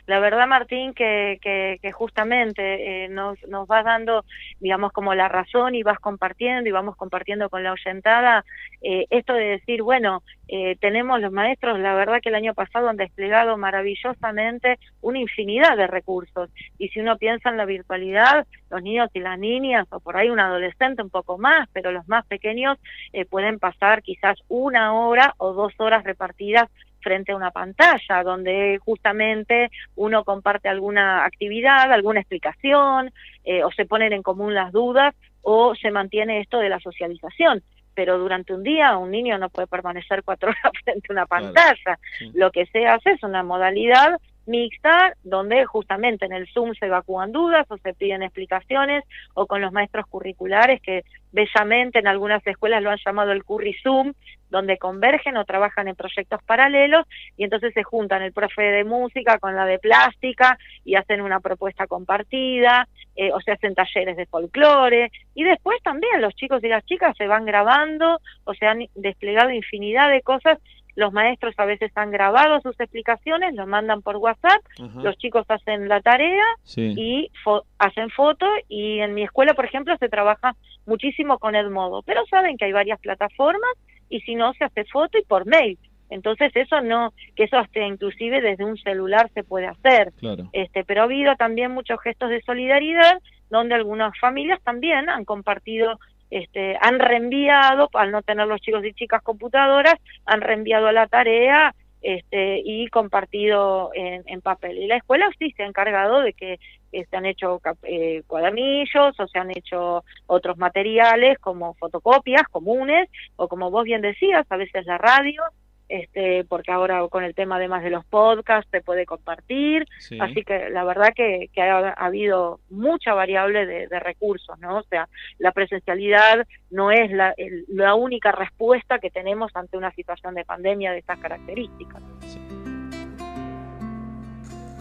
La 0.07 0.19
verdad, 0.19 0.47
Martín, 0.49 0.95
que, 0.95 1.39
que, 1.41 1.79
que 1.81 1.93
justamente 1.93 3.05
eh, 3.05 3.09
nos, 3.09 3.39
nos 3.49 3.69
vas 3.69 3.85
dando, 3.85 4.25
digamos, 4.59 4.93
como 4.93 5.15
la 5.15 5.29
razón 5.29 5.75
y 5.75 5.83
vas 5.83 5.99
compartiendo 6.01 6.69
y 6.69 6.73
vamos 6.73 6.97
compartiendo 6.97 7.49
con 7.49 7.63
la 7.63 7.73
oyentada 7.73 8.45
eh, 8.81 9.07
esto 9.11 9.33
de 9.35 9.45
decir, 9.45 9.83
bueno, 9.83 10.23
eh, 10.49 10.77
tenemos 10.81 11.21
los 11.21 11.33
maestros, 11.33 11.79
la 11.79 11.95
verdad 11.95 12.21
que 12.21 12.29
el 12.29 12.35
año 12.35 12.53
pasado 12.53 12.89
han 12.89 12.97
desplegado 12.97 13.57
maravillosamente 13.57 14.79
una 15.01 15.21
infinidad 15.21 15.77
de 15.77 15.87
recursos. 15.87 16.51
Y 16.79 16.89
si 16.89 17.01
uno 17.01 17.17
piensa 17.17 17.49
en 17.49 17.57
la 17.57 17.65
virtualidad, 17.65 18.47
los 18.71 18.83
niños 18.83 19.09
y 19.15 19.21
las 19.21 19.39
niñas, 19.39 19.87
o 19.91 20.01
por 20.01 20.17
ahí 20.17 20.31
un 20.31 20.41
adolescente 20.41 21.03
un 21.03 21.11
poco 21.11 21.39
más, 21.39 21.69
pero 21.73 21.93
los 21.93 22.09
más 22.09 22.27
pequeños 22.27 22.79
eh, 23.13 23.25
pueden 23.25 23.59
pasar 23.61 24.03
quizás 24.03 24.39
una 24.49 24.95
hora 24.95 25.35
o 25.39 25.53
dos 25.53 25.73
horas 25.79 26.03
repartidas 26.05 26.69
frente 27.03 27.33
a 27.33 27.37
una 27.37 27.51
pantalla 27.51 28.23
donde 28.25 28.79
justamente 28.85 29.71
uno 29.97 30.25
comparte 30.25 30.69
alguna 30.69 31.25
actividad, 31.25 31.93
alguna 31.93 32.21
explicación, 32.21 33.13
eh, 33.45 33.65
o 33.65 33.71
se 33.73 33.85
ponen 33.87 34.13
en 34.13 34.23
común 34.23 34.55
las 34.55 34.73
dudas, 34.73 35.15
o 35.43 35.75
se 35.75 35.91
mantiene 35.91 36.41
esto 36.41 36.59
de 36.59 36.69
la 36.69 36.81
socialización. 36.81 37.63
Pero 37.95 38.17
durante 38.19 38.55
un 38.55 38.63
día 38.63 38.97
un 38.97 39.11
niño 39.11 39.37
no 39.37 39.51
puede 39.51 39.67
permanecer 39.67 40.23
cuatro 40.23 40.51
horas 40.51 40.73
frente 40.85 41.07
a 41.11 41.13
una 41.13 41.27
Claro, 41.27 41.53
pantalla. 41.53 41.99
sí. 42.19 42.31
Lo 42.35 42.51
que 42.51 42.65
se 42.67 42.87
hace 42.87 43.11
es 43.11 43.23
una 43.23 43.43
modalidad 43.43 44.19
mixta 44.47 45.15
donde 45.23 45.65
justamente 45.67 46.25
en 46.25 46.33
el 46.33 46.49
Zoom 46.49 46.75
se 46.75 46.87
evacúan 46.87 47.31
dudas 47.31 47.65
o 47.71 47.77
se 47.79 47.95
piden 47.95 48.23
explicaciones 48.25 49.05
o 49.35 49.47
con 49.47 49.61
los 49.61 49.71
maestros 49.73 50.05
curriculares 50.09 50.81
que 50.83 51.05
bellamente 51.31 52.01
en 52.01 52.09
algunas 52.09 52.45
escuelas 52.47 52.83
lo 52.83 52.91
han 52.91 52.99
llamado 53.05 53.31
el 53.31 53.45
curry 53.45 53.75
Zoom 53.85 54.15
donde 54.53 54.79
convergen 54.79 55.37
o 55.37 55.45
trabajan 55.45 55.89
en 55.89 55.97
proyectos 55.97 56.41
paralelos 56.45 57.07
y 57.37 57.45
entonces 57.45 57.73
se 57.75 57.83
juntan 57.83 58.23
el 58.23 58.33
profe 58.33 58.63
de 58.63 58.85
música 58.85 59.39
con 59.39 59.57
la 59.57 59.65
de 59.67 59.79
plástica 59.81 60.59
y 60.85 60.95
hacen 60.95 61.23
una 61.23 61.41
propuesta 61.41 61.87
compartida 61.89 62.87
eh, 63.17 63.33
o 63.33 63.41
se 63.41 63.51
hacen 63.53 63.75
talleres 63.75 64.17
de 64.17 64.27
folclore 64.27 65.11
y 65.35 65.43
después 65.45 65.83
también 65.83 66.21
los 66.21 66.35
chicos 66.35 66.63
y 66.63 66.69
las 66.69 66.85
chicas 66.85 67.17
se 67.17 67.27
van 67.27 67.45
grabando 67.47 68.21
o 68.45 68.55
se 68.55 68.67
han 68.67 68.85
desplegado 68.95 69.51
infinidad 69.51 70.11
de 70.11 70.23
cosas 70.23 70.59
los 70.95 71.11
maestros 71.11 71.55
a 71.57 71.65
veces 71.65 71.91
han 71.95 72.11
grabado 72.11 72.61
sus 72.61 72.79
explicaciones, 72.79 73.55
los 73.55 73.67
mandan 73.67 74.03
por 74.03 74.17
WhatsApp, 74.19 74.61
Ajá, 74.79 75.01
los 75.03 75.17
chicos 75.17 75.47
hacen 75.49 75.89
la 75.89 76.03
tarea 76.03 76.45
sí. 76.65 76.93
y 76.95 77.31
fo- 77.43 77.65
hacen 77.79 78.11
fotos 78.11 78.51
y 78.69 78.99
en 78.99 79.15
mi 79.15 79.23
escuela, 79.23 79.55
por 79.55 79.65
ejemplo, 79.65 79.97
se 79.97 80.11
trabaja 80.11 80.55
muchísimo 80.85 81.39
con 81.39 81.55
Edmodo, 81.57 82.03
pero 82.03 82.27
saben 82.27 82.59
que 82.59 82.67
hay 82.67 82.73
varias 82.73 83.01
plataformas 83.01 83.71
y 84.13 84.21
si 84.21 84.35
no 84.35 84.53
se 84.53 84.65
hace 84.65 84.85
foto 84.85 85.19
y 85.19 85.25
por 85.25 85.47
mail. 85.47 85.79
Entonces 86.11 86.53
eso 86.55 86.83
no, 86.83 87.15
que 87.35 87.45
eso 87.45 87.57
hasta 87.57 87.81
inclusive 87.81 88.43
desde 88.43 88.67
un 88.67 88.77
celular 88.77 89.31
se 89.33 89.43
puede 89.43 89.67
hacer. 89.67 90.13
Claro. 90.19 90.51
Este, 90.53 90.85
pero 90.85 91.01
ha 91.01 91.05
habido 91.05 91.35
también 91.37 91.73
muchos 91.73 91.99
gestos 92.03 92.29
de 92.29 92.43
solidaridad 92.43 93.19
donde 93.49 93.75
algunas 93.75 94.13
familias 94.19 94.61
también 94.63 95.09
han 95.09 95.25
compartido, 95.25 95.99
este, 96.31 96.77
han 96.83 96.99
reenviado, 96.99 97.89
al 97.95 98.11
no 98.11 98.21
tener 98.21 98.47
los 98.47 98.61
chicos 98.61 98.85
y 98.85 98.93
chicas 98.93 99.23
computadoras, 99.23 99.95
han 100.27 100.43
reenviado 100.43 100.93
la 100.93 101.07
tarea 101.07 101.75
este, 102.03 102.61
y 102.63 102.89
compartido 102.89 103.91
en, 103.95 104.23
en 104.27 104.43
papel. 104.43 104.79
Y 104.79 104.89
la 104.89 104.97
escuela 104.97 105.31
sí 105.39 105.53
se 105.57 105.63
ha 105.63 105.67
encargado 105.67 106.21
de 106.21 106.35
que 106.35 106.59
se 106.93 107.17
han 107.17 107.27
hecho 107.27 107.59
cap- 107.59 107.79
eh, 107.85 108.23
cuadernillos 108.27 109.19
o 109.19 109.27
se 109.27 109.39
han 109.39 109.51
hecho 109.51 110.05
otros 110.27 110.59
materiales 110.59 111.39
como 111.39 111.75
fotocopias 111.75 112.43
comunes 112.51 113.09
o 113.37 113.49
como 113.49 113.71
vos 113.71 113.85
bien 113.85 114.03
decías, 114.03 114.47
a 114.51 114.57
veces 114.57 114.87
la 114.87 114.99
radio 114.99 115.43
este, 115.89 116.45
porque 116.45 116.73
ahora 116.73 117.07
con 117.11 117.23
el 117.23 117.35
tema 117.35 117.57
además 117.57 117.83
de 117.83 117.91
los 117.91 118.03
podcasts 118.07 118.71
se 118.71 118.81
puede 118.81 119.05
compartir, 119.05 119.85
Sí. 119.99 120.17
así 120.19 120.43
que 120.43 120.71
la 120.71 120.85
verdad 120.85 121.09
que, 121.15 121.51
que 121.53 121.61
ha, 121.61 121.89
ha 121.91 122.07
habido 122.07 122.61
mucha 122.71 123.13
variable 123.13 123.67
de, 123.67 123.89
de 123.89 124.01
recursos, 124.01 124.59
¿no? 124.59 124.79
O 124.79 124.83
sea, 124.85 125.07
la 125.39 125.53
presencialidad 125.53 126.47
no 126.71 126.91
es 126.93 127.11
la, 127.11 127.35
el- 127.37 127.67
la 127.69 127.95
única 127.95 128.33
respuesta 128.33 129.01
que 129.01 129.11
tenemos 129.11 129.51
ante 129.55 129.77
una 129.77 129.91
situación 129.93 130.35
de 130.35 130.47
pandemia 130.47 130.93
de 130.93 130.99
estas 131.01 131.19
características. 131.19 132.01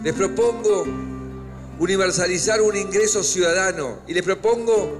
Les 0.02 0.14
propongo 0.14 0.84
universalizar 1.82 2.62
un 2.62 2.76
ingreso 2.76 3.24
ciudadano 3.24 3.98
y 4.06 4.14
les 4.14 4.22
propongo 4.22 4.98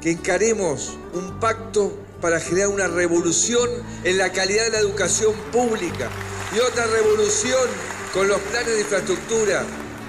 que 0.00 0.12
encaremos 0.12 0.96
un 1.12 1.40
pacto 1.40 1.98
para 2.20 2.38
generar 2.38 2.68
una 2.68 2.86
revolución 2.86 3.68
en 4.04 4.16
la 4.16 4.30
calidad 4.30 4.66
de 4.66 4.70
la 4.70 4.78
educación 4.78 5.34
pública 5.50 6.08
y 6.54 6.60
otra 6.60 6.86
revolución 6.86 7.68
con 8.14 8.28
los 8.28 8.38
planes 8.38 8.74
de 8.74 8.80
infraestructura. 8.82 9.64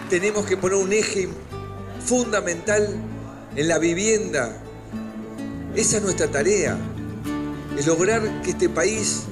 Tenemos 0.08 0.46
que 0.46 0.56
poner 0.56 0.78
un 0.78 0.94
eje 0.94 1.30
fundamental 2.06 2.96
en 3.56 3.68
la 3.68 3.80
vivienda. 3.80 4.56
Esa 5.76 5.98
es 5.98 6.04
nuestra 6.04 6.28
tarea, 6.28 6.78
es 7.76 7.88
lograr 7.88 8.44
que 8.44 8.52
este 8.52 8.70
país 8.70 9.24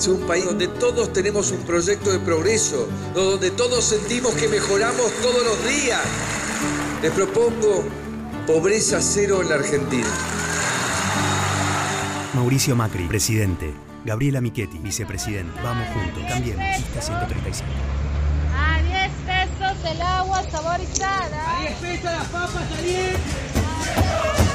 sea 0.00 0.14
un 0.14 0.26
país 0.26 0.46
donde 0.46 0.66
todos 0.66 1.12
tenemos 1.12 1.50
un 1.50 1.58
proyecto 1.58 2.10
de 2.10 2.18
progreso, 2.20 2.88
donde 3.14 3.50
todos 3.50 3.84
sentimos 3.84 4.32
que 4.34 4.48
mejoramos 4.48 5.12
todos 5.20 5.44
los 5.44 5.68
días. 5.68 6.00
Les 7.02 7.12
propongo 7.12 7.84
pobreza 8.46 9.00
cero 9.02 9.42
en 9.42 9.50
la 9.50 9.56
Argentina. 9.56 10.08
Mauricio 12.34 12.74
Macri, 12.74 13.06
presidente. 13.08 13.74
Gabriela 14.04 14.40
Michetti, 14.40 14.78
vicepresidente. 14.78 15.60
Vamos 15.62 15.86
juntos. 15.88 16.24
Cambiemos. 16.28 16.64
Lista 16.78 17.02
135. 17.02 17.68
A 18.56 18.82
10 18.82 19.10
pesos 19.26 19.92
el 19.92 20.00
agua 20.00 20.42
saborizada. 20.50 21.58
A 21.58 21.60
10 21.60 21.74
pesos 21.74 22.04
las 22.04 22.26
papas 22.28 22.56
a 22.56 24.49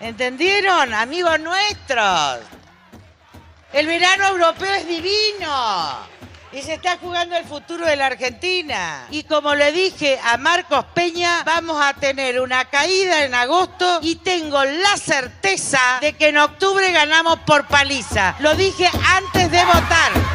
¿Entendieron, 0.00 0.94
amigos 0.94 1.40
nuestros? 1.40 2.40
El 3.72 3.86
verano 3.86 4.28
europeo 4.28 4.72
es 4.74 4.86
divino. 4.86 6.14
Y 6.52 6.62
se 6.62 6.74
está 6.74 6.98
jugando 6.98 7.36
el 7.36 7.44
futuro 7.44 7.84
de 7.84 7.96
la 7.96 8.06
Argentina. 8.06 9.08
Y 9.10 9.24
como 9.24 9.56
le 9.56 9.72
dije 9.72 10.20
a 10.22 10.36
Marcos 10.36 10.84
Peña, 10.94 11.42
vamos 11.44 11.84
a 11.84 11.94
tener 11.94 12.40
una 12.40 12.66
caída 12.66 13.24
en 13.24 13.34
agosto 13.34 13.98
y 14.02 14.16
tengo 14.16 14.62
la 14.64 14.96
certeza 14.96 15.98
de 16.00 16.12
que 16.12 16.28
en 16.28 16.38
octubre 16.38 16.92
ganamos 16.92 17.40
por 17.40 17.66
paliza. 17.66 18.36
Lo 18.38 18.54
dije 18.54 18.88
antes 19.16 19.50
de 19.50 19.64
votar. 19.64 20.33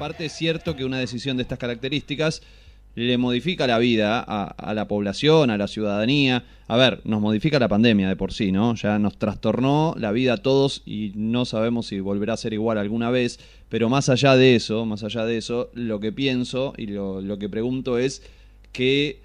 En 0.00 0.08
parte 0.08 0.24
es 0.24 0.32
cierto 0.32 0.74
que 0.76 0.86
una 0.86 0.98
decisión 0.98 1.36
de 1.36 1.42
estas 1.42 1.58
características 1.58 2.40
le 2.94 3.18
modifica 3.18 3.66
la 3.66 3.78
vida 3.78 4.24
a, 4.26 4.44
a 4.44 4.72
la 4.72 4.88
población, 4.88 5.50
a 5.50 5.58
la 5.58 5.68
ciudadanía. 5.68 6.42
A 6.68 6.78
ver, 6.78 7.02
nos 7.04 7.20
modifica 7.20 7.58
la 7.58 7.68
pandemia 7.68 8.08
de 8.08 8.16
por 8.16 8.32
sí, 8.32 8.50
¿no? 8.50 8.74
Ya 8.76 8.98
nos 8.98 9.18
trastornó 9.18 9.94
la 9.98 10.10
vida 10.10 10.32
a 10.32 10.36
todos 10.38 10.80
y 10.86 11.12
no 11.16 11.44
sabemos 11.44 11.88
si 11.88 12.00
volverá 12.00 12.32
a 12.32 12.38
ser 12.38 12.54
igual 12.54 12.78
alguna 12.78 13.10
vez. 13.10 13.40
Pero 13.68 13.90
más 13.90 14.08
allá 14.08 14.36
de 14.36 14.56
eso, 14.56 14.86
más 14.86 15.04
allá 15.04 15.26
de 15.26 15.36
eso, 15.36 15.70
lo 15.74 16.00
que 16.00 16.12
pienso 16.12 16.72
y 16.78 16.86
lo, 16.86 17.20
lo 17.20 17.38
que 17.38 17.50
pregunto 17.50 17.98
es 17.98 18.22
que 18.72 19.20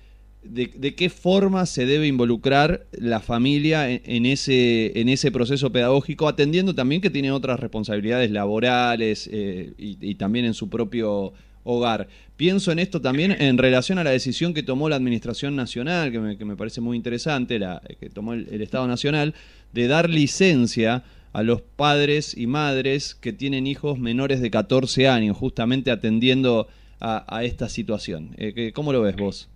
de, 0.45 0.71
de 0.75 0.95
qué 0.95 1.09
forma 1.09 1.65
se 1.65 1.85
debe 1.85 2.07
involucrar 2.07 2.85
la 2.91 3.19
familia 3.19 3.89
en, 3.89 4.01
en 4.05 4.25
ese, 4.25 4.99
en 4.99 5.09
ese 5.09 5.31
proceso 5.31 5.71
pedagógico, 5.71 6.27
atendiendo 6.27 6.73
también 6.75 7.01
que 7.01 7.09
tiene 7.09 7.31
otras 7.31 7.59
responsabilidades 7.59 8.31
laborales 8.31 9.29
eh, 9.31 9.73
y, 9.77 9.97
y 10.01 10.15
también 10.15 10.45
en 10.45 10.53
su 10.53 10.69
propio 10.69 11.33
hogar. 11.63 12.07
Pienso 12.37 12.71
en 12.71 12.79
esto 12.79 13.01
también 13.01 13.31
en 13.39 13.57
relación 13.57 13.97
a 13.97 14.03
la 14.03 14.11
decisión 14.11 14.53
que 14.53 14.63
tomó 14.63 14.87
la 14.87 14.95
Administración 14.95 15.55
Nacional, 15.55 16.11
que 16.11 16.19
me, 16.19 16.37
que 16.37 16.45
me 16.45 16.55
parece 16.55 16.81
muy 16.81 16.95
interesante, 16.95 17.59
la 17.59 17.81
que 17.99 18.09
tomó 18.09 18.33
el, 18.33 18.47
el 18.51 18.61
Estado 18.61 18.87
Nacional, 18.87 19.33
de 19.73 19.87
dar 19.87 20.09
licencia 20.09 21.03
a 21.33 21.43
los 21.43 21.61
padres 21.61 22.37
y 22.37 22.47
madres 22.47 23.13
que 23.13 23.33
tienen 23.33 23.67
hijos 23.67 23.99
menores 23.99 24.39
de 24.39 24.49
14 24.49 25.09
años, 25.09 25.35
justamente 25.35 25.91
atendiendo 25.91 26.67
a, 27.01 27.25
a 27.27 27.43
esta 27.43 27.67
situación. 27.67 28.33
Eh, 28.37 28.71
¿Cómo 28.73 28.93
lo 28.93 29.01
ves 29.01 29.17
vos? 29.17 29.49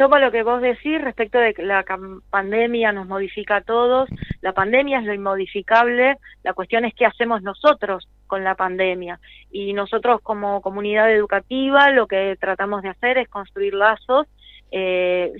Tomo 0.00 0.18
lo 0.18 0.32
que 0.32 0.42
vos 0.42 0.62
decís 0.62 0.98
respecto 0.98 1.36
de 1.36 1.52
que 1.52 1.62
la 1.62 1.84
pandemia 2.30 2.90
nos 2.90 3.06
modifica 3.06 3.56
a 3.56 3.60
todos, 3.60 4.08
la 4.40 4.54
pandemia 4.54 5.00
es 5.00 5.04
lo 5.04 5.12
inmodificable, 5.12 6.16
la 6.42 6.54
cuestión 6.54 6.86
es 6.86 6.94
qué 6.94 7.04
hacemos 7.04 7.42
nosotros 7.42 8.08
con 8.26 8.42
la 8.42 8.54
pandemia. 8.54 9.20
Y 9.50 9.74
nosotros 9.74 10.22
como 10.22 10.62
comunidad 10.62 11.12
educativa 11.12 11.90
lo 11.90 12.06
que 12.06 12.34
tratamos 12.40 12.80
de 12.80 12.88
hacer 12.88 13.18
es 13.18 13.28
construir 13.28 13.74
lazos. 13.74 14.26
Eh, 14.72 15.34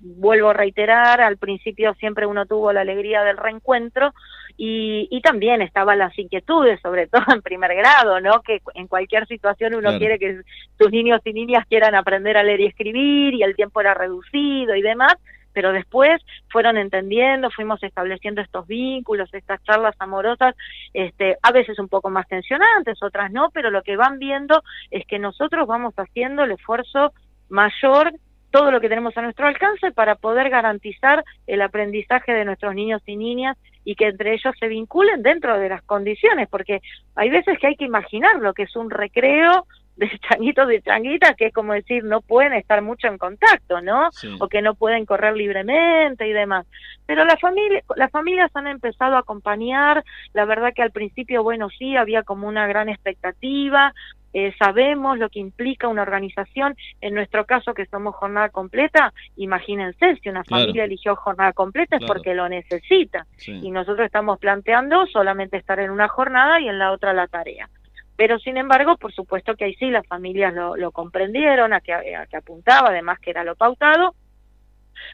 vuelvo 0.00 0.50
a 0.50 0.54
reiterar, 0.54 1.20
al 1.20 1.36
principio 1.36 1.92
siempre 1.94 2.24
uno 2.24 2.46
tuvo 2.46 2.72
la 2.72 2.82
alegría 2.82 3.24
del 3.24 3.36
reencuentro 3.36 4.14
y, 4.56 5.08
y 5.10 5.20
también 5.20 5.62
estaban 5.62 5.98
las 5.98 6.16
inquietudes, 6.18 6.80
sobre 6.80 7.06
todo 7.08 7.24
en 7.32 7.42
primer 7.42 7.74
grado, 7.74 8.20
¿no? 8.20 8.40
Que 8.42 8.60
en 8.74 8.86
cualquier 8.86 9.26
situación 9.26 9.74
uno 9.74 9.82
Claro. 9.82 9.98
quiere 9.98 10.18
que 10.18 10.40
sus 10.78 10.90
niños 10.90 11.20
y 11.24 11.32
niñas 11.32 11.66
quieran 11.68 11.94
aprender 11.94 12.36
a 12.36 12.42
leer 12.42 12.60
y 12.60 12.66
escribir 12.66 13.34
y 13.34 13.42
el 13.42 13.54
tiempo 13.56 13.80
era 13.80 13.94
reducido 13.94 14.74
y 14.74 14.82
demás, 14.82 15.14
pero 15.52 15.72
después 15.72 16.20
fueron 16.50 16.76
entendiendo, 16.76 17.50
fuimos 17.50 17.82
estableciendo 17.82 18.40
estos 18.40 18.66
vínculos, 18.66 19.32
estas 19.32 19.62
charlas 19.62 19.94
amorosas, 19.98 20.54
este, 20.92 21.36
a 21.42 21.52
veces 21.52 21.78
un 21.78 21.88
poco 21.88 22.10
más 22.10 22.26
tensionantes, 22.28 23.02
otras 23.02 23.30
no, 23.32 23.50
pero 23.50 23.70
lo 23.70 23.82
que 23.82 23.96
van 23.96 24.18
viendo 24.18 24.62
es 24.90 25.06
que 25.06 25.18
nosotros 25.18 25.66
vamos 25.66 25.94
haciendo 25.96 26.42
el 26.44 26.52
esfuerzo 26.52 27.12
mayor 27.48 28.12
todo 28.50 28.70
lo 28.70 28.80
que 28.80 28.88
tenemos 28.88 29.16
a 29.16 29.22
nuestro 29.22 29.46
alcance 29.48 29.90
para 29.92 30.14
poder 30.14 30.48
garantizar 30.48 31.24
el 31.46 31.60
aprendizaje 31.60 32.32
de 32.32 32.44
nuestros 32.44 32.74
niños 32.74 33.02
y 33.06 33.16
niñas 33.16 33.56
y 33.84 33.94
que 33.94 34.06
entre 34.06 34.34
ellos 34.34 34.54
se 34.58 34.68
vinculen 34.68 35.22
dentro 35.22 35.58
de 35.58 35.68
las 35.68 35.82
condiciones, 35.82 36.48
porque 36.48 36.80
hay 37.14 37.30
veces 37.30 37.58
que 37.58 37.68
hay 37.68 37.76
que 37.76 37.84
imaginar 37.84 38.36
lo 38.36 38.54
que 38.54 38.64
es 38.64 38.76
un 38.76 38.90
recreo 38.90 39.66
de 39.96 40.10
changuitos 40.28 40.66
de 40.66 40.82
changuitas, 40.82 41.36
que 41.36 41.46
es 41.46 41.54
como 41.54 41.72
decir, 41.72 42.02
no 42.04 42.20
pueden 42.20 42.52
estar 42.54 42.82
mucho 42.82 43.06
en 43.06 43.18
contacto, 43.18 43.80
¿no? 43.80 44.08
O 44.40 44.48
que 44.48 44.60
no 44.60 44.74
pueden 44.74 45.06
correr 45.06 45.36
libremente 45.36 46.26
y 46.26 46.32
demás. 46.32 46.66
Pero 47.06 47.24
la 47.24 47.36
familia, 47.36 47.82
las 47.96 48.10
familias 48.10 48.50
han 48.54 48.66
empezado 48.66 49.16
a 49.16 49.20
acompañar, 49.20 50.02
la 50.32 50.44
verdad 50.46 50.72
que 50.74 50.82
al 50.82 50.90
principio, 50.90 51.42
bueno, 51.42 51.68
sí, 51.70 51.96
había 51.96 52.22
como 52.22 52.48
una 52.48 52.66
gran 52.66 52.88
expectativa, 52.88 53.94
eh, 54.34 54.52
sabemos 54.58 55.16
lo 55.18 55.30
que 55.30 55.38
implica 55.38 55.88
una 55.88 56.02
organización, 56.02 56.76
en 57.00 57.14
nuestro 57.14 57.46
caso 57.46 57.72
que 57.72 57.86
somos 57.86 58.14
jornada 58.16 58.50
completa, 58.50 59.14
imagínense, 59.36 60.16
si 60.22 60.28
una 60.28 60.42
Claro. 60.42 60.64
familia 60.64 60.84
eligió 60.84 61.16
jornada 61.16 61.52
completa 61.54 61.96
es 61.96 62.00
Claro. 62.00 62.14
porque 62.14 62.34
lo 62.34 62.48
necesita. 62.48 63.26
Sí. 63.36 63.60
Y 63.62 63.70
nosotros 63.70 64.04
estamos 64.04 64.38
planteando 64.38 65.06
solamente 65.06 65.56
estar 65.56 65.78
en 65.80 65.90
una 65.90 66.08
jornada 66.08 66.60
y 66.60 66.68
en 66.68 66.78
la 66.78 66.92
otra 66.92 67.12
la 67.12 67.26
tarea. 67.28 67.68
Pero 68.16 68.38
sin 68.38 68.56
embargo, 68.56 68.96
por 68.96 69.12
supuesto 69.12 69.56
que 69.56 69.64
ahí 69.64 69.74
sí 69.74 69.90
las 69.90 70.06
familias 70.06 70.52
lo, 70.54 70.76
lo 70.76 70.92
comprendieron, 70.92 71.72
a 71.72 71.80
que, 71.80 71.92
a 71.92 72.26
que 72.26 72.36
apuntaba, 72.36 72.90
además 72.90 73.18
que 73.20 73.30
era 73.30 73.42
lo 73.44 73.56
pautado, 73.56 74.14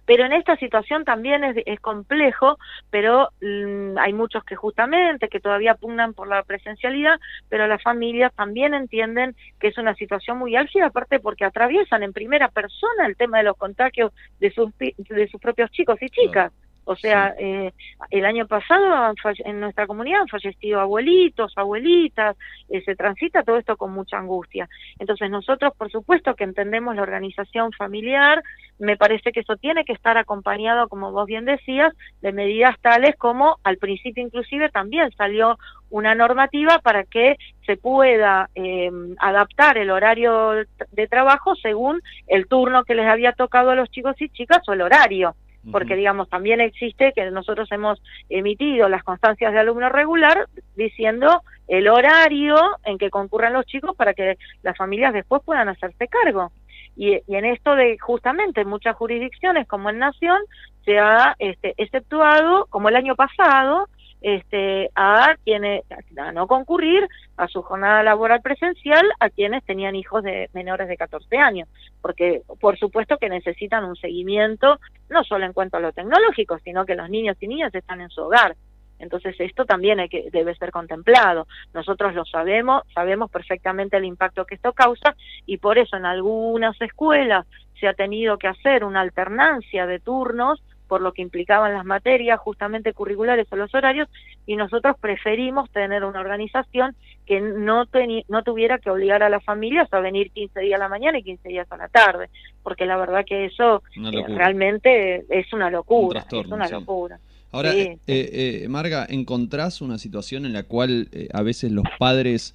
Pero 0.06 0.24
en 0.24 0.32
esta 0.32 0.56
situación 0.56 1.04
también 1.04 1.44
es, 1.44 1.56
es 1.66 1.80
complejo, 1.80 2.58
pero 2.90 3.28
mm, 3.40 3.98
hay 3.98 4.12
muchos 4.12 4.44
que 4.44 4.56
justamente, 4.56 5.28
que 5.28 5.40
todavía 5.40 5.74
pugnan 5.74 6.14
por 6.14 6.28
la 6.28 6.42
presencialidad, 6.42 7.18
pero 7.48 7.66
las 7.66 7.82
familias 7.82 8.32
también 8.34 8.74
entienden 8.74 9.34
que 9.58 9.68
es 9.68 9.78
una 9.78 9.94
situación 9.94 10.38
muy 10.38 10.56
álgida, 10.56 10.86
aparte 10.86 11.20
porque 11.20 11.44
atraviesan 11.44 12.02
en 12.02 12.12
primera 12.12 12.48
persona 12.48 13.06
el 13.06 13.16
tema 13.16 13.38
de 13.38 13.44
los 13.44 13.56
contagios 13.56 14.12
de 14.38 14.50
sus, 14.50 14.70
de 14.78 15.28
sus 15.30 15.40
propios 15.40 15.70
chicos 15.70 16.00
y 16.00 16.08
chicas. 16.10 16.52
O 16.90 16.96
sea, 16.96 17.36
eh, 17.38 17.72
el 18.10 18.24
año 18.24 18.48
pasado 18.48 19.14
en 19.44 19.60
nuestra 19.60 19.86
comunidad 19.86 20.22
han 20.22 20.26
fallecido 20.26 20.80
abuelitos, 20.80 21.52
abuelitas, 21.54 22.36
eh, 22.68 22.82
se 22.84 22.96
transita 22.96 23.44
todo 23.44 23.58
esto 23.58 23.76
con 23.76 23.92
mucha 23.92 24.18
angustia. 24.18 24.68
Entonces 24.98 25.30
nosotros, 25.30 25.72
por 25.78 25.88
supuesto, 25.88 26.34
que 26.34 26.42
entendemos 26.42 26.96
la 26.96 27.02
organización 27.02 27.70
familiar, 27.70 28.42
me 28.80 28.96
parece 28.96 29.30
que 29.30 29.38
eso 29.38 29.56
tiene 29.56 29.84
que 29.84 29.92
estar 29.92 30.18
acompañado, 30.18 30.88
como 30.88 31.12
vos 31.12 31.26
bien 31.26 31.44
decías, 31.44 31.94
de 32.22 32.32
medidas 32.32 32.74
tales 32.80 33.14
como 33.14 33.58
al 33.62 33.76
principio 33.76 34.24
inclusive 34.24 34.68
también 34.70 35.12
salió 35.12 35.58
una 35.90 36.16
normativa 36.16 36.80
para 36.80 37.04
que 37.04 37.36
se 37.66 37.76
pueda 37.76 38.50
eh, 38.56 38.90
adaptar 39.20 39.78
el 39.78 39.90
horario 39.90 40.64
de 40.90 41.06
trabajo 41.06 41.54
según 41.54 42.00
el 42.26 42.48
turno 42.48 42.82
que 42.82 42.96
les 42.96 43.06
había 43.06 43.30
tocado 43.30 43.70
a 43.70 43.76
los 43.76 43.88
chicos 43.92 44.20
y 44.20 44.28
chicas 44.30 44.68
o 44.68 44.72
el 44.72 44.80
horario 44.80 45.36
porque 45.70 45.96
digamos 45.96 46.28
también 46.28 46.60
existe 46.60 47.12
que 47.14 47.30
nosotros 47.30 47.70
hemos 47.72 48.02
emitido 48.28 48.88
las 48.88 49.02
constancias 49.04 49.52
de 49.52 49.58
alumno 49.58 49.88
regular 49.88 50.48
diciendo 50.76 51.42
el 51.68 51.88
horario 51.88 52.56
en 52.84 52.98
que 52.98 53.10
concurran 53.10 53.52
los 53.52 53.66
chicos 53.66 53.94
para 53.96 54.14
que 54.14 54.38
las 54.62 54.76
familias 54.76 55.12
después 55.12 55.42
puedan 55.44 55.68
hacerse 55.68 56.08
cargo. 56.08 56.50
Y, 56.96 57.20
y 57.26 57.36
en 57.36 57.44
esto 57.44 57.76
de 57.76 57.98
justamente 57.98 58.62
en 58.62 58.68
muchas 58.68 58.96
jurisdicciones 58.96 59.68
como 59.68 59.90
en 59.90 59.98
Nación 59.98 60.38
se 60.84 60.98
ha 60.98 61.36
este, 61.38 61.74
exceptuado, 61.76 62.66
como 62.66 62.88
el 62.88 62.96
año 62.96 63.14
pasado, 63.14 63.88
este, 64.20 64.90
a 64.94 65.34
quienes 65.44 65.84
a 66.16 66.32
no 66.32 66.46
concurrir 66.46 67.08
a 67.36 67.48
su 67.48 67.62
jornada 67.62 68.02
laboral 68.02 68.42
presencial 68.42 69.06
a 69.18 69.30
quienes 69.30 69.64
tenían 69.64 69.96
hijos 69.96 70.22
de 70.22 70.50
menores 70.52 70.88
de 70.88 70.96
14 70.96 71.38
años, 71.38 71.68
porque 72.02 72.42
por 72.60 72.78
supuesto 72.78 73.16
que 73.18 73.28
necesitan 73.28 73.84
un 73.84 73.96
seguimiento 73.96 74.78
no 75.08 75.24
solo 75.24 75.46
en 75.46 75.52
cuanto 75.52 75.76
a 75.76 75.80
lo 75.80 75.92
tecnológico, 75.92 76.58
sino 76.58 76.84
que 76.84 76.94
los 76.94 77.08
niños 77.08 77.36
y 77.40 77.48
niñas 77.48 77.74
están 77.74 78.00
en 78.00 78.10
su 78.10 78.22
hogar. 78.22 78.56
Entonces 78.98 79.34
esto 79.38 79.64
también 79.64 79.98
hay 79.98 80.08
que, 80.08 80.28
debe 80.30 80.54
ser 80.54 80.70
contemplado. 80.70 81.46
Nosotros 81.72 82.14
lo 82.14 82.24
sabemos, 82.26 82.82
sabemos 82.94 83.30
perfectamente 83.30 83.96
el 83.96 84.04
impacto 84.04 84.44
que 84.44 84.54
esto 84.54 84.74
causa 84.74 85.16
y 85.46 85.56
por 85.56 85.78
eso 85.78 85.96
en 85.96 86.04
algunas 86.04 86.78
escuelas 86.80 87.46
se 87.80 87.88
ha 87.88 87.94
tenido 87.94 88.36
que 88.36 88.48
hacer 88.48 88.84
una 88.84 89.00
alternancia 89.00 89.86
de 89.86 90.00
turnos 90.00 90.62
por 90.90 91.02
lo 91.02 91.12
que 91.12 91.22
implicaban 91.22 91.72
las 91.72 91.84
materias 91.84 92.40
justamente 92.40 92.92
curriculares 92.92 93.46
o 93.52 93.54
los 93.54 93.72
horarios 93.72 94.08
y 94.44 94.56
nosotros 94.56 94.96
preferimos 95.00 95.70
tener 95.70 96.02
una 96.02 96.18
organización 96.18 96.96
que 97.26 97.40
no, 97.40 97.84
no 98.26 98.42
tuviera 98.42 98.78
que 98.78 98.90
obligar 98.90 99.22
a 99.22 99.28
las 99.28 99.44
familias 99.44 99.86
a 99.92 100.00
venir 100.00 100.32
15 100.32 100.58
días 100.58 100.80
a 100.80 100.82
la 100.82 100.88
mañana 100.88 101.20
y 101.20 101.22
15 101.22 101.48
días 101.48 101.70
a 101.70 101.76
la 101.76 101.86
tarde, 101.86 102.28
porque 102.64 102.86
la 102.86 102.96
verdad 102.96 103.24
que 103.24 103.44
eso 103.44 103.84
eh, 103.94 104.24
realmente 104.26 105.24
es 105.28 105.52
una 105.52 105.70
locura, 105.70 106.26
es 106.28 106.46
una 106.48 106.66
sí. 106.66 106.74
locura. 106.74 107.20
Ahora, 107.52 107.70
Sí, 107.70 107.78
eh, 107.78 107.98
eh, 108.08 108.66
Marga, 108.68 109.06
¿encontrás 109.08 109.80
una 109.80 109.98
situación 109.98 110.44
en 110.44 110.54
la 110.54 110.64
cual 110.64 111.08
eh, 111.12 111.28
a 111.32 111.42
veces 111.42 111.70
los 111.70 111.84
padres 112.00 112.52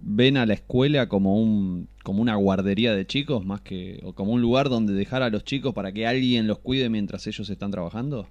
ven 0.00 0.36
a 0.36 0.46
la 0.46 0.54
escuela 0.54 1.08
como 1.08 1.40
un 1.40 1.86
como 2.02 2.22
una 2.22 2.36
guardería 2.36 2.94
de 2.94 3.06
chicos 3.06 3.44
más 3.44 3.60
que 3.60 4.00
o 4.04 4.12
como 4.14 4.32
un 4.32 4.40
lugar 4.40 4.68
donde 4.68 4.92
dejar 4.92 5.22
a 5.22 5.30
los 5.30 5.44
chicos 5.44 5.74
para 5.74 5.92
que 5.92 6.06
alguien 6.06 6.46
los 6.46 6.58
cuide 6.58 6.88
mientras 6.88 7.26
ellos 7.26 7.48
están 7.50 7.70
trabajando? 7.70 8.26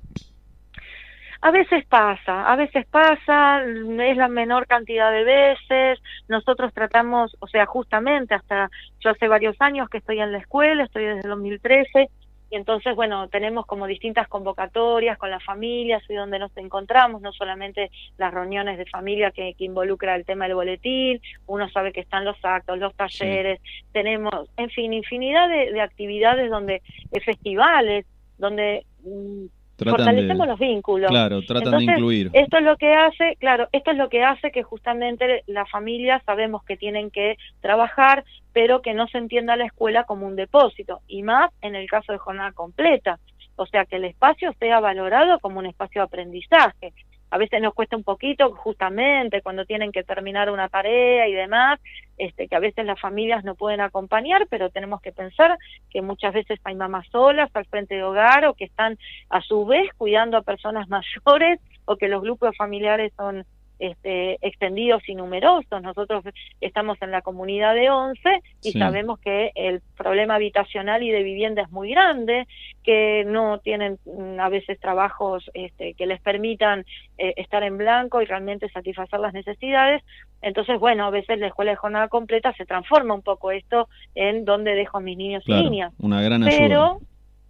A 1.44 1.50
veces 1.50 1.84
pasa, 1.88 2.52
a 2.52 2.56
veces 2.56 2.86
pasa, 2.86 3.64
es 3.64 4.16
la 4.16 4.28
menor 4.28 4.68
cantidad 4.68 5.12
de 5.12 5.24
veces. 5.24 6.00
Nosotros 6.28 6.72
tratamos, 6.72 7.36
o 7.40 7.48
sea, 7.48 7.66
justamente 7.66 8.36
hasta 8.36 8.70
yo 9.00 9.10
hace 9.10 9.28
varios 9.28 9.56
años 9.60 9.90
que 9.90 9.98
estoy 9.98 10.20
en 10.20 10.32
la 10.32 10.38
escuela, 10.38 10.84
estoy 10.84 11.06
desde 11.06 11.22
el 11.22 11.30
2013, 11.30 12.10
y 12.52 12.58
entonces, 12.58 12.94
bueno, 12.98 13.30
tenemos 13.30 13.66
como 13.66 13.88
distintas 13.88 14.28
convocatorias 14.28 15.18
con 15.18 15.32
las 15.32 15.42
familias 15.42 16.04
y 16.10 16.14
donde 16.14 16.38
nos 16.38 16.56
encontramos, 16.58 17.22
no 17.22 17.32
solamente 17.32 17.90
las 18.18 18.34
reuniones 18.34 18.78
de 18.78 18.86
familia 18.86 19.32
que, 19.32 19.54
que 19.58 19.64
involucra 19.64 20.16
el 20.16 20.26
tema 20.26 20.46
del 20.46 20.56
boletín, 20.56 21.22
uno 21.48 21.70
sabe 21.70 21.94
que 21.94 22.02
están 22.02 22.26
los 22.26 22.36
actos, 22.44 22.78
los 22.78 22.94
talleres, 22.94 23.62
tenemos, 23.94 24.50
en 24.58 24.70
fin, 24.70 24.92
infinidad 24.92 25.48
de, 25.48 25.72
de 25.72 25.80
actividades 25.80 26.52
donde, 26.52 26.82
de 27.10 27.22
festivales, 27.22 28.06
donde 28.38 28.86
mm, 29.06 29.46
Tratan 29.86 30.06
fortalecemos 30.06 30.46
de- 30.48 30.52
los 30.52 30.60
vínculos. 30.60 31.10
Claro, 31.10 31.42
tratan 31.44 31.78
de 31.78 31.84
incluir. 31.84 32.30
Esto 32.34 32.58
es 32.58 32.64
lo 32.64 32.78
que 32.78 32.94
hace, 32.94 33.36
claro, 33.40 33.68
esto 33.72 33.92
es 33.92 33.98
lo 33.98 34.10
que 34.10 34.24
hace 34.24 34.52
que 34.52 34.64
justamente 34.64 35.44
las 35.48 35.70
familias 35.70 36.22
sabemos 36.26 36.64
que 36.64 36.78
tienen 36.78 37.12
que 37.12 37.38
trabajar, 37.62 38.24
pero 38.54 38.82
que 38.82 38.94
no 38.94 39.08
se 39.08 39.18
entienda 39.18 39.56
la 39.56 39.66
escuela 39.66 40.04
como 40.04 40.28
un 40.28 40.36
depósito, 40.36 41.02
y 41.08 41.24
más 41.24 41.52
en 41.62 41.76
el 41.76 41.88
caso 41.90 42.12
de 42.12 42.18
jornada 42.18 42.52
completa. 42.52 43.20
O 43.58 43.66
sea, 43.66 43.86
que 43.86 43.98
el 43.98 44.06
espacio 44.06 44.54
sea 44.60 44.80
valorado 44.80 45.40
como 45.40 45.60
un 45.60 45.66
espacio 45.68 46.02
de 46.02 46.06
aprendizaje. 46.06 46.94
A 47.32 47.38
veces 47.38 47.62
nos 47.62 47.74
cuesta 47.74 47.96
un 47.96 48.04
poquito, 48.04 48.54
justamente 48.56 49.42
cuando 49.42 49.66
tienen 49.66 49.92
que 49.92 50.04
terminar 50.04 50.52
una 50.52 50.70
tarea 50.70 51.28
y 51.28 51.34
demás, 51.34 51.80
este, 52.18 52.48
que 52.48 52.56
a 52.56 52.60
veces 52.60 52.86
las 52.86 53.00
familias 53.00 53.44
no 53.44 53.56
pueden 53.56 53.82
acompañar, 53.82 54.48
pero 54.50 54.70
tenemos 54.70 55.02
que 55.02 55.14
pensar 55.14 55.58
que 55.90 56.02
muchas 56.02 56.34
veces 56.34 56.60
hay 56.66 56.76
mamás 56.76 57.08
solas 57.10 57.50
al 57.54 57.66
frente 57.66 57.96
de 57.96 58.04
hogar 58.04 58.46
o 58.46 58.54
que 58.54 58.66
están 58.66 58.98
a 59.30 59.42
su 59.42 59.66
vez 59.66 59.90
cuidando 59.98 60.38
a 60.38 60.42
personas 60.42 60.88
mayores 61.26 61.60
o 61.86 61.96
que 61.96 62.10
los 62.10 62.22
grupos 62.22 62.56
familiares 62.58 63.14
son 63.16 63.46
este, 63.82 64.38
extendidos 64.46 65.02
y 65.10 65.16
numerosos. 65.16 65.82
Nosotros 65.82 66.24
estamos 66.62 67.02
en 67.02 67.10
la 67.12 67.22
comunidad 67.24 67.74
de 67.74 67.90
11 67.90 68.40
y 68.62 68.72
Sí. 68.72 68.80
sabemos 68.80 69.20
que 69.20 69.52
el 69.56 69.82
problema 69.98 70.36
habitacional 70.36 71.02
y 71.02 71.10
de 71.10 71.24
vivienda 71.24 71.64
es 71.64 71.72
muy 71.72 71.90
grande, 71.90 72.48
que 72.84 73.24
no 73.26 73.58
tienen 73.60 73.98
mm, 74.06 74.40
a 74.40 74.50
veces 74.50 74.80
trabajos 74.80 75.50
este, 75.56 75.96
que 75.96 76.06
les 76.06 76.22
permitan 76.22 76.86
eh, 77.18 77.34
estar 77.38 77.64
en 77.64 77.78
blanco 77.78 78.22
y 78.22 78.26
realmente 78.26 78.70
satisfacer 78.70 79.20
las 79.20 79.34
necesidades. 79.34 80.04
Entonces, 80.44 80.80
bueno, 80.80 81.06
a 81.06 81.10
veces 81.10 81.40
la 81.40 81.48
escuela 81.48 81.72
de 81.72 81.78
jornada 81.78 82.08
completa 82.08 82.54
se 82.54 82.66
transforma 82.66 83.14
un 83.16 83.22
poco 83.24 83.52
esto 83.52 83.90
en 84.16 84.46
dónde 84.46 84.76
dejo 84.76 84.98
a 84.98 85.02
mis 85.02 85.18
niños 85.18 85.44
Claro, 85.44 85.62
y 85.64 85.70
niñas. 85.70 85.94
una 86.00 86.22
gran 86.22 86.44
Pero, 86.44 86.84
ayuda. 86.84 86.98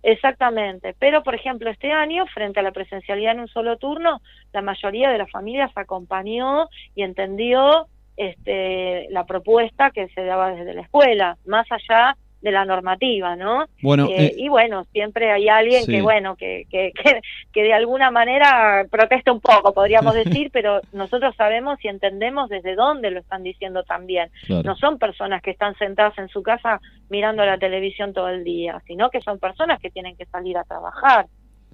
Exactamente, 0.03 0.95
pero 0.99 1.23
por 1.23 1.35
ejemplo 1.35 1.69
este 1.69 1.91
año, 1.91 2.25
frente 2.27 2.59
a 2.59 2.63
la 2.63 2.71
presencialidad 2.71 3.33
en 3.33 3.41
un 3.41 3.47
solo 3.47 3.77
turno, 3.77 4.21
la 4.53 4.61
mayoría 4.61 5.09
de 5.09 5.17
las 5.17 5.31
familias 5.31 5.71
acompañó 5.75 6.67
y 6.95 7.03
entendió 7.03 7.87
este, 8.17 9.07
la 9.09 9.25
propuesta 9.25 9.91
que 9.91 10.07
se 10.09 10.23
daba 10.23 10.51
desde 10.51 10.73
la 10.73 10.81
escuela, 10.81 11.37
más 11.45 11.67
allá 11.71 12.17
de 12.41 12.51
la 12.51 12.65
normativa, 12.65 13.35
¿no? 13.35 13.65
Bueno, 13.81 14.07
Eh, 14.09 14.25
eh, 14.25 14.35
y 14.37 14.49
bueno, 14.49 14.83
siempre 14.85 15.31
hay 15.31 15.47
alguien 15.47 15.83
sí. 15.83 15.91
que, 15.91 16.01
bueno, 16.01 16.35
que, 16.35 16.65
que, 16.69 16.91
que, 16.93 17.21
que 17.53 17.63
de 17.63 17.73
alguna 17.73 18.11
manera 18.11 18.85
protesta 18.89 19.31
un 19.31 19.39
poco, 19.39 19.73
podríamos 19.73 20.13
decir, 20.25 20.49
pero 20.51 20.81
nosotros 20.91 21.35
sabemos 21.35 21.77
y 21.83 21.87
entendemos 21.87 22.49
desde 22.49 22.75
dónde 22.75 23.11
lo 23.11 23.19
están 23.19 23.43
diciendo 23.43 23.83
también. 23.83 24.29
Claro. 24.45 24.63
No 24.63 24.75
son 24.75 24.97
personas 24.97 25.41
que 25.41 25.51
están 25.51 25.75
sentadas 25.77 26.17
en 26.17 26.29
su 26.29 26.41
casa 26.41 26.81
mirando 27.09 27.45
la 27.45 27.57
televisión 27.57 28.13
todo 28.13 28.29
el 28.29 28.43
día, 28.43 28.81
sino 28.87 29.09
que 29.09 29.21
son 29.21 29.39
personas 29.39 29.79
que 29.79 29.91
tienen 29.91 30.15
que 30.15 30.25
salir 30.25 30.57
a 30.57 30.63
trabajar. 30.63 31.27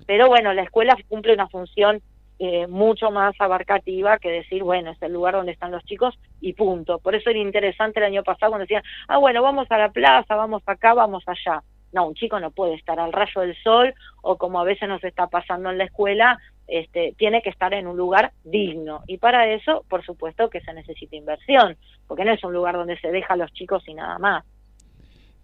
Pero 0.05 0.27
bueno, 0.27 0.53
la 0.53 0.63
escuela 0.63 0.95
cumple 1.07 1.33
una 1.33 1.47
función 1.47 2.01
eh, 2.39 2.67
mucho 2.67 3.09
más 3.11 3.33
abarcativa 3.39 4.19
que 4.19 4.29
decir, 4.29 4.63
bueno, 4.63 4.91
es 4.91 5.01
el 5.01 5.13
lugar 5.13 5.33
donde 5.33 5.51
están 5.51 5.71
los 5.71 5.83
chicos 5.85 6.17
y 6.39 6.53
punto. 6.53 6.99
Por 6.99 7.15
eso 7.15 7.29
era 7.29 7.39
interesante 7.39 7.99
el 7.99 8.05
año 8.05 8.23
pasado 8.23 8.51
cuando 8.51 8.63
decían, 8.63 8.83
ah, 9.07 9.17
bueno, 9.17 9.41
vamos 9.41 9.67
a 9.71 9.77
la 9.77 9.89
plaza, 9.89 10.35
vamos 10.35 10.61
acá, 10.65 10.93
vamos 10.93 11.23
allá. 11.25 11.63
No, 11.93 12.07
un 12.07 12.15
chico 12.15 12.39
no 12.39 12.51
puede 12.51 12.75
estar 12.75 12.99
al 12.99 13.13
rayo 13.13 13.41
del 13.41 13.55
sol 13.63 13.93
o 14.21 14.37
como 14.37 14.59
a 14.59 14.63
veces 14.63 14.87
nos 14.87 15.03
está 15.03 15.27
pasando 15.27 15.71
en 15.71 15.77
la 15.77 15.85
escuela, 15.85 16.37
este, 16.67 17.15
tiene 17.17 17.41
que 17.41 17.49
estar 17.49 17.73
en 17.73 17.87
un 17.87 17.97
lugar 17.97 18.33
digno. 18.43 19.01
Y 19.07 19.17
para 19.17 19.47
eso, 19.53 19.85
por 19.89 20.05
supuesto 20.05 20.49
que 20.49 20.61
se 20.61 20.73
necesita 20.73 21.15
inversión, 21.15 21.77
porque 22.07 22.25
no 22.25 22.33
es 22.33 22.43
un 22.43 22.53
lugar 22.53 22.75
donde 22.75 22.99
se 22.99 23.11
deja 23.11 23.33
a 23.33 23.37
los 23.37 23.51
chicos 23.53 23.83
y 23.87 23.93
nada 23.93 24.19
más. 24.19 24.45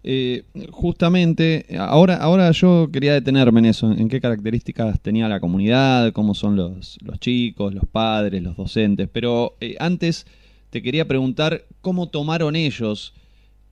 Eh, 0.06 0.44
justamente, 0.70 1.64
ahora, 1.78 2.16
ahora 2.16 2.50
yo 2.50 2.90
quería 2.92 3.14
detenerme 3.14 3.60
en 3.60 3.66
eso, 3.66 3.90
en 3.90 4.08
qué 4.10 4.20
características 4.20 5.00
tenía 5.00 5.28
la 5.28 5.40
comunidad, 5.40 6.12
cómo 6.12 6.34
son 6.34 6.56
los, 6.56 6.98
chicos, 7.20 7.72
los 7.72 7.86
padres, 7.86 8.42
los 8.42 8.54
docentes, 8.54 9.08
pero 9.10 9.56
eh, 9.60 9.76
antes 9.80 10.26
te 10.68 10.82
quería 10.82 11.08
preguntar 11.08 11.64
cómo 11.80 12.10
tomaron 12.10 12.54
ellos 12.54 13.14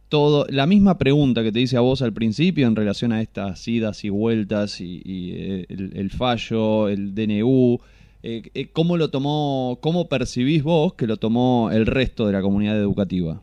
todo, 0.09 0.47
la 0.49 0.67
misma 0.67 0.97
pregunta 0.97 1.43
que 1.43 1.53
te 1.53 1.61
hice 1.61 1.77
a 1.77 1.81
vos 1.81 2.01
al 2.01 2.15
principio 2.15 2.67
en 2.67 2.77
relación 2.77 3.13
a 3.13 3.21
estas 3.21 3.69
idas 3.69 4.03
y 4.05 4.09
vueltas 4.09 4.81
y, 4.81 5.03
y, 5.05 5.33
eh, 5.33 5.67
el, 5.69 5.93
el 5.97 6.11
fallo, 6.11 6.89
el 6.89 7.15
DNU, 7.15 7.79
eh, 8.23 8.71
¿cómo 8.73 8.97
lo 8.97 9.11
tomó, 9.11 9.79
cómo 9.83 10.09
percibís 10.09 10.63
vos 10.63 10.95
que 10.95 11.07
lo 11.07 11.17
tomó 11.19 11.71
el 11.73 11.87
resto 11.87 12.27
de 12.27 12.33
la 12.33 12.41
comunidad 12.41 12.79
educativa? 12.79 13.43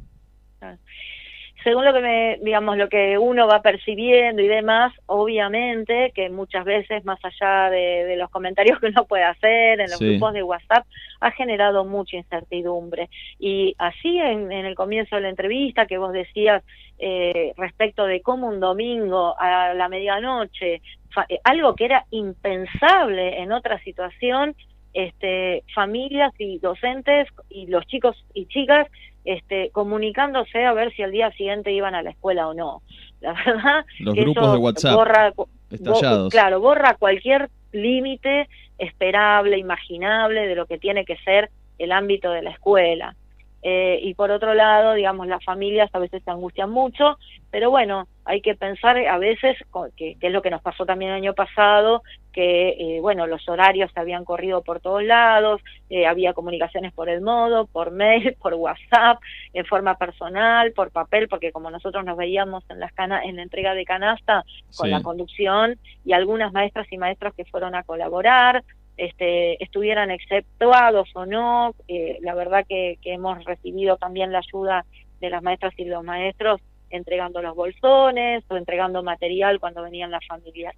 Según 1.64 1.84
lo 1.86 1.94
que 1.94 2.00
me, 2.00 2.38
digamos, 2.42 2.78
lo 2.78 2.88
que 2.90 3.18
uno 3.18 3.48
va 3.48 3.62
percibiendo 3.62 4.42
y 4.42 4.48
demás, 4.48 4.94
obviamente 5.08 6.12
que 6.16 6.30
muchas 6.30 6.64
veces, 6.66 7.04
más 7.06 7.20
allá 7.24 7.70
de, 7.70 8.06
de 8.06 8.16
los 8.16 8.30
comentarios 8.30 8.80
que 8.80 8.88
uno 8.88 9.06
puede 9.06 9.24
hacer 9.24 9.80
en 9.80 9.90
los 9.90 9.98
Sí. 10.00 10.10
grupos 10.10 10.34
de 10.34 10.44
WhatsApp, 10.44 10.86
ha 11.20 11.32
generado 11.32 11.84
mucha 11.86 12.16
incertidumbre. 12.18 13.10
Y 13.38 13.76
así 13.78 14.18
en, 14.20 14.52
en 14.52 14.66
el 14.66 14.76
comienzo 14.76 15.16
de 15.16 15.24
la 15.24 15.30
entrevista 15.30 15.86
que 15.86 15.98
vos 15.98 16.14
decías 16.14 16.64
eh, 16.98 17.54
respecto 17.58 18.06
de 18.06 18.22
cómo 18.22 18.48
un 18.48 18.60
domingo 18.60 19.36
a 19.40 19.74
la 19.74 19.90
medianoche, 19.90 20.82
fa- 21.10 21.26
eh, 21.30 21.40
algo 21.44 21.76
que 21.76 21.86
era 21.86 22.06
impensable 22.12 23.40
en 23.40 23.52
otra 23.52 23.80
situación, 23.84 24.56
este, 24.94 25.64
familias 25.76 26.34
y 26.40 26.58
docentes 26.60 27.28
y 27.50 27.68
los 27.68 27.86
chicos 27.86 28.16
y 28.34 28.48
chicas 28.48 28.88
este, 29.30 29.70
comunicándose 29.72 30.66
a 30.66 30.74
ver 30.74 30.92
si 30.96 31.04
al 31.04 31.12
día 31.12 31.32
siguiente 31.32 31.72
iban 31.72 31.94
a 31.94 32.02
la 32.02 32.10
escuela 32.10 32.48
o 32.48 32.54
no. 32.54 32.82
La 33.22 33.34
verdad, 33.46 33.86
Los 34.00 34.16
que 34.16 34.22
grupos 34.22 34.44
eso 34.44 34.52
de 34.54 34.58
WhatsApp 34.60 34.96
borra, 34.96 35.34
bo- 35.36 35.50
estallados. 35.70 36.32
claro, 36.32 36.60
borra 36.60 36.96
cualquier 36.98 37.50
límite 37.72 38.48
esperable, 38.80 39.58
imaginable 39.58 40.48
de 40.48 40.56
lo 40.56 40.66
que 40.66 40.78
tiene 40.80 41.06
que 41.06 41.18
ser 41.18 41.50
el 41.78 41.92
ámbito 41.92 42.32
de 42.32 42.42
la 42.42 42.50
escuela. 42.52 43.16
Eh, 43.62 44.00
y 44.02 44.14
por 44.14 44.32
otro 44.32 44.54
lado, 44.54 44.94
digamos, 44.94 45.28
las 45.28 45.44
familias 45.44 45.90
a 45.94 46.00
veces 46.00 46.24
se 46.24 46.32
angustian 46.32 46.70
mucho, 46.70 47.18
pero 47.52 47.70
bueno, 47.70 48.08
hay 48.24 48.42
que 48.42 48.56
pensar 48.56 48.98
a 48.98 49.18
veces, 49.18 49.58
que, 49.98 50.16
que 50.20 50.28
es 50.28 50.34
lo 50.34 50.42
que 50.42 50.52
nos 50.52 50.62
pasó 50.62 50.86
también 50.86 51.12
el 51.12 51.18
año 51.18 51.34
pasado, 51.34 52.04
que, 52.32 52.70
eh, 52.70 53.00
bueno, 53.02 53.26
los 53.28 53.50
horarios 53.50 53.92
se 53.92 54.00
habían 54.00 54.24
corrido 54.24 54.62
por 54.62 54.80
todos 54.80 55.04
lados, 55.04 55.62
eh, 55.90 56.06
había 56.06 56.34
comunicaciones 56.34 56.94
por 56.94 57.10
el 57.10 57.22
modo, 57.22 57.66
por 57.68 57.92
mail, 57.92 58.36
por 58.42 58.54
WhatsApp, 58.54 59.20
en 59.54 59.66
forma 59.66 59.96
personal, 59.98 60.72
por 60.74 60.92
papel, 60.92 61.28
porque 61.28 61.52
como 61.52 61.72
nosotros 61.72 62.06
nos 62.06 62.18
veíamos 62.18 62.64
en, 62.70 62.80
las 62.80 62.94
cana 62.94 63.22
en 63.24 63.36
la 63.38 63.42
entrega 63.42 63.74
de 63.74 63.84
canasta 63.84 64.44
con 64.78 64.88
Sí. 64.88 64.92
la 64.92 65.02
conducción 65.02 65.78
y 66.06 66.14
algunas 66.14 66.54
maestras 66.54 66.88
y 66.92 66.98
maestros 66.98 67.34
que 67.36 67.46
fueron 67.46 67.76
a 67.76 67.84
colaborar, 67.84 68.64
este, 69.00 69.64
estuvieran 69.64 70.12
exceptuados 70.12 71.10
o 71.16 71.26
no. 71.26 71.74
Eh, 71.88 72.18
la 72.22 72.36
verdad 72.36 72.66
que, 72.68 72.98
que 73.02 73.14
hemos 73.14 73.44
recibido 73.46 73.98
también 73.98 74.32
la 74.32 74.40
ayuda 74.40 74.86
de 75.20 75.30
las 75.30 75.42
maestras 75.42 75.74
y 75.78 75.86
los 75.86 76.04
maestros 76.04 76.62
entregando 76.90 77.42
los 77.42 77.56
bolsones 77.56 78.44
o 78.50 78.58
entregando 78.58 79.04
material 79.04 79.60
cuando 79.60 79.84
venían 79.84 80.12
las 80.12 80.26
familias. 80.26 80.76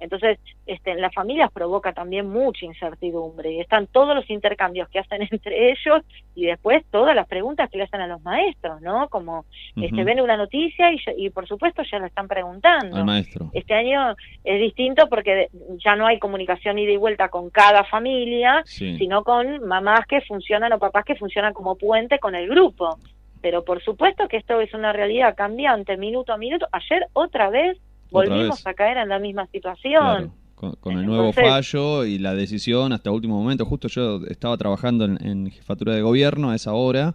Entonces, 0.00 0.38
este, 0.66 0.92
en 0.92 1.00
las 1.00 1.14
familias 1.14 1.50
provoca 1.52 1.92
también 1.92 2.28
mucha 2.28 2.64
incertidumbre 2.66 3.52
y 3.52 3.60
están 3.60 3.86
todos 3.86 4.14
los 4.16 4.28
intercambios 4.30 4.88
que 4.88 4.98
hacen 4.98 5.22
entre 5.30 5.70
ellos 5.70 6.02
y 6.34 6.46
después 6.46 6.84
todas 6.90 7.14
las 7.14 7.28
preguntas 7.28 7.70
que 7.70 7.78
le 7.78 7.84
hacen 7.84 8.00
a 8.00 8.06
los 8.06 8.22
maestros, 8.22 8.80
¿no? 8.80 9.08
Como 9.08 9.44
este, 9.76 9.94
Ujú. 9.96 10.04
ven 10.04 10.20
una 10.20 10.36
noticia 10.36 10.92
y, 10.92 10.98
y 11.16 11.30
por 11.30 11.46
supuesto 11.46 11.82
ya 11.90 11.98
la 11.98 12.06
están 12.06 12.26
preguntando. 12.28 12.96
Al 12.96 13.04
maestro. 13.04 13.50
Este 13.52 13.74
año 13.74 14.14
es 14.44 14.60
distinto 14.60 15.08
porque 15.08 15.48
ya 15.84 15.94
no 15.96 16.06
hay 16.06 16.18
comunicación 16.18 16.78
ida 16.78 16.92
y 16.92 16.96
vuelta 16.96 17.28
con 17.28 17.50
cada 17.50 17.84
familia, 17.84 18.62
Sí. 18.64 18.96
sino 18.96 19.22
con 19.22 19.66
mamás 19.66 20.06
que 20.06 20.20
funcionan 20.22 20.72
o 20.72 20.78
papás 20.78 21.04
que 21.04 21.14
funcionan 21.16 21.52
como 21.52 21.76
puente 21.76 22.18
con 22.18 22.34
el 22.34 22.48
grupo. 22.48 22.96
Pero 23.42 23.64
por 23.64 23.82
supuesto 23.82 24.28
que 24.28 24.36
esto 24.36 24.60
es 24.60 24.72
una 24.74 24.92
realidad 24.92 25.34
cambiante 25.34 25.96
minuto 25.96 26.32
a 26.32 26.36
minuto. 26.36 26.66
Ayer 26.72 27.06
otra 27.14 27.48
vez 27.50 27.78
volvimos 28.10 28.66
a 28.66 28.74
caer 28.74 28.96
en 28.98 29.08
la 29.08 29.18
misma 29.18 29.46
situación. 29.46 30.02
Claro, 30.02 30.32
con, 30.54 30.72
con 30.80 30.98
el 30.98 31.06
nuevo 31.06 31.28
Entonces- 31.28 31.50
fallo 31.50 32.04
y 32.04 32.18
la 32.18 32.34
decisión 32.34 32.92
hasta 32.92 33.10
último 33.10 33.40
momento. 33.40 33.64
Justo 33.64 33.88
yo 33.88 34.20
estaba 34.28 34.56
trabajando 34.58 35.04
en, 35.04 35.18
en 35.26 35.50
jefatura 35.50 35.94
de 35.94 36.02
gobierno 36.02 36.50
a 36.50 36.54
esa 36.56 36.72
hora, 36.74 37.14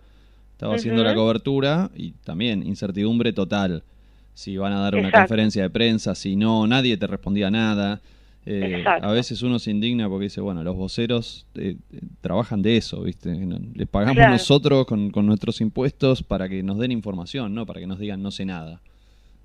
estaba 0.51 0.75
haciendo 0.75 1.03
la 1.03 1.13
cobertura 1.13 1.91
y 1.95 2.12
también 2.23 2.65
incertidumbre 2.65 3.34
total. 3.34 3.84
Si 4.34 4.58
van 4.58 4.73
a 4.73 4.79
dar 4.81 4.95
una 4.95 5.12
conferencia 5.12 5.62
de 5.63 5.69
prensa, 5.69 6.13
si 6.15 6.36
no, 6.36 6.65
nadie 6.67 6.97
te 6.97 7.08
respondía 7.08 7.49
nada. 7.51 8.01
Eh, 8.47 8.84
a 8.86 9.12
veces 9.12 9.41
uno 9.41 9.58
se 9.60 9.71
indigna 9.71 10.08
porque 10.08 10.25
dice, 10.25 10.39
bueno, 10.39 10.63
los 10.63 10.75
voceros 10.75 11.47
eh, 11.55 11.77
eh, 11.91 11.99
trabajan 12.21 12.62
de 12.62 12.77
eso, 12.77 13.01
¿viste? 13.01 13.34
Les 13.73 13.88
pagamos 13.88 14.17
Claro. 14.17 14.34
nosotros 14.34 14.86
con, 14.86 15.10
con 15.10 15.25
nuestros 15.25 15.62
impuestos 15.62 16.21
para 16.21 16.47
que 16.47 16.62
nos 16.62 16.77
den 16.77 16.91
información, 16.91 17.55
no 17.55 17.65
para 17.65 17.79
que 17.79 17.88
nos 17.88 17.97
digan 17.97 18.21
no 18.21 18.29
sé 18.29 18.45
nada. 18.45 18.81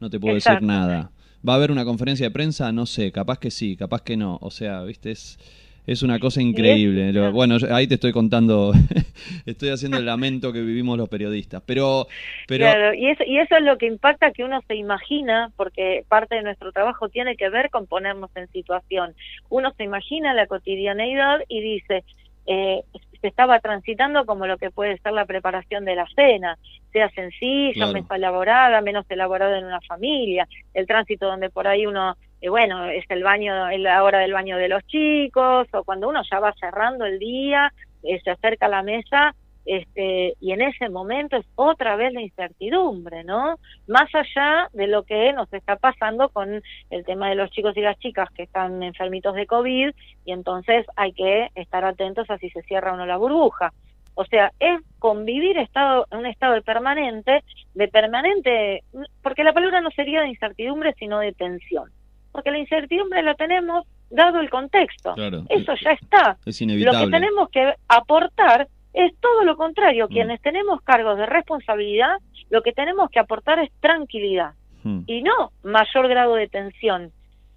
No 0.00 0.10
te 0.10 0.18
puedo 0.20 0.34
decir 0.34 0.60
nada. 0.60 1.10
¿Va 1.46 1.54
a 1.54 1.56
haber 1.56 1.70
una 1.70 1.84
conferencia 1.84 2.26
de 2.26 2.30
prensa? 2.30 2.70
No 2.72 2.86
sé, 2.86 3.12
capaz 3.12 3.38
que 3.38 3.50
sí, 3.50 3.76
capaz 3.76 4.02
que 4.02 4.16
no. 4.16 4.38
O 4.42 4.50
sea, 4.50 4.82
viste, 4.82 5.10
es, 5.10 5.38
es 5.86 6.02
una 6.02 6.18
cosa 6.18 6.42
increíble. 6.42 7.12
Lo- 7.12 7.32
bueno, 7.32 7.56
yo- 7.58 7.74
ahí 7.74 7.86
te 7.86 7.94
estoy 7.94 8.12
contando, 8.12 8.72
estoy 9.46 9.70
haciendo 9.70 9.98
el 9.98 10.04
lamento 10.06 10.52
que 10.52 10.60
vivimos 10.60 10.98
los 10.98 11.08
periodistas. 11.08 11.62
Pero, 11.64 12.06
pero 12.46 12.66
Claro, 12.66 12.94
y 12.94 13.06
eso, 13.08 13.24
y 13.26 13.38
eso 13.38 13.56
es 13.56 13.62
lo 13.62 13.78
que 13.78 13.86
impacta 13.86 14.32
que 14.32 14.44
uno 14.44 14.60
se 14.68 14.74
imagina, 14.74 15.50
porque 15.56 16.04
parte 16.08 16.34
de 16.34 16.42
nuestro 16.42 16.72
trabajo 16.72 17.08
tiene 17.08 17.36
que 17.36 17.48
ver 17.48 17.70
con 17.70 17.86
ponernos 17.86 18.30
en 18.34 18.46
situación. 18.48 19.14
Uno 19.48 19.72
se 19.76 19.84
imagina 19.84 20.34
la 20.34 20.46
cotidianeidad 20.46 21.38
y 21.48 21.60
dice, 21.62 22.04
eh, 22.52 22.82
se 23.20 23.28
estaba 23.28 23.60
transitando 23.60 24.26
como 24.26 24.48
lo 24.48 24.58
que 24.58 24.72
puede 24.72 24.98
ser 24.98 25.12
la 25.12 25.24
preparación 25.24 25.84
de 25.84 25.94
la 25.94 26.06
cena, 26.16 26.58
sea 26.92 27.08
sencilla, 27.10 27.74
Claro. 27.74 27.92
menos 27.92 28.10
elaborada, 28.10 28.80
menos 28.80 29.06
elaborada 29.08 29.56
en 29.56 29.66
una 29.66 29.80
familia, 29.82 30.48
el 30.74 30.84
tránsito 30.88 31.26
donde 31.26 31.48
por 31.48 31.68
ahí 31.68 31.86
uno, 31.86 32.16
eh, 32.40 32.48
bueno, 32.48 32.86
es 32.86 33.04
el 33.08 33.22
baño, 33.22 33.68
es 33.68 33.78
la 33.78 34.02
hora 34.02 34.18
del 34.18 34.32
baño 34.32 34.56
de 34.56 34.68
los 34.68 34.84
chicos, 34.88 35.68
o 35.72 35.84
cuando 35.84 36.08
uno 36.08 36.22
ya 36.28 36.40
va 36.40 36.52
cerrando 36.58 37.04
el 37.04 37.20
día, 37.20 37.72
eh, 38.02 38.18
se 38.24 38.30
acerca 38.30 38.66
a 38.66 38.70
la 38.70 38.82
mesa 38.82 39.32
este, 39.66 40.34
y 40.40 40.52
en 40.52 40.62
ese 40.62 40.88
momento 40.88 41.36
es 41.36 41.46
otra 41.54 41.96
vez 41.96 42.12
la 42.12 42.22
incertidumbre, 42.22 43.24
¿no? 43.24 43.56
Más 43.86 44.08
allá 44.14 44.68
de 44.72 44.86
lo 44.86 45.02
que 45.04 45.32
nos 45.32 45.52
está 45.52 45.76
pasando 45.76 46.28
con 46.30 46.62
el 46.90 47.04
tema 47.04 47.28
de 47.28 47.34
los 47.36 47.50
chicos 47.50 47.76
y 47.76 47.80
las 47.80 47.98
chicas 47.98 48.30
que 48.30 48.44
están 48.44 48.82
enfermitos 48.82 49.34
de 49.34 49.46
COVID 49.46 49.90
y 50.24 50.32
entonces 50.32 50.86
hay 50.96 51.12
que 51.12 51.48
estar 51.54 51.84
atentos 51.84 52.28
a 52.30 52.38
si 52.38 52.50
se 52.50 52.62
cierra 52.62 52.92
o 52.92 52.96
no 52.96 53.06
la 53.06 53.16
burbuja. 53.16 53.72
O 54.14 54.24
sea, 54.24 54.52
es 54.58 54.80
convivir 54.98 55.56
estado, 55.58 56.06
en 56.10 56.18
un 56.18 56.26
estado 56.26 56.54
de 56.54 56.62
permanente, 56.62 57.42
de 57.74 57.88
permanente, 57.88 58.82
porque 59.22 59.44
la 59.44 59.52
palabra 59.52 59.80
no 59.80 59.90
sería 59.90 60.20
de 60.22 60.28
incertidumbre, 60.28 60.94
sino 60.98 61.20
de 61.20 61.32
tensión. 61.32 61.90
Porque 62.32 62.50
la 62.50 62.58
incertidumbre 62.58 63.22
la 63.22 63.34
tenemos 63.34 63.86
dado 64.10 64.40
el 64.40 64.50
contexto. 64.50 65.14
Claro, 65.14 65.44
Eso 65.48 65.74
ya 65.82 65.92
está. 65.92 66.36
es 66.44 66.60
Lo 66.60 66.64
inevitable. 66.64 67.04
que 67.06 67.10
tenemos 67.10 67.48
que 67.50 67.74
aportar 67.88 68.68
es 68.92 69.14
todo 69.20 69.44
lo 69.44 69.56
contrario. 69.56 70.06
Mm. 70.06 70.12
Quienes 70.12 70.40
tenemos 70.40 70.82
cargos 70.82 71.16
de 71.16 71.26
responsabilidad, 71.26 72.16
lo 72.50 72.62
que 72.62 72.72
tenemos 72.72 73.10
que 73.10 73.20
aportar 73.20 73.58
es 73.58 73.70
tranquilidad 73.80 74.54
Hmm. 74.82 75.00
y 75.06 75.22
no 75.22 75.52
mayor 75.62 76.08
grado 76.08 76.34
de 76.34 76.48
tensión. 76.48 77.12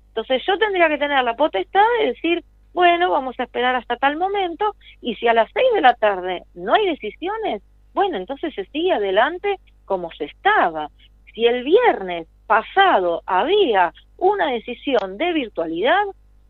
Entonces 0.10 0.44
yo 0.46 0.58
tendría 0.58 0.90
que 0.90 0.98
tener 0.98 1.24
la 1.24 1.36
potestad 1.36 1.84
de 2.00 2.08
decir, 2.08 2.44
bueno, 2.74 3.10
vamos 3.12 3.40
a 3.40 3.44
esperar 3.44 3.76
hasta 3.76 3.96
tal 3.96 4.18
momento 4.18 4.76
y 5.02 5.16
si 5.16 5.28
a 5.28 5.34
las 5.34 5.50
seis 5.54 5.68
de 5.74 5.82
la 5.82 5.94
tarde 5.94 6.44
no 6.54 6.74
hay 6.74 6.86
decisiones, 6.88 7.62
bueno, 7.94 8.18
entonces 8.18 8.54
se 8.54 8.66
sigue 8.66 8.92
adelante 8.92 9.60
como 9.86 10.12
se 10.12 10.26
estaba. 10.26 10.90
Si 11.34 11.46
el 11.46 11.64
viernes 11.64 12.28
pasado 12.46 13.22
había 13.26 13.94
una 14.18 14.52
decisión 14.52 15.18
de 15.18 15.34
virtualidad, 15.34 16.04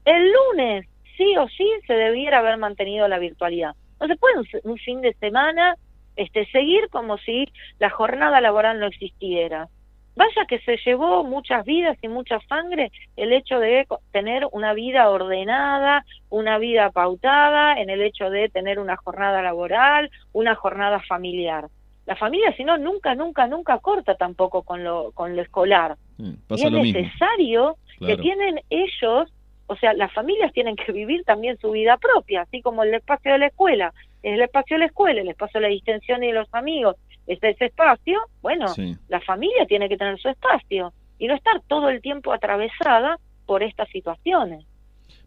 el 0.05 0.31
lunes 0.31 0.87
sí 1.17 1.37
o 1.37 1.47
sí 1.49 1.69
se 1.87 1.93
debiera 1.93 2.39
haber 2.39 2.57
mantenido 2.57 3.07
la 3.07 3.19
virtualidad. 3.19 3.75
No 3.99 4.07
se 4.07 4.15
puede 4.15 4.39
un, 4.39 4.47
un 4.63 4.77
fin 4.77 5.01
de 5.01 5.13
semana 5.15 5.75
este, 6.15 6.45
seguir 6.47 6.89
como 6.89 7.17
si 7.17 7.47
la 7.79 7.89
jornada 7.89 8.41
laboral 8.41 8.79
no 8.79 8.87
existiera. 8.87 9.67
Vaya 10.15 10.45
que 10.47 10.59
se 10.59 10.77
llevó 10.85 11.23
muchas 11.23 11.65
vidas 11.65 11.97
y 12.03 12.07
mucha 12.07 12.39
sangre 12.47 12.91
el 13.15 13.33
hecho 13.33 13.57
de 13.59 13.87
tener 14.11 14.47
una 14.51 14.73
vida 14.73 15.09
ordenada, 15.09 16.05
una 16.29 16.59
vida 16.59 16.91
pautada, 16.91 17.79
en 17.81 17.89
el 17.89 18.01
hecho 18.01 18.29
de 18.29 18.47
tener 18.49 18.77
una 18.77 18.95
jornada 18.95 19.41
laboral, 19.41 20.11
una 20.31 20.53
jornada 20.53 20.99
familiar. 21.07 21.65
La 22.05 22.15
familia, 22.15 22.55
si 22.55 22.63
no, 22.63 22.77
nunca, 22.77 23.15
nunca, 23.15 23.47
nunca 23.47 23.79
corta 23.79 24.13
tampoco 24.15 24.61
con 24.61 24.83
lo, 24.83 25.11
con 25.13 25.35
lo 25.35 25.41
escolar. 25.41 25.95
Eh, 26.19 26.35
Y 26.49 26.63
es 26.65 26.71
lo 26.71 26.83
necesario 26.83 27.77
que 27.99 28.17
tienen 28.17 28.59
ellos, 28.69 29.32
o 29.67 29.75
sea, 29.75 29.93
las 29.93 30.11
familias 30.13 30.51
tienen 30.53 30.75
que 30.75 30.91
vivir 30.91 31.23
también 31.23 31.57
su 31.59 31.71
vida 31.71 31.97
propia, 31.97 32.41
así 32.41 32.61
como 32.61 32.83
el 32.83 32.93
espacio 32.93 33.31
de 33.33 33.39
la 33.39 33.47
escuela, 33.47 33.93
es 34.21 34.33
el 34.33 34.41
espacio 34.41 34.75
de 34.75 34.79
la 34.79 34.85
escuela, 34.87 35.21
el 35.21 35.29
espacio 35.29 35.59
de 35.59 35.67
la 35.67 35.73
distensión 35.73 36.23
y 36.23 36.27
de 36.27 36.33
los 36.33 36.47
amigos, 36.53 36.95
es 37.27 37.39
ese 37.41 37.65
espacio, 37.65 38.19
bueno, 38.41 38.67
Sí. 38.69 38.95
la 39.07 39.21
familia 39.21 39.65
tiene 39.65 39.87
que 39.89 39.97
tener 39.97 40.19
su 40.19 40.29
espacio 40.29 40.93
y 41.19 41.27
no 41.27 41.35
estar 41.35 41.61
todo 41.67 41.89
el 41.89 42.01
tiempo 42.01 42.33
atravesada 42.33 43.17
por 43.45 43.63
estas 43.63 43.89
situaciones. 43.89 44.65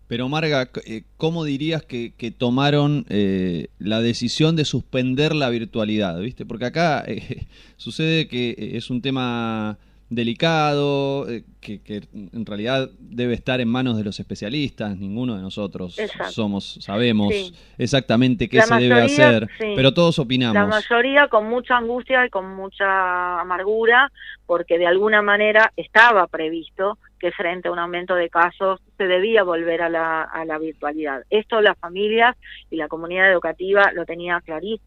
Pero 0.08 0.28
Marga, 0.28 0.68
eh, 0.86 1.02
¿cómo 1.16 1.42
dirías 1.44 1.82
que, 1.82 2.14
que 2.14 2.30
tomaron 2.30 3.06
eh, 3.08 3.68
la 3.78 4.00
decisión 4.00 4.54
de 4.54 4.64
suspender 4.64 5.34
la 5.34 5.48
virtualidad? 5.50 6.20
¿Viste? 6.20 6.46
Porque 6.46 6.66
acá 6.66 7.02
eh, 7.08 7.46
sucede 7.76 8.28
que 8.28 8.50
eh, 8.50 8.76
es 8.76 8.88
un 8.90 9.02
tema 9.02 9.78
delicado, 10.08 11.28
eh, 11.28 11.44
que, 11.60 11.80
que 11.82 12.02
en 12.14 12.46
realidad 12.46 12.90
debe 13.00 13.34
estar 13.34 13.60
en 13.60 13.68
manos 13.68 13.96
de 13.96 14.04
los 14.04 14.20
especialistas, 14.20 14.96
ninguno 14.96 15.34
de 15.36 15.42
nosotros 15.42 15.98
Exacto. 15.98 16.32
somos, 16.32 16.78
sabemos 16.80 17.32
Sí. 17.32 17.52
exactamente 17.78 18.48
qué 18.48 18.58
La 18.58 18.62
se 18.64 18.74
debe 18.76 19.00
hacer, 19.02 19.48
sí. 19.58 19.72
pero 19.74 19.92
todos 19.92 20.16
La 20.18 20.24
opinamos. 20.24 20.68
mayoría 20.68 21.28
con 21.28 21.48
mucha 21.48 21.76
angustia 21.76 22.24
y 22.24 22.30
con 22.30 22.54
mucha 22.54 23.40
amargura, 23.40 24.12
porque 24.46 24.78
de 24.78 24.86
alguna 24.86 25.22
manera 25.22 25.72
estaba 25.76 26.26
previsto 26.28 26.98
que 27.18 27.32
frente 27.32 27.68
a 27.68 27.72
un 27.72 27.78
aumento 27.78 28.14
de 28.14 28.28
casos 28.28 28.80
se 28.96 29.04
debía 29.06 29.42
volver 29.42 29.82
a 29.82 29.88
la, 29.88 30.22
a 30.22 30.44
la 30.44 30.58
virtualidad. 30.58 31.22
Esto 31.30 31.60
las 31.60 31.78
familias 31.78 32.36
y 32.70 32.76
la 32.76 32.88
comunidad 32.88 33.30
educativa 33.32 33.90
lo 33.92 34.04
tenía 34.04 34.40
clarísimo. 34.42 34.86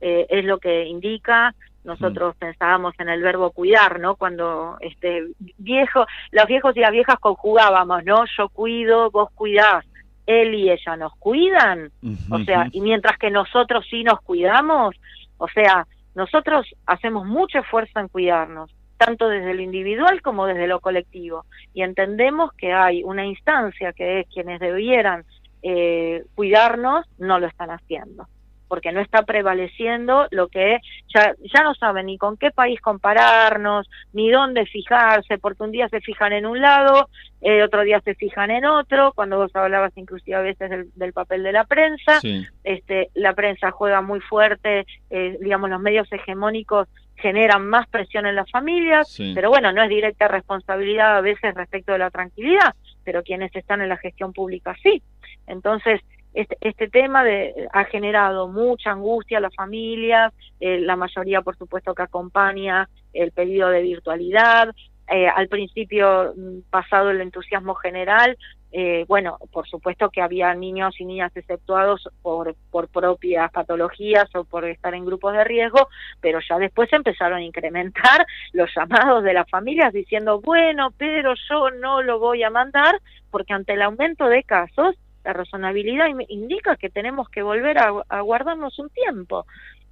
Eh, 0.00 0.26
es 0.30 0.44
lo 0.44 0.58
que 0.58 0.86
indica. 0.86 1.54
Nosotros 1.88 2.36
pensábamos 2.36 2.92
en 2.98 3.08
el 3.08 3.22
verbo 3.22 3.50
cuidar, 3.50 3.98
¿no? 3.98 4.14
Cuando 4.16 4.76
este 4.80 5.28
viejo, 5.56 6.04
los 6.32 6.46
viejos 6.46 6.76
y 6.76 6.80
las 6.80 6.92
viejas 6.92 7.16
conjugábamos, 7.18 8.04
¿no? 8.04 8.24
Yo 8.36 8.50
cuido, 8.50 9.10
vos 9.10 9.30
cuidás. 9.34 9.86
Él 10.26 10.54
y 10.54 10.70
ella 10.70 10.96
nos 10.98 11.14
cuidan, 11.16 11.90
o 12.30 12.38
sea, 12.40 12.68
y 12.70 12.82
mientras 12.82 13.16
que 13.16 13.30
nosotros 13.30 13.86
sí 13.88 14.04
nos 14.04 14.20
cuidamos, 14.20 14.94
o 15.38 15.48
sea, 15.48 15.86
nosotros 16.14 16.66
hacemos 16.84 17.24
mucho 17.24 17.60
esfuerzo 17.60 17.98
en 17.98 18.08
cuidarnos, 18.08 18.70
tanto 18.98 19.26
desde 19.30 19.54
lo 19.54 19.62
individual 19.62 20.20
como 20.20 20.44
desde 20.44 20.66
lo 20.66 20.80
colectivo, 20.80 21.46
y 21.72 21.80
entendemos 21.80 22.52
que 22.52 22.74
hay 22.74 23.02
una 23.02 23.24
instancia 23.24 23.94
que 23.94 24.20
es 24.20 24.26
quienes 24.28 24.60
debieran 24.60 25.24
eh, 25.62 26.22
cuidarnos, 26.34 27.06
no 27.16 27.40
lo 27.40 27.46
están 27.46 27.70
haciendo 27.70 28.26
porque 28.68 28.92
no 28.92 29.00
está 29.00 29.22
prevaleciendo 29.22 30.26
lo 30.30 30.48
que 30.48 30.78
ya, 31.12 31.34
ya 31.54 31.62
no 31.62 31.74
saben 31.74 32.06
ni 32.06 32.18
con 32.18 32.36
qué 32.36 32.50
país 32.50 32.80
compararnos, 32.80 33.88
ni 34.12 34.30
dónde 34.30 34.66
fijarse, 34.66 35.38
porque 35.38 35.62
un 35.62 35.72
día 35.72 35.88
se 35.88 36.00
fijan 36.00 36.32
en 36.32 36.46
un 36.46 36.60
lado, 36.60 37.08
eh, 37.40 37.62
otro 37.62 37.82
día 37.82 38.00
se 38.00 38.14
fijan 38.14 38.50
en 38.50 38.64
otro, 38.64 39.12
cuando 39.14 39.38
vos 39.38 39.54
hablabas 39.54 39.92
inclusive 39.96 40.36
a 40.36 40.40
veces 40.40 40.70
del, 40.70 40.88
del 40.94 41.12
papel 41.12 41.42
de 41.42 41.52
la 41.52 41.64
prensa, 41.64 42.20
Sí. 42.20 42.46
este, 42.64 43.08
la 43.14 43.32
prensa 43.32 43.70
juega 43.70 44.00
muy 44.02 44.20
fuerte, 44.20 44.86
eh, 45.10 45.36
digamos, 45.40 45.70
los 45.70 45.80
medios 45.80 46.12
hegemónicos 46.12 46.88
generan 47.16 47.66
más 47.66 47.88
presión 47.88 48.26
en 48.26 48.36
las 48.36 48.48
familias, 48.50 49.08
Sí. 49.10 49.32
pero 49.34 49.50
bueno, 49.50 49.72
no 49.72 49.82
es 49.82 49.88
directa 49.88 50.28
responsabilidad 50.28 51.16
a 51.16 51.20
veces 51.20 51.54
respecto 51.54 51.92
de 51.92 51.98
la 51.98 52.10
tranquilidad, 52.10 52.74
pero 53.04 53.22
quienes 53.22 53.54
están 53.56 53.80
en 53.80 53.88
la 53.88 53.96
gestión 53.96 54.32
pública 54.32 54.76
sí. 54.82 55.02
Entonces, 55.46 56.00
este, 56.38 56.56
este 56.60 56.88
tema 56.88 57.24
de, 57.24 57.68
ha 57.72 57.84
generado 57.86 58.46
mucha 58.46 58.92
angustia 58.92 59.38
a 59.38 59.40
las 59.40 59.54
familias, 59.56 60.32
eh, 60.60 60.78
la 60.78 60.94
mayoría, 60.94 61.42
por 61.42 61.56
supuesto, 61.56 61.96
que 61.96 62.02
acompaña 62.02 62.88
el 63.12 63.32
pedido 63.32 63.68
de 63.70 63.82
virtualidad. 63.82 64.72
Eh, 65.10 65.26
al 65.26 65.48
principio, 65.48 66.34
mm, 66.36 66.70
pasado 66.70 67.10
el 67.10 67.22
entusiasmo 67.22 67.74
general, 67.74 68.38
eh, 68.70 69.04
bueno, 69.08 69.38
por 69.50 69.66
supuesto 69.66 70.10
que 70.10 70.20
había 70.20 70.54
niños 70.54 70.94
y 71.00 71.06
niñas 71.06 71.34
exceptuados 71.34 72.08
por, 72.22 72.54
por 72.70 72.86
propias 72.86 73.50
patologías 73.50 74.32
o 74.36 74.44
por 74.44 74.64
estar 74.66 74.94
en 74.94 75.06
grupos 75.06 75.32
de 75.32 75.42
riesgo, 75.42 75.88
pero 76.20 76.38
ya 76.46 76.58
después 76.58 76.92
empezaron 76.92 77.38
a 77.38 77.42
incrementar 77.42 78.26
los 78.52 78.70
llamados 78.76 79.24
de 79.24 79.32
las 79.32 79.50
familias 79.50 79.92
diciendo, 79.92 80.40
bueno, 80.40 80.92
pero 80.96 81.34
yo 81.48 81.70
no 81.70 82.02
lo 82.02 82.20
voy 82.20 82.44
a 82.44 82.50
mandar 82.50 83.00
porque 83.30 83.54
ante 83.54 83.72
el 83.72 83.82
aumento 83.82 84.28
de 84.28 84.44
casos, 84.44 84.94
la 85.28 85.34
razonabilidad 85.34 86.06
in- 86.08 86.24
indica 86.28 86.76
que 86.76 86.88
tenemos 86.88 87.28
que 87.28 87.42
volver 87.42 87.76
a, 87.78 87.92
a 88.08 88.20
guardarnos 88.22 88.78
un 88.78 88.88
tiempo. 88.88 89.44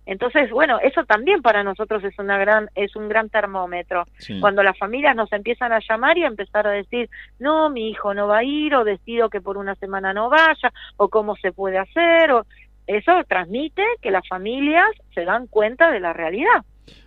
Entonces, 0.06 0.50
bueno, 0.50 0.78
eso 0.82 1.04
también 1.04 1.42
para 1.42 1.62
nosotros 1.64 2.02
es 2.04 2.16
una 2.18 2.38
gran 2.38 2.68
es 2.74 2.94
un 2.96 3.08
gran 3.08 3.28
termómetro. 3.28 4.04
Sí. 4.18 4.40
Cuando 4.40 4.62
las 4.62 4.78
familias 4.78 5.14
nos 5.16 5.30
empiezan 5.32 5.72
a 5.72 5.80
llamar 5.86 6.16
y 6.16 6.22
a 6.22 6.28
empezar 6.28 6.66
a 6.66 6.70
decir, 6.70 7.10
"No, 7.38 7.68
mi 7.70 7.90
hijo 7.90 8.14
no 8.14 8.28
va 8.28 8.38
a 8.38 8.44
ir 8.44 8.74
o 8.76 8.84
decido 8.84 9.28
que 9.28 9.40
por 9.40 9.58
una 9.58 9.74
semana 9.74 10.14
no 10.14 10.30
vaya 10.30 10.72
o 10.96 11.08
cómo 11.08 11.34
se 11.36 11.52
puede 11.52 11.76
hacer" 11.78 12.30
o 12.32 12.46
eso 12.86 13.12
transmite 13.28 13.84
que 14.00 14.12
las 14.12 14.26
familias 14.28 14.86
se 15.12 15.24
dan 15.24 15.48
cuenta 15.48 15.90
de 15.90 15.98
la 16.00 16.12
realidad. 16.12 16.62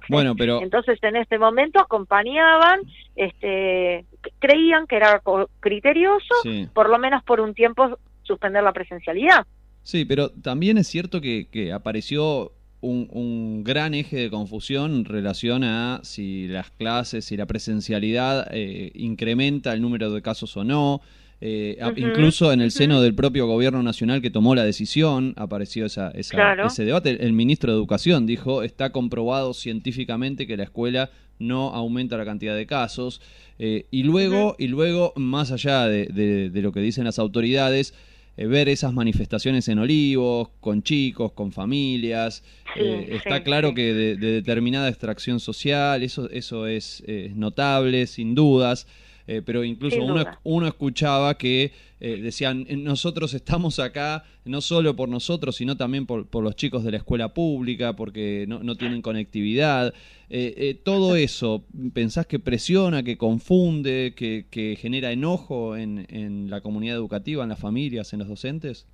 Bueno, 0.09 0.33
pero 0.35 0.61
Entonces, 0.61 0.99
en 1.03 1.15
este 1.15 1.37
momento 1.39 1.79
acompañaban, 1.79 2.81
este, 3.15 4.03
creían 4.39 4.87
que 4.87 4.97
era 4.97 5.21
criterioso, 5.61 6.35
Sí. 6.43 6.67
por 6.73 6.89
lo 6.89 6.97
menos 6.99 7.23
por 7.23 7.39
un 7.39 7.53
tiempo, 7.53 7.97
suspender 8.29 8.63
la 8.63 8.71
presencialidad. 8.73 9.45
Sí, 9.83 10.05
pero 10.05 10.29
también 10.29 10.77
es 10.77 10.87
cierto 10.87 11.19
que, 11.19 11.47
que 11.51 11.71
apareció 11.73 12.53
un, 12.81 13.07
un 13.11 13.63
gran 13.65 13.93
eje 13.93 14.15
de 14.17 14.29
confusión 14.29 14.93
en 14.95 15.05
relación 15.05 15.63
a 15.63 15.99
si 16.03 16.47
las 16.47 16.71
clases, 16.71 17.25
si 17.25 17.35
la 17.35 17.45
presencialidad 17.45 18.47
eh, 18.51 18.91
incrementa 18.95 19.73
el 19.73 19.81
número 19.81 20.11
de 20.11 20.21
casos 20.21 20.55
o 20.57 20.63
no. 20.63 21.01
Eh, 21.41 21.77
incluso 21.95 22.51
en 22.51 22.59
el 22.59 22.69
seno 22.71 23.01
del 23.01 23.15
propio 23.15 23.47
gobierno 23.47 23.81
nacional 23.81 24.21
que 24.21 24.29
tomó 24.29 24.55
la 24.55 24.65
decisión 24.65 25.33
apareció 25.37 25.85
esa, 25.85 26.11
esa- 26.11 26.35
Claro. 26.35 26.67
ese 26.67 26.83
debate. 26.83 27.11
El, 27.11 27.21
el 27.21 27.33
ministro 27.33 27.71
de 27.71 27.77
Educación 27.77 28.25
dijo, 28.25 28.61
está 28.63 28.91
comprobado 28.91 29.53
científicamente 29.53 30.45
que 30.47 30.57
la 30.57 30.63
escuela 30.63 31.09
no 31.39 31.69
aumenta 31.73 32.17
la 32.17 32.25
cantidad 32.25 32.55
de 32.57 32.65
casos. 32.65 33.21
Eh, 33.57 33.85
y 33.89 34.03
luego, 34.03 34.55
y 34.59 34.67
luego, 34.67 35.13
más 35.15 35.51
allá 35.53 35.87
de, 35.87 36.07
de- 36.07 36.49
de 36.49 36.61
lo 36.61 36.73
que 36.73 36.81
dicen 36.81 37.05
las 37.05 37.19
autoridades, 37.19 37.93
eh, 38.39 38.47
ver 38.47 38.69
esas 38.69 38.93
manifestaciones 38.93 39.67
en 39.67 39.79
Olivos, 39.79 40.47
con 40.61 40.81
chicos, 40.81 41.33
con 41.33 41.51
familias. 41.51 42.41
Sí, 42.73 42.79
eh, 42.79 43.09
está 43.11 43.43
claro 43.43 43.69
sí. 43.69 43.75
que 43.75 43.93
de, 43.93 44.15
de 44.15 44.31
determinada 44.31 44.87
extracción 44.87 45.41
social, 45.41 46.03
eso, 46.03 46.29
eso 46.29 46.65
es 46.65 47.03
eh, 47.05 47.33
notable, 47.35 48.07
sin 48.07 48.35
dudas. 48.35 48.87
Eh, 49.31 49.43
pero 49.45 49.63
incluso 49.63 50.03
uno, 50.03 50.25
uno 50.43 50.65
escuchaba 50.65 51.37
que 51.37 51.71
eh, 51.99 52.19
decían, 52.19 52.65
"Eh, 52.67 52.75
nosotros 52.77 53.35
estamos 53.35 53.77
acá 53.77 54.23
no 54.43 54.59
solo 54.59 54.95
por 54.95 55.07
nosotros, 55.07 55.55
sino 55.55 55.77
también 55.77 56.07
por, 56.07 56.27
por 56.27 56.43
los 56.43 56.55
chicos 56.55 56.83
de 56.83 56.89
la 56.89 56.97
escuela 56.97 57.31
pública, 57.31 57.93
porque 57.95 58.45
no, 58.47 58.63
no 58.63 58.75
tienen 58.75 59.03
conectividad. 59.03 59.93
Eh, 60.31 60.55
eh, 60.57 60.73
todo 60.83 61.15
eso, 61.15 61.63
¿pensás 61.93 62.25
que 62.25 62.39
presiona, 62.39 63.03
que 63.03 63.19
confunde, 63.19 64.15
que, 64.15 64.47
que 64.49 64.75
genera 64.75 65.11
enojo 65.11 65.77
en, 65.77 66.07
en 66.09 66.49
la 66.49 66.61
comunidad 66.61 66.95
educativa, 66.95 67.43
en 67.43 67.49
las 67.49 67.59
familias, 67.59 68.11
en 68.13 68.19
los 68.19 68.29
docentes? 68.29 68.87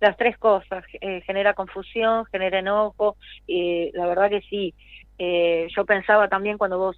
las 0.00 0.16
tres 0.16 0.38
cosas, 0.38 0.82
eh, 1.02 1.20
genera 1.26 1.52
confusión, 1.52 2.24
genera 2.32 2.60
enojo, 2.60 3.16
y 3.46 3.90
la 3.92 4.06
verdad 4.06 4.30
que 4.30 4.40
sí. 4.48 4.74
Eh, 5.22 5.68
yo 5.76 5.84
pensaba 5.84 6.28
también 6.28 6.56
cuando 6.56 6.78
vos 6.78 6.96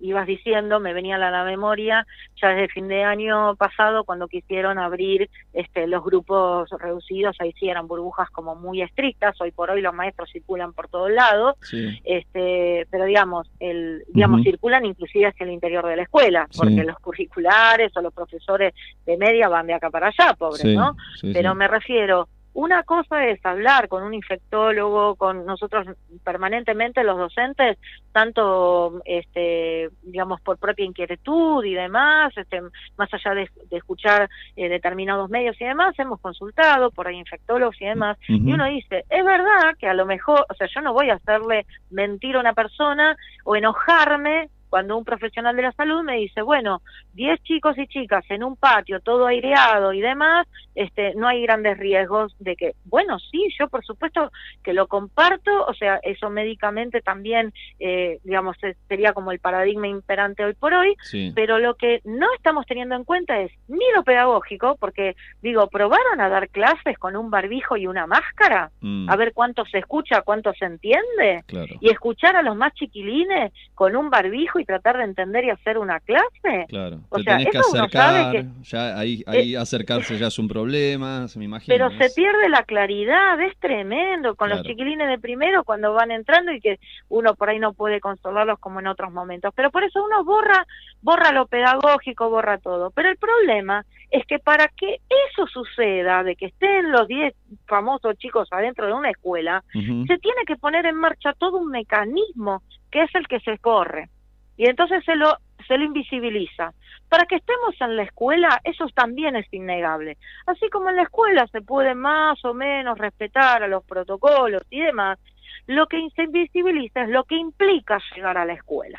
ibas 0.00 0.26
diciendo, 0.26 0.80
me 0.80 0.94
venía 0.94 1.16
a 1.16 1.18
la 1.30 1.44
memoria, 1.44 2.06
ya 2.40 2.48
desde 2.48 2.68
fin 2.72 2.88
de 2.88 3.04
año 3.04 3.54
pasado, 3.56 4.04
cuando 4.04 4.28
quisieron 4.28 4.78
abrir 4.78 5.28
este, 5.52 5.86
los 5.86 6.02
grupos 6.02 6.70
reducidos, 6.80 7.36
ahí 7.40 7.52
sí 7.60 7.68
eran 7.68 7.86
burbujas 7.86 8.30
como 8.30 8.54
muy 8.56 8.80
estrictas, 8.80 9.38
hoy 9.42 9.50
por 9.50 9.68
hoy 9.68 9.82
los 9.82 9.92
maestros 9.92 10.30
circulan 10.32 10.72
por 10.72 10.88
todos 10.88 11.10
lados, 11.10 11.56
Sí. 11.60 12.00
este, 12.04 12.86
pero 12.90 13.04
digamos, 13.04 13.50
el, 13.60 14.04
digamos, 14.08 14.42
circulan 14.42 14.86
inclusive 14.86 15.26
hacia 15.26 15.44
el 15.44 15.52
interior 15.52 15.86
de 15.86 15.96
la 15.96 16.04
escuela, 16.04 16.46
Sí. 16.48 16.60
porque 16.60 16.82
los 16.82 16.98
curriculares 17.00 17.94
o 17.94 18.00
los 18.00 18.14
profesores 18.14 18.72
de 19.04 19.18
media 19.18 19.50
van 19.50 19.66
de 19.66 19.74
acá 19.74 19.90
para 19.90 20.06
allá, 20.06 20.32
pobres, 20.32 20.62
Sí, 20.62 20.74
¿no? 20.74 20.96
Pero 21.34 21.54
me 21.54 21.68
refiero, 21.68 22.26
una 22.54 22.84
cosa 22.84 23.26
es 23.26 23.44
hablar 23.44 23.88
con 23.88 24.04
un 24.04 24.14
infectólogo, 24.14 25.16
con 25.16 25.44
nosotros 25.44 25.86
permanentemente 26.22 27.02
los 27.02 27.18
docentes, 27.18 27.78
tanto, 28.12 29.02
este, 29.04 29.90
digamos, 30.02 30.40
por 30.40 30.58
propia 30.58 30.84
inquietud 30.84 31.64
y 31.64 31.74
demás, 31.74 32.32
este, 32.36 32.62
más 32.96 33.12
allá 33.12 33.34
de, 33.34 33.50
de 33.68 33.76
escuchar 33.76 34.30
eh, 34.56 34.68
determinados 34.68 35.28
medios 35.30 35.60
y 35.60 35.64
demás, 35.64 35.98
hemos 35.98 36.20
consultado 36.20 36.90
por 36.90 37.08
ahí 37.08 37.16
infectólogos 37.16 37.80
y 37.80 37.86
demás, 37.86 38.16
y 38.28 38.52
uno 38.52 38.66
dice, 38.66 39.04
es 39.10 39.24
verdad 39.24 39.74
que 39.78 39.88
a 39.88 39.94
lo 39.94 40.06
mejor, 40.06 40.46
o 40.48 40.54
sea, 40.54 40.68
yo 40.72 40.80
no 40.80 40.92
voy 40.92 41.10
a 41.10 41.14
hacerle 41.14 41.66
mentir 41.90 42.36
a 42.36 42.40
una 42.40 42.52
persona 42.52 43.16
o 43.44 43.56
enojarme 43.56 44.48
cuando 44.74 44.96
un 44.98 45.04
profesional 45.04 45.54
de 45.54 45.62
la 45.62 45.70
salud 45.70 46.02
me 46.02 46.16
dice, 46.16 46.42
bueno, 46.42 46.82
10 47.12 47.40
chicos 47.44 47.78
y 47.78 47.86
chicas 47.86 48.24
en 48.28 48.42
un 48.42 48.56
patio, 48.56 48.98
todo 48.98 49.24
aireado 49.28 49.92
y 49.92 50.00
demás, 50.00 50.48
este, 50.74 51.14
no 51.14 51.28
hay 51.28 51.42
grandes 51.42 51.78
riesgos 51.78 52.34
de 52.40 52.56
que, 52.56 52.72
bueno, 52.86 53.20
sí, 53.20 53.46
yo 53.56 53.68
por 53.68 53.84
supuesto 53.84 54.32
que 54.64 54.72
lo 54.72 54.88
comparto, 54.88 55.64
o 55.66 55.74
sea, 55.74 56.00
eso 56.02 56.28
médicamente 56.28 57.02
también, 57.02 57.52
eh, 57.78 58.18
digamos, 58.24 58.56
sería 58.88 59.12
como 59.12 59.30
el 59.30 59.38
paradigma 59.38 59.86
imperante 59.86 60.44
hoy 60.44 60.54
por 60.54 60.74
hoy, 60.74 60.96
Sí. 61.02 61.30
pero 61.36 61.60
lo 61.60 61.76
que 61.76 62.00
no 62.02 62.26
estamos 62.34 62.66
teniendo 62.66 62.96
en 62.96 63.04
cuenta 63.04 63.38
es 63.42 63.52
ni 63.68 63.84
lo 63.94 64.02
pedagógico, 64.02 64.76
porque 64.80 65.14
digo, 65.40 65.68
probaron 65.68 66.20
a 66.20 66.28
dar 66.28 66.48
clases 66.48 66.98
con 66.98 67.14
un 67.14 67.30
barbijo 67.30 67.76
y 67.76 67.86
una 67.86 68.08
máscara, 68.08 68.72
Mm, 68.80 69.08
a 69.08 69.14
ver 69.14 69.32
cuánto 69.32 69.64
se 69.66 69.78
escucha, 69.78 70.22
cuánto 70.22 70.52
se 70.54 70.64
entiende, 70.64 71.44
claro. 71.46 71.72
y 71.80 71.90
escuchar 71.90 72.34
a 72.34 72.42
los 72.42 72.56
más 72.56 72.74
chiquilines 72.74 73.52
con 73.76 73.94
un 73.94 74.10
barbijo 74.10 74.58
y 74.58 74.63
y 74.64 74.66
tratar 74.66 74.96
de 74.96 75.04
entender 75.04 75.44
y 75.44 75.50
hacer 75.50 75.76
una 75.78 76.00
clase. 76.00 76.64
Claro, 76.68 77.00
O 77.10 77.16
te 77.18 77.22
sea, 77.24 77.36
tenés 77.36 77.52
que 77.52 77.58
acercar, 77.58 78.32
que- 78.32 78.38
Eh, 78.38 78.46
ya 78.62 78.98
ahí, 78.98 79.22
ahí 79.26 79.54
acercarse 79.54 80.16
ya 80.18 80.28
es 80.28 80.38
un 80.38 80.48
problema, 80.48 81.28
se 81.28 81.38
me 81.38 81.44
imagino. 81.44 81.74
Pero 81.76 81.90
se 81.98 82.14
pierde 82.14 82.48
la 82.48 82.62
claridad, 82.62 83.38
es 83.40 83.56
tremendo 83.58 84.34
con 84.34 84.48
los 84.48 84.60
Claro. 84.60 84.68
chiquilines 84.70 85.08
de 85.08 85.18
primero 85.18 85.64
cuando 85.64 85.92
van 85.92 86.10
entrando 86.10 86.50
y 86.52 86.60
que 86.60 86.78
uno 87.08 87.34
por 87.34 87.50
ahí 87.50 87.58
no 87.58 87.74
puede 87.74 88.00
consolarlos 88.00 88.58
como 88.58 88.80
en 88.80 88.86
otros 88.86 89.12
momentos. 89.12 89.52
Pero 89.54 89.70
por 89.70 89.84
eso 89.84 90.02
uno 90.02 90.24
borra, 90.24 90.66
borra 91.02 91.30
lo 91.32 91.46
pedagógico, 91.46 92.30
borra 92.30 92.58
todo. 92.58 92.90
Pero 92.90 93.10
el 93.10 93.16
problema 93.18 93.84
es 94.10 94.24
que 94.26 94.38
para 94.38 94.68
que 94.68 95.00
eso 95.28 95.46
suceda, 95.46 96.22
de 96.22 96.36
que 96.36 96.46
estén 96.46 96.90
los 96.90 97.06
10 97.06 97.34
famosos 97.66 98.16
chicos 98.18 98.48
adentro 98.50 98.86
de 98.86 98.92
una 98.94 99.10
escuela, 99.10 99.62
Ujú. 99.74 100.06
se 100.06 100.18
tiene 100.18 100.42
que 100.46 100.56
poner 100.56 100.86
en 100.86 100.96
marcha 100.96 101.32
todo 101.34 101.58
un 101.58 101.70
mecanismo 101.70 102.62
que 102.90 103.02
es 103.02 103.14
el 103.14 103.26
que 103.26 103.40
se 103.40 103.58
corre. 103.58 104.08
Y 104.56 104.68
entonces 104.68 105.04
se 105.04 105.16
lo, 105.16 105.36
se 105.66 105.76
lo 105.78 105.84
invisibiliza. 105.84 106.72
Para 107.08 107.26
que 107.26 107.36
estemos 107.36 107.74
en 107.80 107.96
la 107.96 108.02
escuela, 108.02 108.60
eso 108.64 108.86
también 108.94 109.36
es 109.36 109.46
innegable. 109.52 110.16
Así 110.46 110.68
como 110.70 110.90
en 110.90 110.96
la 110.96 111.02
escuela 111.02 111.46
se 111.48 111.60
puede 111.60 111.94
más 111.94 112.44
o 112.44 112.54
menos 112.54 112.98
respetar 112.98 113.62
a 113.62 113.68
los 113.68 113.84
protocolos 113.84 114.62
y 114.70 114.80
demás, 114.80 115.18
lo 115.66 115.86
que 115.86 116.08
se 116.14 116.24
invisibiliza 116.24 117.02
es 117.02 117.08
lo 117.08 117.24
que 117.24 117.36
implica 117.36 118.00
llegar 118.14 118.36
a 118.36 118.44
la 118.44 118.54
escuela. 118.54 118.98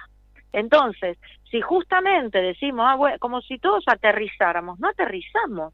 Entonces, 0.54 1.18
si 1.52 1.60
justamente 1.62 2.42
decimos, 2.42 2.86
ah, 2.88 2.96
bueno, 2.96 3.18
como 3.20 3.42
si 3.42 3.60
todos 3.60 3.84
aterrizáramos, 3.88 4.80
no 4.80 4.90
aterrizamos. 4.90 5.74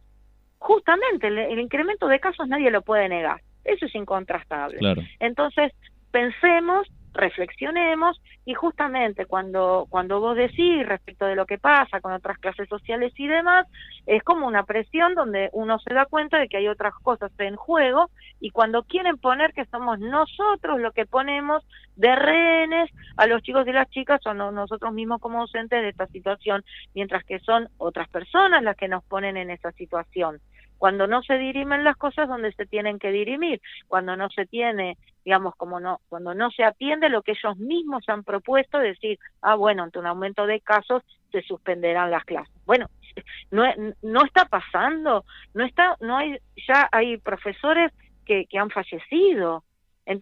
Justamente 0.58 1.28
el, 1.28 1.38
el 1.38 1.60
incremento 1.60 2.08
de 2.08 2.20
casos 2.20 2.48
nadie 2.48 2.72
lo 2.72 2.82
puede 2.82 3.08
negar. 3.08 3.42
Eso 3.64 3.86
es 3.86 3.96
incontrastable. 3.96 4.80
Claro. 4.80 5.02
Entonces, 5.20 5.72
pensemos, 6.12 6.88
reflexionemos 7.14 8.22
y 8.46 8.54
justamente 8.54 9.26
cuando, 9.26 9.86
cuando 9.90 10.20
vos 10.20 10.36
decís 10.36 10.86
respecto 10.86 11.26
de 11.26 11.36
lo 11.36 11.46
que 11.46 11.58
pasa 11.58 12.02
con 12.02 12.14
otras 12.14 12.38
clases 12.38 12.70
sociales 12.70 13.14
y 13.18 13.28
demás, 13.28 13.68
es 14.06 14.24
como 14.24 14.48
una 14.48 14.64
presión 14.64 15.14
donde 15.16 15.50
uno 15.54 15.80
se 15.80 15.94
da 15.94 16.06
cuenta 16.06 16.40
de 16.40 16.48
que 16.48 16.58
hay 16.58 16.68
otras 16.68 16.94
cosas 17.02 17.32
en 17.38 17.56
juego 17.56 18.10
y 18.40 18.52
cuando 18.52 18.84
quieren 18.84 19.18
poner 19.18 19.54
que 19.54 19.66
somos 19.66 20.00
nosotros 20.00 20.80
lo 20.80 20.92
que 20.92 21.06
ponemos 21.06 21.64
de 21.96 22.16
rehenes 22.16 22.90
a 23.18 23.28
los 23.28 23.42
chicos 23.44 23.68
y 23.68 23.72
las 23.72 23.90
chicas 23.90 24.26
o 24.26 24.34
no, 24.34 24.52
nosotros 24.52 24.94
mismos 24.94 25.20
como 25.20 25.42
docentes 25.42 25.82
de 25.82 25.90
esta 25.90 26.08
situación, 26.08 26.64
mientras 26.96 27.24
que 27.24 27.40
son 27.40 27.70
otras 27.78 28.08
personas 28.10 28.64
las 28.64 28.76
que 28.78 28.88
nos 28.88 29.04
ponen 29.04 29.38
en 29.38 29.52
esa 29.52 29.72
situación 29.74 30.40
cuando 30.82 31.06
no 31.06 31.22
se 31.22 31.38
dirimen 31.38 31.84
las 31.84 31.96
cosas 31.96 32.28
donde 32.28 32.54
se 32.54 32.66
tienen 32.66 32.98
que 32.98 33.12
dirimir, 33.12 33.62
cuando 33.88 34.18
no 34.18 34.32
se 34.32 34.48
tiene, 34.48 34.98
digamos, 35.24 35.56
como 35.56 35.80
no, 35.80 36.00
cuando 36.10 36.34
no 36.34 36.50
se 36.50 36.64
atiende 36.64 37.08
lo 37.08 37.22
que 37.22 37.34
ellos 37.34 37.56
mismos 37.58 38.04
han 38.08 38.24
propuesto, 38.24 38.80
decir, 38.80 39.20
ah, 39.44 39.54
bueno, 39.54 39.84
ante 39.84 40.00
un 40.00 40.08
aumento 40.08 40.48
de 40.48 40.60
casos 40.60 41.04
se 41.32 41.44
suspenderán 41.44 42.10
las 42.10 42.26
clases. 42.26 42.52
Bueno, 42.66 42.88
no, 43.52 43.64
no 44.02 44.26
está 44.26 44.46
pasando, 44.46 45.24
no 45.54 45.66
está, 45.66 45.98
no 46.00 46.18
hay, 46.18 46.40
ya 46.68 46.90
hay 46.92 47.18
profesores 47.18 47.92
que, 48.26 48.48
que 48.48 48.58
han 48.58 48.72
fallecido 48.72 49.64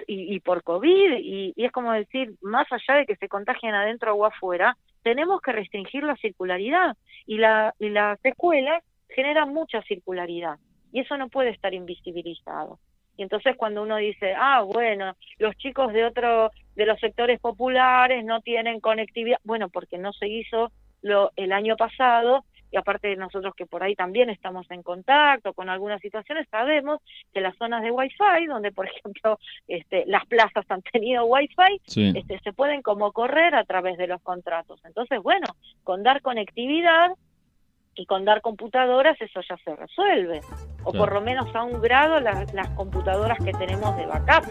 y, 0.07 0.35
y 0.35 0.41
por 0.41 0.61
COVID, 0.63 1.19
y, 1.19 1.53
y 1.55 1.63
es 1.63 1.71
como 1.71 1.93
decir, 1.93 2.33
más 2.41 2.67
allá 2.69 2.99
de 2.99 3.05
que 3.05 3.15
se 3.15 3.29
contagien 3.29 3.75
adentro 3.75 4.13
o 4.13 4.25
afuera, 4.25 4.75
tenemos 5.03 5.39
que 5.39 5.53
restringir 5.53 6.03
la 6.03 6.17
circularidad 6.17 6.97
y, 7.25 7.37
la, 7.37 7.73
y 7.79 7.91
las 7.91 8.19
escuelas 8.25 8.83
generan 9.09 9.53
mucha 9.53 9.81
circularidad 9.83 10.57
y 10.91 11.01
eso 11.01 11.17
no 11.17 11.29
puede 11.29 11.49
estar 11.49 11.73
invisibilizado. 11.73 12.79
Y 13.17 13.23
entonces 13.23 13.57
cuando 13.57 13.83
uno 13.83 13.97
dice, 13.97 14.33
ah, 14.37 14.61
bueno, 14.61 15.13
los 15.39 15.55
chicos 15.57 15.91
de 15.93 16.05
otro 16.05 16.51
de 16.75 16.85
los 16.85 16.99
sectores 16.99 17.39
populares 17.39 18.23
no 18.23 18.39
tienen 18.41 18.79
conectividad, 18.79 19.39
bueno, 19.43 19.67
porque 19.69 19.97
no 19.97 20.13
se 20.13 20.27
hizo 20.29 20.71
lo 21.01 21.31
el 21.35 21.51
año 21.51 21.75
pasado 21.75 22.45
y 22.71 22.77
aparte 22.77 23.07
de 23.07 23.15
nosotros 23.15 23.53
que 23.55 23.65
por 23.65 23.81
ahí 23.83 23.95
también 23.95 24.29
estamos 24.29 24.69
en 24.69 24.83
contacto 24.83 25.53
con 25.53 25.69
algunas 25.69 25.99
situaciones, 26.01 26.47
sabemos 26.49 27.01
que 27.33 27.41
las 27.41 27.57
zonas 27.57 27.81
de 27.81 27.91
Wi-Fi, 27.91 28.45
donde 28.47 28.71
por 28.71 28.87
ejemplo 28.95 29.39
este, 29.67 30.03
las 30.05 30.25
plazas 30.27 30.65
han 30.69 30.81
tenido 30.83 31.25
Wi-Fi, 31.25 31.81
Sí. 31.85 32.13
este, 32.15 32.39
se 32.39 32.53
pueden 32.53 32.81
como 32.81 33.11
correr 33.11 33.55
a 33.55 33.63
través 33.65 33.97
de 33.97 34.07
los 34.07 34.21
contratos. 34.21 34.79
Entonces, 34.85 35.19
bueno, 35.21 35.47
con 35.83 36.03
dar 36.03 36.21
conectividad 36.21 37.11
y 37.99 38.05
con 38.05 38.23
dar 38.23 38.41
computadoras 38.41 39.19
eso 39.19 39.41
ya 39.47 39.57
se 39.57 39.75
resuelve. 39.75 40.39
O 40.83 40.91
Claro. 40.91 41.05
por 41.05 41.13
lo 41.13 41.21
menos 41.21 41.53
a 41.53 41.63
un 41.63 41.81
grado 41.81 42.21
las, 42.21 42.53
las 42.53 42.69
computadoras 42.69 43.37
que 43.43 43.51
tenemos 43.51 43.95
de 43.97 44.05
backup. 44.05 44.47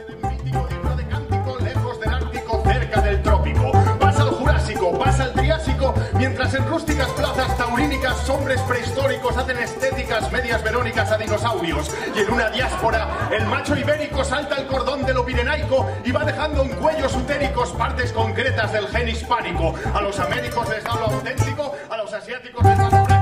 lejos 1.62 1.98
del 1.98 2.12
Ártico, 2.12 2.62
cerca 2.62 3.00
del 3.00 3.22
trópico. 3.22 3.72
Pasa 3.98 4.22
el 4.24 4.28
Jurásico, 4.28 4.98
pasa 4.98 5.24
el 5.24 5.32
Triásico, 5.32 5.94
mientras 6.18 6.52
en 6.54 6.66
rústicas 6.66 7.08
plazas 7.12 7.56
taurínicas 7.56 8.28
hombres 8.28 8.60
prehistóricos 8.62 9.34
hacen 9.36 9.58
estéticas 9.58 10.30
medias 10.30 10.62
verónicas 10.62 11.10
a 11.10 11.16
dinosaurios. 11.16 11.90
Y 12.14 12.20
en 12.20 12.30
una 12.30 12.50
diáspora, 12.50 13.08
el 13.32 13.46
macho 13.46 13.74
ibérico 13.74 14.24
salta 14.24 14.56
el 14.56 14.66
cordón 14.66 15.06
de 15.06 15.14
lo 15.14 15.24
pirenaico 15.24 15.86
y 16.04 16.12
va 16.12 16.22
dejando 16.24 16.62
en 16.62 16.68
cuellos 16.76 17.16
utéricos 17.16 17.72
partes 17.72 18.12
concretas 18.12 18.74
del 18.74 18.86
gen 18.88 19.08
hispánico. 19.08 19.74
A 19.94 20.02
los 20.02 20.20
américos 20.20 20.68
les 20.68 20.84
da 20.84 20.94
lo 20.96 21.06
auténtico, 21.06 21.72
a 21.88 21.96
los 21.96 22.12
asiáticos 22.12 22.62
les 22.62 22.76
da 22.76 22.90
lo 22.90 23.17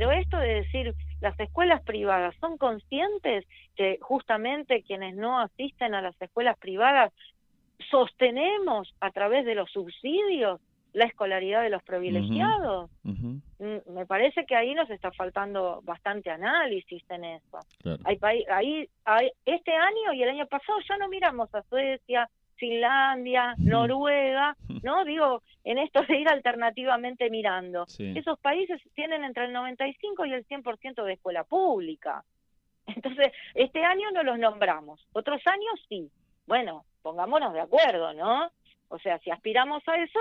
Pero 0.00 0.12
esto 0.12 0.38
de 0.38 0.54
decir, 0.62 0.94
las 1.20 1.38
escuelas 1.38 1.82
privadas 1.82 2.34
son 2.40 2.56
conscientes 2.56 3.44
que 3.76 3.98
justamente 4.00 4.82
quienes 4.82 5.14
no 5.14 5.38
asisten 5.40 5.94
a 5.94 6.00
las 6.00 6.18
escuelas 6.22 6.56
privadas 6.58 7.12
sostenemos 7.90 8.94
a 9.00 9.10
través 9.10 9.44
de 9.44 9.54
los 9.54 9.70
subsidios 9.70 10.58
la 10.94 11.04
escolaridad 11.04 11.62
de 11.62 11.68
los 11.68 11.82
privilegiados. 11.82 12.90
Mm, 13.04 13.92
Me 13.94 14.06
parece 14.06 14.46
que 14.46 14.56
ahí 14.56 14.74
nos 14.74 14.88
está 14.88 15.12
faltando 15.12 15.82
bastante 15.82 16.30
análisis 16.30 17.02
en 17.10 17.24
eso. 17.24 17.58
Claro. 17.82 18.02
Hay, 18.06 18.18
ahí, 18.50 18.88
hay- 19.04 19.30
este 19.44 19.72
año 19.72 20.14
y 20.14 20.22
el 20.22 20.30
año 20.30 20.46
pasado 20.46 20.78
ya 20.88 20.96
no 20.96 21.08
miramos 21.08 21.54
a 21.54 21.62
Suecia, 21.64 22.26
Finlandia, 22.60 23.54
Noruega, 23.56 24.54
¿no? 24.82 25.04
Digo, 25.04 25.42
en 25.64 25.78
esto 25.78 26.02
de 26.02 26.18
ir 26.18 26.28
alternativamente 26.28 27.30
mirando. 27.30 27.86
Sí. 27.86 28.12
Esos 28.14 28.38
países 28.38 28.80
tienen 28.94 29.24
entre 29.24 29.46
el 29.46 29.52
95 29.52 30.26
y 30.26 30.34
el 30.34 30.46
100% 30.46 31.02
de 31.02 31.14
escuela 31.14 31.42
pública. 31.44 32.22
Entonces, 32.86 33.32
este 33.54 33.82
año 33.82 34.10
no 34.12 34.22
los 34.22 34.38
nombramos, 34.38 35.04
otros 35.12 35.40
años 35.46 35.86
sí. 35.88 36.10
Bueno, 36.46 36.84
pongámonos 37.02 37.54
de 37.54 37.60
acuerdo, 37.60 38.12
¿no? 38.12 38.50
O 38.88 38.98
sea, 38.98 39.18
si 39.20 39.30
aspiramos 39.30 39.82
a 39.88 39.96
eso, 39.96 40.20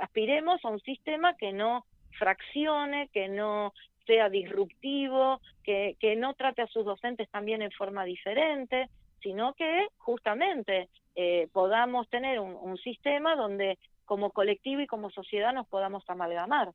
aspiremos 0.00 0.64
a 0.64 0.68
un 0.68 0.80
sistema 0.80 1.36
que 1.36 1.52
no 1.52 1.84
fraccione, 2.18 3.08
que 3.12 3.28
no 3.28 3.72
sea 4.06 4.28
disruptivo, 4.28 5.40
que, 5.62 5.96
que 6.00 6.16
no 6.16 6.34
trate 6.34 6.62
a 6.62 6.66
sus 6.66 6.84
docentes 6.84 7.28
también 7.30 7.60
en 7.60 7.70
forma 7.72 8.04
diferente, 8.04 8.88
sino 9.22 9.54
que 9.54 9.88
justamente 9.98 10.88
eh, 11.16 11.48
podamos 11.52 12.08
tener 12.10 12.38
un, 12.38 12.76
sistema 12.78 13.34
donde 13.34 13.78
como 14.04 14.30
colectivo 14.30 14.82
y 14.82 14.86
como 14.86 15.10
sociedad 15.10 15.52
nos 15.52 15.66
podamos 15.66 16.04
amalgamar. 16.08 16.72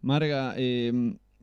Marga, 0.00 0.54
eh, 0.56 0.92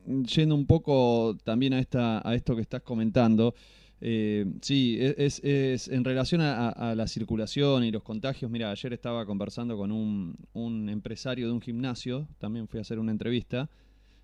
yendo 0.05 0.55
un 0.55 0.65
poco 0.65 1.35
también 1.43 1.73
a 1.73 1.79
esta 1.79 2.27
a 2.27 2.33
esto 2.33 2.55
que 2.55 2.61
estás 2.61 2.81
comentando, 2.81 3.53
eh, 4.01 4.45
sí, 4.61 4.97
es, 4.99 5.43
es 5.43 5.87
en 5.87 6.03
relación 6.03 6.41
a, 6.41 6.93
la 6.95 7.07
circulación 7.07 7.83
y 7.83 7.91
los 7.91 8.03
contagios. 8.03 8.51
Mira, 8.51 8.71
ayer 8.71 8.93
estaba 8.93 9.25
conversando 9.25 9.77
con 9.77 9.91
un, 9.91 10.89
empresario 10.89 11.47
de 11.47 11.53
un 11.53 11.61
gimnasio, 11.61 12.27
también 12.37 12.67
fui 12.67 12.77
a 12.77 12.81
hacer 12.81 12.99
una 12.99 13.11
entrevista, 13.11 13.69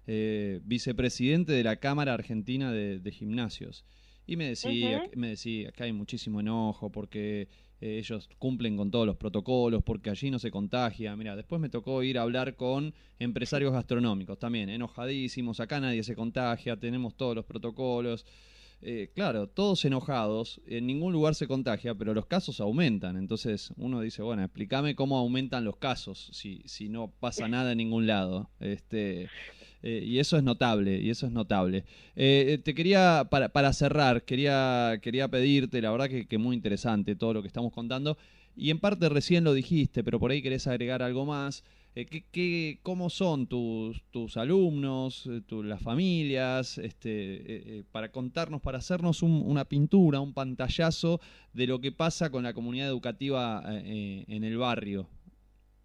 eh, 0.07 0.59
vicepresidente 0.63 1.51
de 1.51 1.63
la 1.63 1.77
Cámara 1.77 2.13
Argentina 2.13 2.71
de 2.71 3.11
Gimnasios. 3.11 3.83
Y 4.27 4.37
me 4.37 4.47
decía, 4.49 5.03
me 5.15 5.29
decía, 5.29 5.69
acá 5.69 5.85
hay 5.85 5.93
muchísimo 5.93 6.39
enojo 6.39 6.89
porque 6.91 7.47
eh, 7.81 7.97
ellos 7.97 8.29
cumplen 8.37 8.77
con 8.77 8.91
todos 8.91 9.07
los 9.07 9.17
protocolos, 9.17 9.83
porque 9.83 10.09
allí 10.09 10.29
no 10.29 10.39
se 10.39 10.51
contagia. 10.51 11.15
Mira, 11.15 11.35
después 11.35 11.59
me 11.59 11.69
tocó 11.69 12.03
ir 12.03 12.17
a 12.17 12.21
hablar 12.21 12.55
con 12.55 12.93
empresarios 13.19 13.73
gastronómicos 13.73 14.37
también, 14.37 14.69
enojadísimos, 14.69 15.59
acá 15.59 15.79
nadie 15.79 16.03
se 16.03 16.15
contagia, 16.15 16.77
tenemos 16.77 17.15
todos 17.15 17.35
los 17.35 17.45
protocolos. 17.45 18.25
Eh, 18.83 19.11
claro, 19.13 19.47
todos 19.47 19.85
enojados, 19.85 20.59
en 20.65 20.87
ningún 20.87 21.13
lugar 21.13 21.35
se 21.35 21.47
contagia, 21.47 21.93
pero 21.93 22.15
los 22.15 22.25
casos 22.25 22.59
aumentan. 22.59 23.15
Entonces 23.15 23.71
uno 23.77 24.01
dice, 24.01 24.23
bueno, 24.23 24.43
explícame 24.43 24.95
cómo 24.95 25.17
aumentan 25.17 25.65
los 25.65 25.77
casos 25.77 26.29
si, 26.33 26.63
si 26.65 26.89
no 26.89 27.11
pasa 27.19 27.47
nada 27.47 27.73
en 27.73 27.77
ningún 27.77 28.07
lado. 28.07 28.49
Este, 28.59 29.29
eh, 29.83 30.03
y 30.05 30.19
eso 30.19 30.37
es 30.37 30.43
notable, 30.43 30.99
y 30.99 31.09
eso 31.09 31.25
es 31.27 31.31
notable. 31.31 31.83
Eh, 32.15 32.59
te 32.63 32.73
quería, 32.73 33.27
para, 33.29 33.49
para 33.49 33.73
cerrar, 33.73 34.23
quería, 34.23 34.99
quería 35.01 35.27
pedirte, 35.27 35.81
la 35.81 35.91
verdad 35.91 36.09
que, 36.09 36.27
que 36.27 36.37
muy 36.37 36.55
interesante 36.55 37.15
todo 37.15 37.33
lo 37.33 37.41
que 37.41 37.47
estamos 37.47 37.71
contando, 37.73 38.17
y 38.55 38.69
en 38.69 38.79
parte 38.79 39.07
recién 39.09 39.43
lo 39.43 39.53
dijiste, 39.53 40.03
pero 40.03 40.19
por 40.19 40.31
ahí 40.31 40.41
querés 40.41 40.67
agregar 40.67 41.01
algo 41.01 41.25
más. 41.25 41.63
eh, 41.93 42.05
¿qué, 42.05 42.23
qué- 42.31 42.79
cómo 42.83 43.09
son 43.09 43.47
tus, 43.47 44.01
tus 44.11 44.37
alumnos, 44.37 45.25
eh, 45.27 45.41
tu- 45.45 45.61
las 45.63 45.81
familias, 45.81 46.77
este, 46.77 47.09
eh, 47.35 47.63
eh, 47.65 47.83
para 47.91 48.11
contarnos, 48.13 48.61
para 48.61 48.77
hacernos 48.77 49.21
un- 49.23 49.43
una 49.45 49.65
pintura, 49.65 50.21
un 50.21 50.33
pantallazo 50.33 51.19
de 51.53 51.67
lo 51.67 51.81
que 51.81 51.91
pasa 51.91 52.29
con 52.29 52.43
la 52.43 52.53
comunidad 52.53 52.87
educativa 52.87 53.61
eh, 53.67 53.81
eh, 53.85 54.25
en 54.35 54.43
el 54.45 54.57
barrio? 54.57 55.09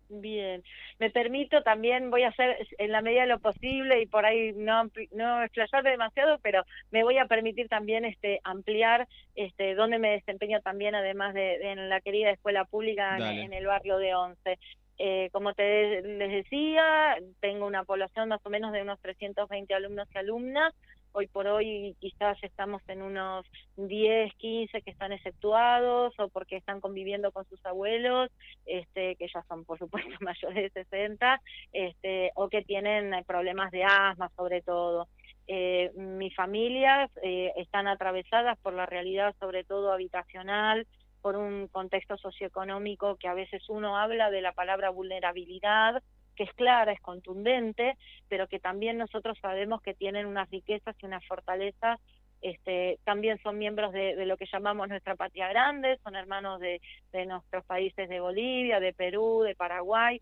Bien, 0.09 0.63
me 1.01 1.11
permito 1.11 1.63
también, 1.63 2.11
voy 2.11 2.23
a 2.23 2.29
hacer 2.29 2.57
en 2.79 2.93
la 2.93 3.03
medida 3.03 3.23
de 3.23 3.27
lo 3.27 3.41
posible 3.41 4.01
y 4.01 4.07
por 4.07 4.25
ahí 4.25 4.53
no 4.53 4.85
no 5.13 5.43
explayarme 5.43 5.91
demasiado, 5.91 6.39
pero 6.43 6.63
me 6.93 7.03
voy 7.03 7.19
a 7.19 7.27
permitir 7.27 7.69
también 7.69 8.05
este 8.05 8.41
ampliar 8.45 9.09
este 9.35 9.75
dónde 9.75 9.99
me 9.99 10.11
desempeño 10.11 10.61
también, 10.61 10.95
además 10.95 11.35
de, 11.35 11.59
de 11.59 11.73
en 11.73 11.89
la 11.89 12.01
querida 12.01 12.31
escuela 12.31 12.65
pública 12.65 13.17
en, 13.17 13.39
en 13.39 13.53
el 13.53 13.67
barrio 13.67 13.99
de 13.99 14.15
Once. 14.15 14.59
Eh, 14.99 15.29
como 15.33 15.53
te 15.53 16.01
les 16.03 16.31
decía, 16.31 17.17
tengo 17.41 17.67
una 17.67 17.85
población 17.85 18.29
más 18.29 18.41
o 18.45 18.51
menos 18.51 18.73
de 18.73 18.83
unos 18.83 18.99
320 19.01 19.75
alumnos 19.75 20.09
y 20.15 20.19
alumnas. 20.19 20.73
Hoy 21.19 21.29
por 21.29 21.47
hoy 21.47 21.97
quizás 21.99 22.37
estamos 22.43 22.83
en 22.89 23.01
unos 23.01 23.47
10, 23.79 24.35
15 24.35 24.83
que 24.83 24.91
están 24.91 25.13
exceptuados 25.13 26.13
o 26.19 26.29
porque 26.29 26.59
están 26.59 26.83
conviviendo 26.83 27.33
con 27.33 27.47
sus 27.47 27.65
abuelos, 27.65 28.31
este, 28.67 29.17
que 29.17 29.27
ya 29.33 29.43
son 29.49 29.65
por 29.65 29.79
supuesto 29.79 30.11
mayores 30.21 30.75
de 30.75 30.85
60, 30.85 31.41
este, 31.73 32.33
o 32.35 32.51
que 32.51 32.61
tienen 32.61 33.25
problemas 33.25 33.71
de 33.71 33.85
asma 33.85 34.31
sobre 34.37 34.61
todo. 34.61 35.09
Eh, 35.47 35.91
mis 35.95 36.37
familias 36.37 37.11
eh, 37.23 37.51
están 37.57 37.89
atravesadas 37.89 38.59
por 38.59 38.75
la 38.75 38.85
realidad 38.85 39.35
sobre 39.41 39.65
todo 39.65 39.93
habitacional, 39.93 40.87
por 41.23 41.37
un 41.37 41.69
contexto 41.69 42.19
socioeconómico 42.19 43.17
que 43.17 43.29
a 43.29 43.35
veces 43.35 43.63
uno 43.71 43.97
habla 43.97 44.31
de 44.31 44.43
la 44.43 44.53
palabra 44.53 44.91
vulnerabilidad, 44.91 46.03
que 46.37 46.45
es 46.45 46.53
clara, 46.53 46.93
es 46.93 47.01
contundente, 47.01 47.97
pero 48.29 48.47
que 48.47 48.61
también 48.61 48.99
nosotros 48.99 49.39
sabemos 49.41 49.83
que 49.83 49.95
tienen 49.95 50.27
unas 50.27 50.49
riquezas 50.51 50.95
y 51.03 51.07
unas 51.07 51.25
fortalezas. 51.27 51.99
Este, 52.43 52.99
también 53.05 53.39
son 53.43 53.59
miembros 53.59 53.93
de, 53.93 54.15
de 54.15 54.27
lo 54.27 54.37
que 54.37 54.47
llamamos 54.53 54.89
nuestra 54.89 55.17
patria 55.17 55.49
grande, 55.49 55.99
son 56.05 56.15
hermanos 56.15 56.61
de, 56.61 56.81
de 57.13 57.27
nuestros 57.27 57.65
países 57.65 58.09
de 58.09 58.21
Bolivia, 58.21 58.79
de 58.79 58.93
Perú, 58.93 59.43
de 59.43 59.55
Paraguay, 59.55 60.21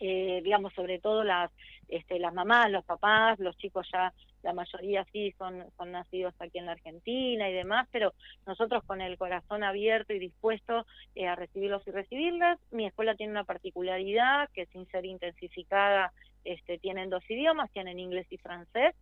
eh, 0.00 0.40
digamos 0.42 0.72
sobre 0.74 0.98
todo 0.98 1.24
las 1.24 1.50
este, 1.88 2.18
las 2.18 2.32
mamás, 2.32 2.70
los 2.70 2.84
papás, 2.84 3.38
los 3.38 3.56
chicos 3.56 3.86
ya 3.92 4.12
la 4.42 4.52
mayoría 4.52 5.04
sí 5.12 5.32
son 5.38 5.64
son 5.76 5.92
nacidos 5.92 6.34
aquí 6.38 6.58
en 6.58 6.66
la 6.66 6.72
Argentina 6.72 7.48
y 7.48 7.52
demás, 7.52 7.88
pero 7.90 8.12
nosotros 8.46 8.82
con 8.84 9.00
el 9.00 9.16
corazón 9.18 9.64
abierto 9.64 10.12
y 10.12 10.18
dispuesto 10.18 10.86
eh, 11.14 11.26
a 11.26 11.36
recibirlos 11.36 11.86
y 11.86 11.90
recibirlas. 11.90 12.58
Mi 12.70 12.86
escuela 12.86 13.14
tiene 13.14 13.32
una 13.32 13.44
particularidad 13.44 14.48
que 14.52 14.66
sin 14.66 14.86
ser 14.88 15.04
intensificada 15.04 16.12
este, 16.44 16.78
tienen 16.78 17.10
dos 17.10 17.22
idiomas, 17.28 17.70
tienen 17.72 17.98
inglés 17.98 18.26
y 18.30 18.38
francés 18.38 18.94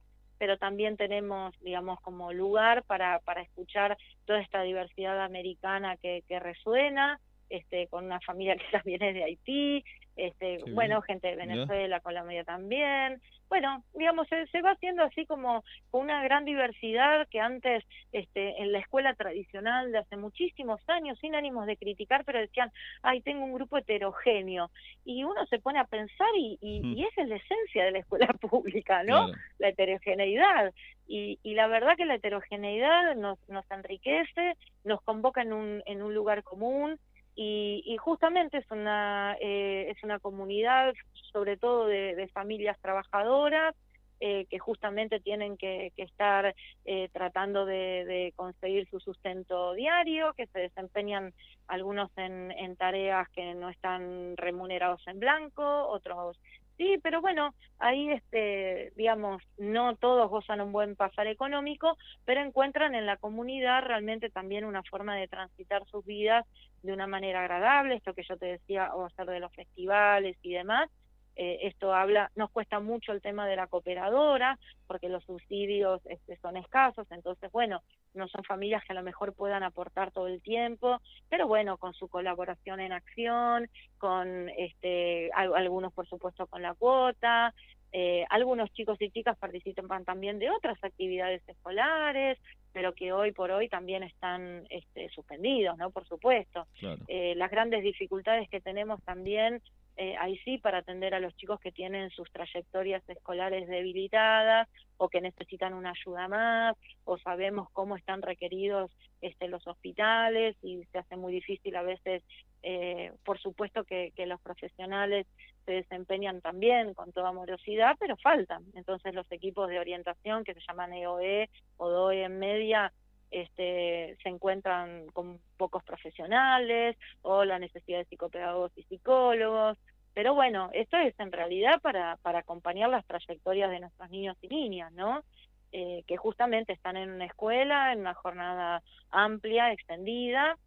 pero 0.43 0.59
también 0.59 0.97
tenemos, 0.97 1.55
digamos, 1.61 2.01
como 2.01 2.33
lugar 2.33 2.83
para, 2.83 3.21
para 3.21 3.43
escuchar 3.43 3.97
toda 4.25 4.41
esta 4.41 4.63
diversidad 4.63 5.23
americana 5.23 5.97
que, 5.99 6.25
que 6.27 6.41
resuena, 6.41 7.21
este, 7.49 7.87
con 7.87 8.07
una 8.07 8.19
familia 8.19 8.57
que 8.57 8.65
también 8.73 9.03
es 9.05 9.15
de 9.15 9.23
Haití, 9.23 9.85
este, 10.17 10.59
bueno, 10.73 10.97
bien. 10.97 11.03
gente 11.03 11.29
de. 11.29 11.37
Venezuela, 11.37 12.01
Colombia 12.01 12.45
también. 12.45 13.21
Bueno, 13.49 13.85
digamos, 13.95 14.27
se, 14.29 14.47
se 14.47 14.63
va 14.63 14.71
haciendo 14.71 15.03
así 15.03 15.27
como 15.27 15.63
con 15.91 16.03
una 16.03 16.23
gran 16.23 16.47
diversidad 16.47 17.29
que 17.29 17.39
antes 17.39 17.85
este, 18.11 18.63
en 18.63 18.73
la 18.73 18.79
escuela 18.79 19.15
tradicional 19.15 19.93
de 19.93 19.99
hace 19.99 20.17
muchísimos 20.17 20.81
años, 20.89 21.19
sin 21.19 21.35
ánimos 21.35 21.67
de 21.67 21.77
criticar, 21.77 22.25
pero 22.25 22.39
decían, 22.39 22.73
ay, 23.03 23.21
tengo 23.21 23.45
un 23.45 23.53
grupo 23.53 23.77
heterogéneo. 23.77 24.71
Y 25.05 25.25
uno 25.25 25.45
se 25.47 25.59
pone 25.59 25.79
a 25.79 25.85
pensar 25.85 26.29
y, 26.35 26.59
y, 26.63 27.05
esa 27.05 27.23
es 27.23 27.29
la 27.29 27.37
esencia 27.37 27.85
de 27.85 27.91
la 27.91 27.99
escuela 27.99 28.27
pública, 28.41 29.03
¿no? 29.03 29.27
Claro. 29.27 29.39
la 29.59 29.69
heterogeneidad. 29.69 30.73
Y, 31.07 31.39
y 31.43 31.55
la 31.55 31.67
verdad 31.67 31.97
que 31.97 32.07
la 32.07 32.15
heterogeneidad 32.15 33.15
nos, 33.17 33.39
nos 33.51 33.71
enriquece, 33.71 34.57
nos 34.85 35.03
convoca 35.03 35.43
en 35.43 35.53
un, 35.53 35.83
en 35.85 36.03
un 36.03 36.15
lugar 36.15 36.43
común 36.43 36.99
y, 37.35 37.83
y 37.87 37.97
justamente 37.97 38.59
es 38.59 38.71
una, 38.71 39.37
eh, 39.41 39.87
es 39.91 40.03
una 40.03 40.19
comunidad, 40.19 40.93
sobre 41.33 41.57
todo 41.57 41.87
de, 41.87 42.29
familias 42.33 42.79
trabajadoras, 42.81 43.75
eh, 44.21 44.47
que 44.49 44.59
justamente 44.61 45.19
tienen 45.19 45.57
que, 45.57 45.93
que 45.97 46.03
estar 46.03 46.55
eh, 46.85 47.09
tratando 47.13 47.67
de, 47.67 48.05
de 48.05 48.33
conseguir 48.37 48.89
su 48.89 49.01
sustento 49.01 49.73
diario, 49.73 50.33
que 50.35 50.47
se 50.47 50.61
desempeñan 50.61 51.33
algunos 51.67 52.11
en, 52.17 52.53
en 52.53 52.77
tareas 52.77 53.29
que 53.31 53.55
no 53.55 53.69
están 53.69 54.37
remunerados 54.37 55.05
en 55.09 55.19
blanco, 55.19 55.89
otros 55.89 56.39
sí, 56.83 56.99
pero 57.01 57.21
bueno, 57.21 57.55
ahí 57.79 58.11
este, 58.11 58.93
digamos, 58.97 59.41
no 59.57 59.95
todos 59.95 60.29
gozan 60.29 60.61
un 60.61 60.73
buen 60.73 60.97
pasar 60.97 61.29
económico, 61.29 61.97
pero 62.25 62.41
encuentran 62.41 62.97
en 62.97 63.07
la 63.07 63.17
comunidad 63.17 63.85
realmente 63.85 64.31
también 64.31 64.65
una 64.65 64.83
forma 64.83 65.15
de 65.15 65.29
transitar 65.29 65.87
sus 65.87 66.05
vidas 66.05 66.45
de 66.83 66.93
una 66.93 67.07
manera 67.07 67.41
agradable, 67.41 67.95
esto 67.95 68.15
que 68.15 68.25
yo 68.29 68.37
te 68.37 68.47
decía, 68.47 68.93
o 68.95 69.05
hacer 69.05 69.27
de 69.27 69.39
los 69.39 69.55
festivales 69.55 70.37
y 70.43 70.55
demás, 70.55 70.91
eh, 71.37 71.61
esto 71.63 71.95
habla, 71.95 72.31
nos 72.37 72.51
cuesta 72.51 72.81
mucho 72.81 73.13
el 73.13 73.21
tema 73.23 73.47
de 73.47 73.57
la 73.57 73.67
cooperadora, 73.67 74.59
porque 74.87 75.09
los 75.09 75.25
subsidios 75.25 76.05
este, 76.07 76.37
son 76.39 76.57
escasos, 76.57 77.07
entonces, 77.11 77.51
bueno, 77.53 77.83
no 78.15 78.29
son 78.29 78.45
familias 78.45 78.83
que 78.85 78.93
a 78.93 78.97
lo 78.97 79.03
mejor 79.03 79.33
puedan 79.33 79.63
aportar 79.63 80.11
todo 80.13 80.27
el 80.27 80.43
tiempo, 80.43 81.01
pero 81.31 81.47
bueno, 81.47 81.79
con 81.79 81.95
su 81.95 82.09
colaboración 82.09 82.81
en 82.81 82.93
acción, 82.93 83.69
con 83.99 84.49
este, 84.51 85.31
al- 85.35 85.55
algunos, 85.55 85.93
por 85.93 86.07
supuesto, 86.07 86.47
con 86.47 86.61
la 86.63 86.75
cuota, 86.75 87.55
eh, 87.95 88.25
algunos 88.31 88.71
chicos 88.73 88.97
y 89.03 89.11
chicas 89.11 89.37
participan 89.39 90.05
también 90.05 90.39
de 90.39 90.51
otras 90.51 90.83
actividades 90.83 91.47
escolares, 91.47 92.39
pero 92.73 92.95
que 92.95 93.13
hoy 93.13 93.33
por 93.33 93.51
hoy 93.51 93.69
también 93.69 94.03
están 94.03 94.65
este, 94.71 95.11
suspendidos, 95.11 95.77
¿no? 95.77 95.91
Por 95.91 96.07
supuesto. 96.07 96.67
Claro. 96.81 97.03
Eh, 97.09 97.35
las 97.37 97.51
grandes 97.51 97.83
dificultades 97.83 98.49
que 98.49 98.63
tenemos 98.63 99.03
también 99.05 99.61
eh, 99.97 100.17
ahí 100.19 100.39
sí 100.39 100.59
para 100.59 100.79
atender 100.79 101.15
a 101.15 101.21
los 101.21 101.37
chicos 101.37 101.61
que 101.61 101.73
tienen 101.73 102.11
sus 102.11 102.31
trayectorias 102.33 103.07
escolares 103.09 103.69
debilitadas 103.69 104.69
o 104.97 105.09
que 105.09 105.21
necesitan 105.21 105.75
una 105.75 105.91
ayuda 105.91 106.29
más 106.29 106.77
o 107.05 107.19
sabemos 107.19 107.69
cómo 107.73 107.97
están 107.97 108.23
requeridos 108.23 108.91
este, 109.21 109.49
los 109.49 109.67
hospitales 109.67 110.57
y 110.63 110.85
se 110.93 110.99
hace 110.99 111.17
muy 111.17 111.33
difícil 111.33 111.77
a 111.77 111.83
veces 111.83 112.23
eh, 112.63 113.13
por 113.25 113.41
supuesto 113.41 113.85
que, 113.85 114.13
los 114.27 114.41
profesionales 114.41 115.27
se 115.67 115.73
desempeñan 115.73 116.41
también 116.41 116.95
con 116.95 117.13
toda 117.13 117.31
amorosidad, 117.31 117.97
pero 117.99 118.17
faltan. 118.17 118.65
Entonces 118.75 119.15
los 119.15 119.31
equipos 119.33 119.69
de 119.69 119.81
orientación 119.81 120.45
que 120.45 120.55
se 120.55 120.61
llaman 120.67 120.93
EOE 120.93 121.51
o 121.77 121.89
DOE 121.91 122.23
en 122.23 122.39
media 122.39 122.93
este, 123.33 124.17
se 124.23 124.29
encuentran 124.29 125.07
con 125.09 125.41
pocos 125.57 125.83
profesionales 125.85 126.97
o 127.23 127.45
la 127.45 127.59
necesidad 127.59 127.99
de 127.99 128.05
psicopedagogos 128.05 128.73
y 128.77 128.85
psicólogos. 128.85 129.79
Pero 130.15 130.35
bueno, 130.35 130.71
esto 130.75 130.99
es 130.99 131.19
en 131.19 131.33
realidad 131.33 131.81
para, 131.81 132.17
para 132.19 132.41
acompañar 132.41 132.91
las 132.91 133.07
trayectorias 133.07 133.71
de 133.71 133.81
nuestros 133.81 134.11
niños 134.11 134.37
y 134.43 134.49
niñas, 134.49 134.93
¿no? 134.93 135.25
Eh, 135.73 136.05
que 136.07 136.19
justamente 136.19 136.75
están 136.75 136.99
en 136.99 137.11
una 137.11 137.25
escuela, 137.25 137.93
en 137.95 138.01
una 138.01 138.15
jornada 138.15 138.83
amplia, 139.11 139.73
extendida, 139.73 140.59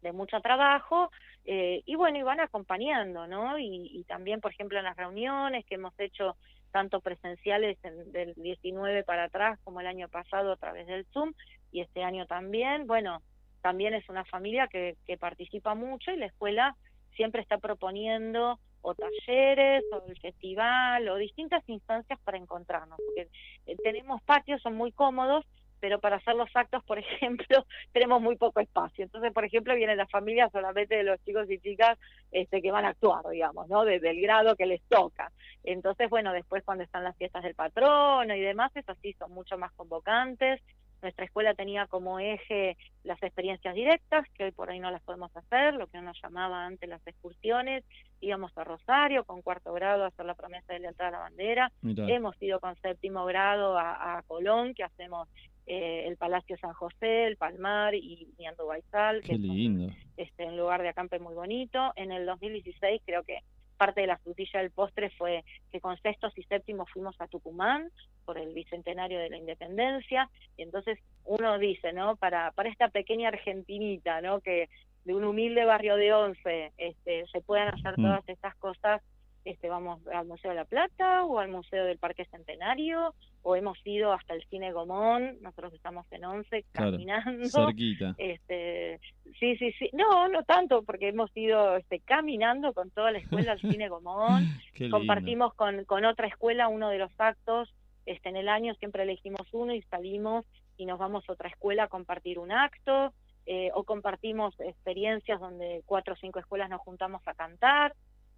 de 0.00 0.12
mucho 0.12 0.40
trabajo, 0.40 1.10
eh, 1.44 1.82
y 1.86 1.94
bueno, 1.94 2.18
y 2.18 2.22
van 2.22 2.40
acompañando, 2.40 3.28
¿no? 3.28 3.58
Y, 3.58 3.88
y 3.92 4.04
también, 4.04 4.40
por 4.40 4.52
ejemplo, 4.52 4.78
en 4.78 4.84
las 4.84 4.96
reuniones 4.96 5.64
que 5.66 5.76
hemos 5.76 5.94
hecho 6.00 6.36
tanto 6.72 7.00
presenciales 7.00 7.78
en- 7.84 8.10
del 8.12 8.34
19 8.34 9.04
para 9.04 9.24
atrás 9.24 9.60
como 9.62 9.80
el 9.80 9.86
año 9.86 10.08
pasado 10.08 10.52
a 10.52 10.56
través 10.56 10.86
del 10.88 11.06
Zoom, 11.12 11.32
y 11.72 11.80
este 11.80 12.04
año 12.04 12.26
también, 12.26 12.86
bueno, 12.86 13.22
también 13.62 13.94
es 13.94 14.08
una 14.08 14.24
familia 14.24 14.68
que, 14.68 14.96
que 15.06 15.16
participa 15.16 15.74
mucho 15.74 16.12
y 16.12 16.16
la 16.16 16.26
escuela 16.26 16.76
siempre 17.16 17.42
está 17.42 17.58
proponiendo 17.58 18.58
o 18.82 18.94
talleres 18.94 19.84
o 19.92 20.02
el 20.08 20.18
festival 20.18 21.08
o 21.08 21.16
distintas 21.16 21.66
instancias 21.68 22.18
para 22.20 22.38
encontrarnos, 22.38 22.98
porque 23.04 23.28
eh, 23.66 23.76
tenemos 23.82 24.20
patios, 24.22 24.60
son 24.60 24.74
muy 24.74 24.92
cómodos, 24.92 25.46
pero 25.82 25.98
para 25.98 26.16
hacer 26.16 26.34
los 26.34 26.48
actos, 26.54 26.84
por 26.84 26.98
ejemplo, 26.98 27.66
tenemos 27.92 28.20
muy 28.20 28.36
poco 28.36 28.60
espacio. 28.60 29.04
Entonces, 29.04 29.32
por 29.32 29.44
ejemplo, 29.44 29.74
vienen 29.74 29.98
las 29.98 30.10
familias 30.10 30.50
solamente 30.52 30.96
de 30.96 31.02
los 31.04 31.22
chicos 31.24 31.50
y 31.50 31.58
chicas 31.58 31.98
este, 32.30 32.62
que 32.62 32.70
van 32.70 32.84
a 32.84 32.90
actuar, 32.90 33.24
digamos, 33.30 33.68
¿no? 33.68 33.84
Desde 33.84 34.10
el 34.10 34.20
grado 34.20 34.56
que 34.56 34.66
les 34.66 34.82
toca. 34.82 35.32
Entonces, 35.64 36.08
bueno, 36.10 36.32
después 36.32 36.62
cuando 36.64 36.84
están 36.84 37.04
las 37.04 37.16
fiestas 37.16 37.42
del 37.42 37.54
patrono 37.54 38.34
y 38.34 38.40
demás, 38.40 38.70
eso 38.76 38.94
sí, 39.02 39.12
son 39.14 39.32
mucho 39.32 39.58
más 39.58 39.72
convocantes. 39.72 40.60
Nuestra 41.02 41.24
escuela 41.24 41.54
tenía 41.54 41.86
como 41.88 42.20
eje 42.20 42.76
las 43.02 43.20
experiencias 43.22 43.74
directas, 43.74 44.24
que 44.34 44.44
hoy 44.44 44.52
por 44.52 44.70
hoy 44.70 44.78
no 44.78 44.90
las 44.90 45.02
podemos 45.02 45.36
hacer, 45.36 45.74
lo 45.74 45.88
que 45.88 45.98
uno 45.98 46.12
llamaba 46.22 46.64
antes 46.64 46.88
las 46.88 47.04
excursiones. 47.06 47.84
Íbamos 48.20 48.56
a 48.56 48.62
Rosario 48.64 49.24
con 49.24 49.42
cuarto 49.42 49.72
grado 49.72 50.04
a 50.04 50.08
hacer 50.08 50.24
la 50.24 50.34
promesa 50.34 50.72
de 50.72 50.78
lealtad 50.78 51.08
a 51.08 51.10
la 51.10 51.18
bandera. 51.18 51.72
Hemos 52.08 52.40
ido 52.40 52.60
con 52.60 52.76
séptimo 52.76 53.24
grado 53.24 53.76
a, 53.76 54.18
a 54.18 54.22
Colón, 54.22 54.74
que 54.74 54.84
hacemos 54.84 55.28
eh, 55.66 56.04
el 56.06 56.16
Palacio 56.16 56.56
San 56.58 56.72
José, 56.72 57.24
el 57.26 57.36
Palmar 57.36 57.94
y 57.94 58.28
Niando 58.38 58.66
Baizal, 58.66 59.20
que 59.22 59.28
Qué 59.28 59.32
es 59.34 59.38
un- 59.40 59.46
lindo. 59.56 59.92
este, 60.16 60.44
un 60.46 60.56
lugar 60.56 60.82
de 60.82 60.88
acampe 60.90 61.18
muy 61.18 61.34
bonito. 61.34 61.92
En 61.96 62.12
el 62.12 62.26
2016 62.26 63.02
creo 63.04 63.24
que 63.24 63.38
parte 63.82 64.00
de 64.02 64.06
la 64.06 64.18
frutilla 64.18 64.60
del 64.60 64.70
postre 64.70 65.10
fue 65.18 65.42
que 65.72 65.80
con 65.80 66.00
sextos 66.00 66.32
y 66.38 66.44
séptimos 66.44 66.88
fuimos 66.92 67.20
a 67.20 67.26
Tucumán 67.26 67.90
por 68.24 68.38
el 68.38 68.54
bicentenario 68.54 69.18
de 69.18 69.28
la 69.28 69.38
independencia, 69.38 70.30
y 70.56 70.62
entonces 70.62 71.00
uno 71.24 71.58
dice, 71.58 71.92
¿no? 71.92 72.14
Para, 72.14 72.52
para 72.52 72.68
esta 72.68 72.88
pequeña 72.90 73.28
argentinita, 73.30 74.20
¿no? 74.20 74.40
Que 74.40 74.68
de 75.04 75.14
un 75.14 75.24
humilde 75.24 75.64
barrio 75.64 75.96
de 75.96 76.12
Once 76.12 76.72
este, 76.78 77.26
se 77.32 77.40
puedan 77.40 77.74
hacer 77.74 77.94
Mm. 77.98 78.02
todas 78.04 78.28
estas 78.28 78.54
cosas, 78.66 79.02
este, 79.44 79.68
vamos 79.68 80.00
al 80.08 80.26
Museo 80.26 80.50
de 80.50 80.56
la 80.56 80.64
Plata 80.64 81.24
o 81.24 81.38
al 81.38 81.48
Museo 81.48 81.84
del 81.84 81.98
Parque 81.98 82.24
Centenario, 82.26 83.14
o 83.42 83.56
hemos 83.56 83.76
ido 83.84 84.12
hasta 84.12 84.34
el 84.34 84.44
Cine 84.48 84.72
Gomón, 84.72 85.36
nosotros 85.42 85.74
estamos 85.74 86.06
en 86.12 86.24
Once 86.24 86.64
Claro, 86.72 86.92
caminando. 86.92 87.48
cerquita. 87.48 88.14
Este, 88.18 89.00
sí, 89.40 89.56
sí, 89.56 89.72
sí. 89.78 89.90
No, 89.92 90.28
no 90.28 90.44
tanto, 90.44 90.82
porque 90.84 91.08
hemos 91.08 91.30
ido 91.36 91.76
este, 91.76 91.98
caminando 92.00 92.72
con 92.72 92.90
toda 92.90 93.10
la 93.10 93.18
escuela 93.18 93.52
al 93.52 93.60
Cine 93.60 93.88
Gomón. 93.88 94.44
Qué. 94.74 94.88
Compartimos 94.90 95.54
con, 95.54 95.84
con 95.86 96.04
otra 96.04 96.28
escuela 96.28 96.68
uno 96.68 96.88
de 96.88 96.98
los 96.98 97.10
actos 97.18 97.74
este, 98.06 98.28
en 98.28 98.36
el 98.36 98.48
año, 98.48 98.74
siempre 98.74 99.02
elegimos 99.02 99.46
uno 99.52 99.74
y 99.74 99.82
salimos 99.82 100.44
y 100.76 100.86
nos 100.86 100.98
vamos 100.98 101.28
a 101.28 101.32
otra 101.32 101.48
escuela 101.48 101.84
a 101.84 101.88
compartir 101.88 102.38
un 102.38 102.52
acto. 102.52 103.12
eh, 103.46 103.70
o 103.74 103.82
compartimos 103.82 104.54
experiencias 104.60 105.40
donde 105.40 105.82
cuatro 105.86 106.14
o 106.14 106.16
cinco 106.16 106.38
escuelas 106.38 106.70
nos 106.70 106.80
juntamos 106.80 107.22
a 107.26 107.34
cantar. 107.34 107.92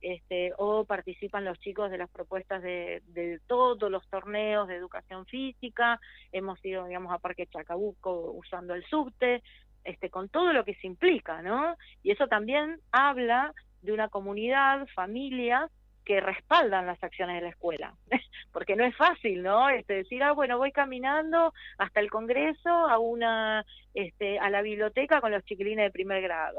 Este, 0.04 0.52
o 0.58 0.84
participan 0.84 1.46
los 1.46 1.58
chicos 1.60 1.90
de 1.90 1.96
las 1.96 2.10
propuestas 2.10 2.62
de, 2.62 3.02
de 3.06 3.40
todos 3.46 3.90
los 3.90 4.06
torneos 4.10 4.68
de 4.68 4.76
educación 4.76 5.24
física, 5.24 5.98
hemos 6.30 6.62
ido, 6.62 6.84
digamos, 6.84 7.10
a 7.10 7.18
Parque 7.18 7.46
Chacabuco 7.46 8.32
usando 8.32 8.74
el 8.74 8.84
subte, 8.84 9.42
este, 9.82 10.10
con 10.10 10.28
todo 10.28 10.52
lo 10.52 10.62
que 10.62 10.74
se 10.74 10.86
implica, 10.86 11.40
¿no? 11.40 11.76
Y 12.02 12.10
eso 12.10 12.26
también 12.28 12.80
habla 12.92 13.54
de 13.80 13.92
una 13.92 14.08
comunidad, 14.08 14.86
familias 14.94 15.70
que 16.04 16.20
respaldan 16.20 16.86
las 16.86 17.02
acciones 17.02 17.36
de 17.36 17.42
la 17.42 17.48
escuela, 17.48 17.94
porque 18.52 18.76
no 18.76 18.84
es 18.84 18.94
fácil, 18.96 19.42
¿no? 19.42 19.70
Este, 19.70 19.94
decir, 19.94 20.22
ah, 20.22 20.32
bueno, 20.32 20.58
voy 20.58 20.70
caminando 20.70 21.54
hasta 21.78 22.00
el 22.00 22.10
Congreso, 22.10 22.68
a 22.68 22.98
una, 22.98 23.64
este, 23.94 24.38
a 24.38 24.50
la 24.50 24.60
biblioteca 24.60 25.22
con 25.22 25.32
los 25.32 25.44
chiquilines 25.44 25.86
de 25.86 25.90
primer 25.90 26.20
grado. 26.20 26.58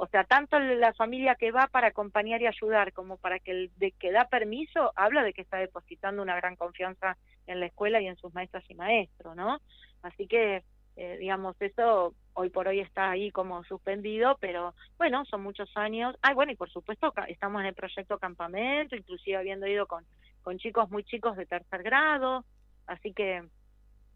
O 0.00 0.06
sea, 0.06 0.22
tanto 0.22 0.60
la 0.60 0.94
familia 0.94 1.34
que 1.34 1.50
va 1.50 1.66
para 1.66 1.88
acompañar 1.88 2.40
y 2.40 2.46
ayudar 2.46 2.92
como 2.92 3.16
para 3.16 3.40
que 3.40 3.50
el 3.50 3.70
de 3.78 3.90
que 3.90 4.12
da 4.12 4.28
permiso, 4.28 4.92
habla 4.94 5.24
de 5.24 5.32
que 5.32 5.42
está 5.42 5.56
depositando 5.56 6.22
una 6.22 6.36
gran 6.36 6.54
confianza 6.54 7.16
en 7.48 7.58
la 7.58 7.66
escuela 7.66 8.00
y 8.00 8.06
en 8.06 8.16
sus 8.16 8.32
maestras 8.32 8.62
y 8.68 8.74
maestros, 8.74 9.34
¿no? 9.34 9.60
Así 10.02 10.28
que, 10.28 10.62
eh, 10.94 11.16
digamos, 11.18 11.60
eso 11.60 12.14
hoy 12.34 12.48
por 12.48 12.68
hoy 12.68 12.78
está 12.78 13.10
ahí 13.10 13.32
como 13.32 13.64
suspendido, 13.64 14.38
pero 14.40 14.72
bueno, 14.98 15.24
son 15.24 15.42
muchos 15.42 15.68
años. 15.76 16.14
Ah, 16.22 16.32
bueno, 16.32 16.52
y 16.52 16.56
por 16.56 16.70
supuesto 16.70 17.12
estamos 17.26 17.60
en 17.62 17.66
el 17.66 17.74
proyecto 17.74 18.18
Campamento, 18.18 18.94
inclusive 18.94 19.36
habiendo 19.36 19.66
ido 19.66 19.88
con, 19.88 20.04
con 20.42 20.58
chicos 20.58 20.88
muy 20.90 21.02
chicos 21.02 21.36
de 21.36 21.44
tercer 21.44 21.82
grado, 21.82 22.44
así 22.86 23.12
que 23.12 23.42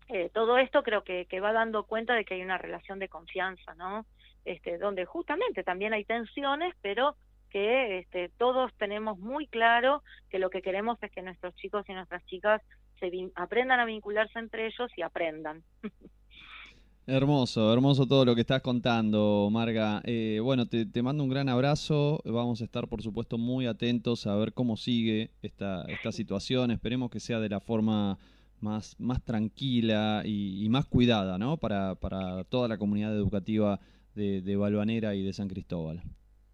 eh, 0.07 0.31
todo 0.33 0.59
esto 0.59 0.85
creo 0.85 1.03
que, 1.03 1.27
que 1.27 1.41
va 1.41 1.53
dando 1.53 1.83
cuenta 1.87 2.15
de 2.15 2.25
que 2.25 2.35
hay 2.35 2.43
una 2.43 2.59
relación 2.59 3.01
de 3.01 3.09
confianza, 3.09 3.75
¿no? 3.75 4.07
Este, 4.45 4.79
donde 4.79 5.05
justamente 5.05 5.63
también 5.63 5.93
hay 5.93 6.05
tensiones, 6.05 6.75
pero 6.83 7.17
que 7.51 7.99
este, 7.99 8.31
todos 8.39 8.73
tenemos 8.79 9.19
muy 9.19 9.47
claro 9.47 10.03
que 10.31 10.39
lo 10.39 10.51
que 10.51 10.63
queremos 10.63 10.99
es 11.03 11.13
que 11.13 11.23
nuestros 11.23 11.55
chicos 11.57 11.85
y 11.89 11.93
nuestras 11.93 12.25
chicas 12.27 12.63
se 12.99 13.11
aprendan 13.35 13.79
a 13.79 13.85
vincularse 13.85 14.39
entre 14.39 14.67
ellos 14.67 14.91
y 14.97 15.03
aprendan. 15.03 15.63
Hermoso, 17.07 17.73
hermoso 17.73 18.07
todo 18.07 18.25
lo 18.25 18.37
que 18.37 18.43
estás 18.43 18.63
contando, 18.63 19.49
Marga. 19.51 20.01
Eh, 20.05 20.39
bueno, 20.41 20.67
te, 20.67 20.87
te 20.87 21.03
mando 21.03 21.25
un 21.25 21.31
gran 21.31 21.49
abrazo. 21.49 22.23
Vamos 22.25 22.61
a 22.61 22.65
estar, 22.65 22.87
por 22.87 23.03
supuesto, 23.03 23.39
muy 23.39 23.67
atentos 23.67 24.27
a 24.29 24.37
ver 24.37 24.53
cómo 24.53 24.77
sigue 24.77 25.33
esta, 25.43 25.83
esta 25.89 26.13
situación. 26.13 26.71
Esperemos 26.71 27.11
que 27.11 27.19
sea 27.19 27.41
de 27.41 27.49
la 27.49 27.59
forma 27.59 28.19
más, 28.61 28.95
más 29.01 29.21
tranquila 29.21 30.23
y, 30.25 30.65
y 30.65 30.69
más 30.69 30.87
cuidada, 30.87 31.39
¿no? 31.39 31.57
Para, 31.57 31.97
para 31.97 32.45
toda 32.45 32.69
la 32.69 32.79
comunidad 32.79 33.13
educativa 33.17 33.81
de, 34.15 34.43
de 34.43 34.57
Balvanera 34.57 35.15
y 35.15 35.23
de 35.23 35.33
San 35.33 35.49
Cristóbal. 35.49 36.03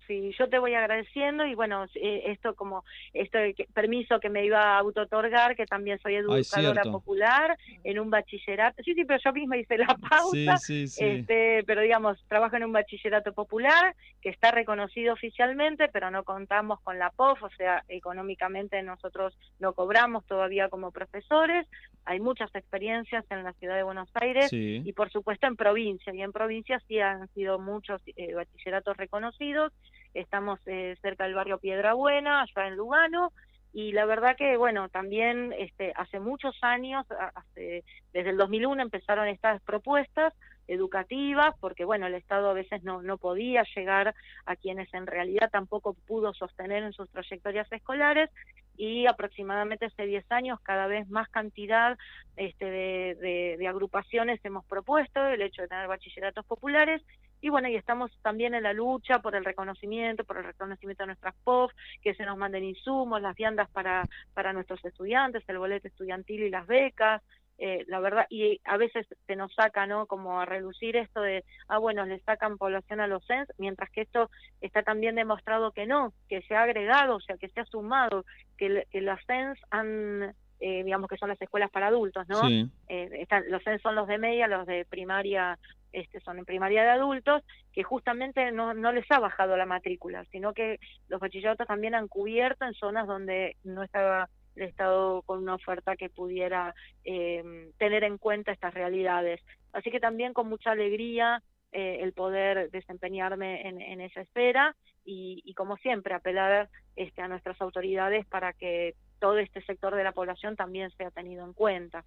Sí, 0.09 0.34
yo 0.38 0.48
te 0.48 0.59
voy 0.59 0.74
agradeciendo 0.74 1.44
y 1.46 1.54
bueno, 1.54 1.84
eh, 1.94 2.22
esto 2.26 2.54
como 2.54 2.82
que- 3.12 3.66
permiso 3.74 4.18
que 4.20 4.30
me 4.30 4.42
iba 4.44 4.59
a 4.74 4.78
autotorgar, 4.78 5.54
que 5.54 5.66
también 5.66 5.98
soy 6.00 6.14
educadora 6.16 6.82
popular 6.92 7.56
en 7.84 7.98
un 8.00 8.09
bachillerato. 8.09 8.82
Sí, 8.82 8.94
sí, 8.94 9.04
pero 9.04 9.20
yo 9.22 9.32
misma 9.34 9.59
hice 9.59 9.76
la 9.76 9.86
pausa. 9.98 10.56
Sí, 10.56 10.86
sí, 10.86 10.88
sí. 10.88 11.04
Este, 11.04 11.62
pero 11.66 11.82
digamos, 11.82 12.24
trabajo 12.26 12.56
en 12.56 12.64
un 12.64 12.72
bachillerato 12.72 13.34
popular 13.34 13.94
que 14.22 14.30
está 14.30 14.50
reconocido 14.50 15.12
oficialmente, 15.12 15.88
pero 15.92 16.11
no 16.11 16.24
contamos 16.24 16.80
con 16.82 16.98
la 16.98 17.11
POF, 17.11 17.42
o 17.42 17.50
sea, 17.50 17.84
económicamente 17.88 18.82
nosotros 18.82 19.36
no 19.59 19.74
cobramos 19.74 20.24
todavía 20.26 20.70
como 20.70 20.90
profesores. 20.90 21.66
Hay 22.06 22.18
muchas 22.20 22.52
experiencias 22.54 23.24
en 23.30 23.44
la 23.44 23.52
ciudad 23.52 23.76
de 23.76 23.82
Buenos 23.82 24.09
Aires 24.14 24.48
y 24.86 24.92
por 24.94 25.11
supuesto 25.11 25.46
en 25.46 25.56
provincia, 25.56 26.14
y 26.14 26.22
en 26.22 26.32
provincia 26.32 26.80
sí 26.88 26.98
han 26.98 27.28
sido 27.34 27.59
muchos 27.59 28.00
eh, 28.16 28.32
bachilleratos 28.34 28.96
reconocidos. 28.96 29.72
Estamos 30.14 30.61
eh, 30.66 30.96
cerca 31.02 31.24
del 31.24 31.34
barrio 31.34 31.59
Piedra 31.59 31.94
Buena, 31.94 32.42
allá 32.42 32.68
en 32.68 32.76
Lugano, 32.76 33.32
y 33.72 33.92
la 33.92 34.06
verdad 34.06 34.36
que, 34.36 34.56
bueno, 34.56 34.88
también 34.88 35.54
este, 35.59 35.92
hace 35.94 36.20
muchos 36.20 36.56
años, 36.62 37.06
desde 37.54 38.30
el 38.30 38.36
2001 38.36 38.82
empezaron 38.82 39.28
estas 39.28 39.62
propuestas 39.62 40.32
educativas, 40.66 41.54
porque, 41.61 41.84
bueno, 41.84 42.06
el 42.06 42.14
Estado 42.14 42.50
a 42.50 42.54
veces 42.54 42.82
no, 42.82 43.02
no 43.02 43.18
podía 43.18 43.64
llegar 43.76 44.14
a 44.46 44.56
quienes 44.56 44.92
en 44.94 45.06
realidad 45.06 45.50
tampoco 45.50 45.94
pudo 46.06 46.32
sostener 46.34 46.82
en 46.82 46.92
sus 46.92 47.09
trayectorias 47.11 47.70
escolares, 47.70 48.30
y 48.78 49.06
aproximadamente 49.06 49.86
hace 49.86 50.06
10 50.06 50.30
años 50.30 50.61
cada 50.61 50.86
vez 50.86 51.09
más 51.11 51.28
cantidad 51.28 51.98
este, 52.36 52.64
de 52.64 53.66
agrupaciones 53.68 54.40
hemos 54.44 54.64
propuesto 54.66 55.26
el 55.26 55.42
hecho 55.42 55.62
de 55.62 55.68
tener 55.68 55.88
bachilleratos 55.88 56.46
populares 56.46 57.02
y 57.41 57.49
bueno, 57.51 57.68
y 57.68 57.76
estamos 57.76 58.11
también 58.22 58.55
en 58.55 58.62
la 58.64 58.72
lucha 58.72 59.20
por 59.20 59.34
el 59.36 59.45
reconocimiento, 59.45 60.24
por 60.24 60.39
el 60.39 60.45
reconocimiento 60.45 61.03
de 61.05 61.09
nuestras 61.09 61.34
POF, 61.45 61.72
que 62.03 62.14
se 62.14 62.24
nos 62.24 62.36
manden 62.36 62.64
insumos, 62.64 63.20
las 63.22 63.36
viandas 63.36 63.68
para, 63.70 64.05
para 64.34 64.53
nuestros 64.53 64.84
estudiantes, 64.84 65.43
el 65.49 65.59
boleto 65.59 65.89
estudiantil 65.89 66.43
y 66.43 66.51
las 66.51 66.66
becas, 66.66 67.22
eh, 67.61 67.84
la 67.89 67.99
verdad, 67.99 68.26
y 68.30 68.61
a 68.64 68.76
veces 68.76 69.05
se 69.26 69.34
nos 69.34 69.53
saca, 69.53 69.84
¿no? 69.84 70.07
Como 70.07 70.41
a 70.41 70.47
reducir 70.47 70.95
esto 70.97 71.20
de, 71.22 71.45
ah, 71.66 71.78
bueno, 71.78 72.07
le 72.07 72.20
sacan 72.20 72.57
población 72.57 73.01
a 73.01 73.09
los 73.09 73.26
CENS, 73.26 73.49
mientras 73.59 73.91
que 73.91 74.03
esto 74.03 74.30
está 74.61 74.82
también 74.84 75.16
demostrado 75.16 75.72
que 75.72 75.84
no, 75.86 76.12
que 76.28 76.43
se 76.43 76.55
ha 76.55 76.62
agregado, 76.62 77.16
o 77.16 77.20
sea, 77.20 77.36
que 77.36 77.49
se 77.49 77.61
ha 77.61 77.64
sumado, 77.64 78.24
que, 78.57 78.68
le- 78.68 78.86
que 78.93 79.01
las 79.01 79.18
CENS 79.26 79.59
han, 79.72 80.34
eh, 80.61 80.84
digamos 80.84 81.09
que 81.11 81.16
son 81.16 81.30
las 81.30 81.43
escuelas 81.43 81.70
para 81.72 81.89
adultos, 81.89 82.28
¿no? 82.28 82.43
Sí. 82.47 82.70
Eh, 82.89 83.09
están, 83.14 83.43
los 83.51 83.61
CENS 83.64 83.82
son 83.82 83.97
los 83.97 84.07
de 84.07 84.18
media, 84.18 84.47
los 84.47 84.64
de 84.64 84.84
primaria 84.84 85.59
este, 85.93 86.20
son 86.20 86.39
en 86.39 86.45
primaria 86.45 86.82
de 86.82 86.91
adultos, 86.91 87.43
que 87.72 87.82
justamente 87.82 88.53
no, 88.53 88.74
no 88.74 88.93
les 88.93 89.11
ha 89.11 89.18
bajado 89.18 89.57
la 89.57 89.66
matrícula, 89.66 90.24
sino 90.32 90.53
que 90.53 90.78
los 91.09 91.20
bachilleratos 91.20 91.66
también 91.66 91.95
han 91.95 92.09
cubierto 92.09 92.64
en 92.64 92.74
zonas 92.74 93.07
donde 93.07 93.57
no 93.64 93.82
estaba 93.82 94.28
el 94.57 94.62
Estado 94.64 95.22
con 95.22 95.39
una 95.41 95.55
oferta 95.55 95.97
que 95.97 96.11
pudiera 96.11 96.74
eh, 97.05 97.70
tener 97.78 98.05
en 98.05 98.18
cuenta 98.18 98.53
estas 98.53 98.74
realidades. 98.74 99.41
Así 99.72 99.91
que 99.91 100.01
también 100.01 100.32
con 100.32 100.49
mucha 100.49 100.72
alegría 100.72 101.43
eh, 101.72 101.99
el 102.01 102.12
poder 102.12 102.70
desempeñarme 102.70 103.68
en, 103.68 103.80
en 103.80 104.01
esa 104.01 104.22
esfera 104.22 104.74
y, 105.05 105.43
y 105.45 105.55
como 105.55 105.76
siempre 105.76 106.14
apelar 106.14 106.68
este, 106.97 107.22
a 107.22 107.28
nuestras 107.28 107.61
autoridades 107.61 108.26
para 108.26 108.53
que 108.53 108.95
todo 109.20 109.39
este 109.39 109.62
sector 109.62 109.95
de 109.95 110.05
la 110.05 110.12
población 110.12 110.57
también 110.57 110.91
sea 110.97 111.11
tenido 111.11 111.45
en 111.45 111.53
cuenta. 111.53 112.05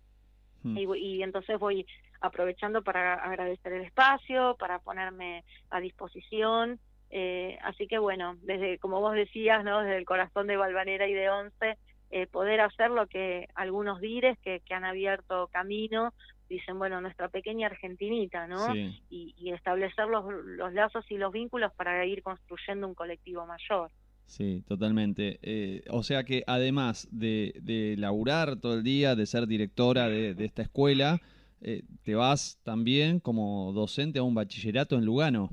Hmm. 0.63 0.77
Y, 0.77 0.97
y 0.97 1.23
entonces 1.23 1.57
voy 1.59 1.85
aprovechando 2.21 2.83
para 2.83 3.15
agradecer 3.15 3.73
el 3.73 3.83
espacio, 3.83 4.55
para 4.59 4.79
ponerme 4.79 5.43
a 5.69 5.79
disposición. 5.79 6.79
Eh, 7.09 7.57
así 7.63 7.87
que 7.87 7.97
bueno, 7.97 8.37
desde 8.43 8.77
como 8.77 9.01
vos 9.01 9.13
decías, 9.13 9.65
¿no? 9.65 9.81
desde 9.81 9.97
el 9.97 10.05
corazón 10.05 10.47
de 10.47 10.55
Valvanera 10.55 11.07
y 11.07 11.13
de 11.13 11.29
Once, 11.29 11.77
eh, 12.11 12.27
poder 12.27 12.61
hacer 12.61 12.91
lo 12.91 13.07
que 13.07 13.49
algunos 13.55 13.99
dires 13.99 14.37
que, 14.39 14.61
que 14.61 14.73
han 14.73 14.85
abierto 14.85 15.49
camino 15.51 16.13
dicen, 16.47 16.77
bueno, 16.77 16.99
nuestra 16.99 17.29
pequeña 17.29 17.67
Argentinita, 17.67 18.45
¿no? 18.45 18.73
Sí. 18.73 19.01
Y, 19.09 19.33
y 19.37 19.51
establecer 19.51 20.07
los, 20.07 20.25
los 20.33 20.73
lazos 20.73 21.09
y 21.09 21.17
los 21.17 21.31
vínculos 21.31 21.71
para 21.73 22.05
ir 22.05 22.21
construyendo 22.21 22.87
un 22.87 22.93
colectivo 22.93 23.45
mayor. 23.45 23.89
Sí, 24.25 24.63
totalmente. 24.67 25.39
Eh, 25.41 25.83
o 25.89 26.03
sea 26.03 26.23
que 26.23 26.43
además 26.47 27.07
de, 27.11 27.53
de 27.61 27.95
laburar 27.97 28.57
todo 28.57 28.75
el 28.75 28.83
día, 28.83 29.15
de 29.15 29.25
ser 29.25 29.47
directora 29.47 30.07
de, 30.07 30.33
de 30.33 30.45
esta 30.45 30.61
escuela, 30.61 31.21
eh, 31.61 31.83
te 32.03 32.15
vas 32.15 32.59
también 32.63 33.19
como 33.19 33.71
docente 33.73 34.19
a 34.19 34.23
un 34.23 34.35
bachillerato 34.35 34.95
en 34.97 35.05
Lugano, 35.05 35.49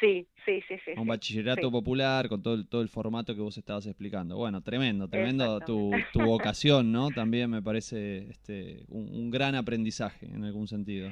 Sí, 0.00 0.28
sí, 0.44 0.62
sí, 0.68 0.76
sí. 0.84 0.92
a 0.94 1.00
un 1.00 1.06
sí, 1.06 1.08
bachillerato 1.08 1.66
sí. 1.66 1.72
popular 1.72 2.28
con 2.28 2.42
todo 2.42 2.54
el, 2.54 2.68
todo 2.68 2.82
el 2.82 2.88
formato 2.88 3.34
que 3.34 3.40
vos 3.40 3.58
estabas 3.58 3.86
explicando. 3.86 4.36
Bueno, 4.36 4.62
tremendo, 4.62 5.08
tremendo 5.08 5.60
tu, 5.60 5.90
tu 6.12 6.20
vocación, 6.22 6.92
¿no? 6.92 7.10
También 7.10 7.50
me 7.50 7.62
parece 7.62 8.28
este, 8.30 8.84
un, 8.88 9.08
un 9.12 9.30
gran 9.30 9.54
aprendizaje 9.56 10.26
en 10.26 10.44
algún 10.44 10.68
sentido. 10.68 11.10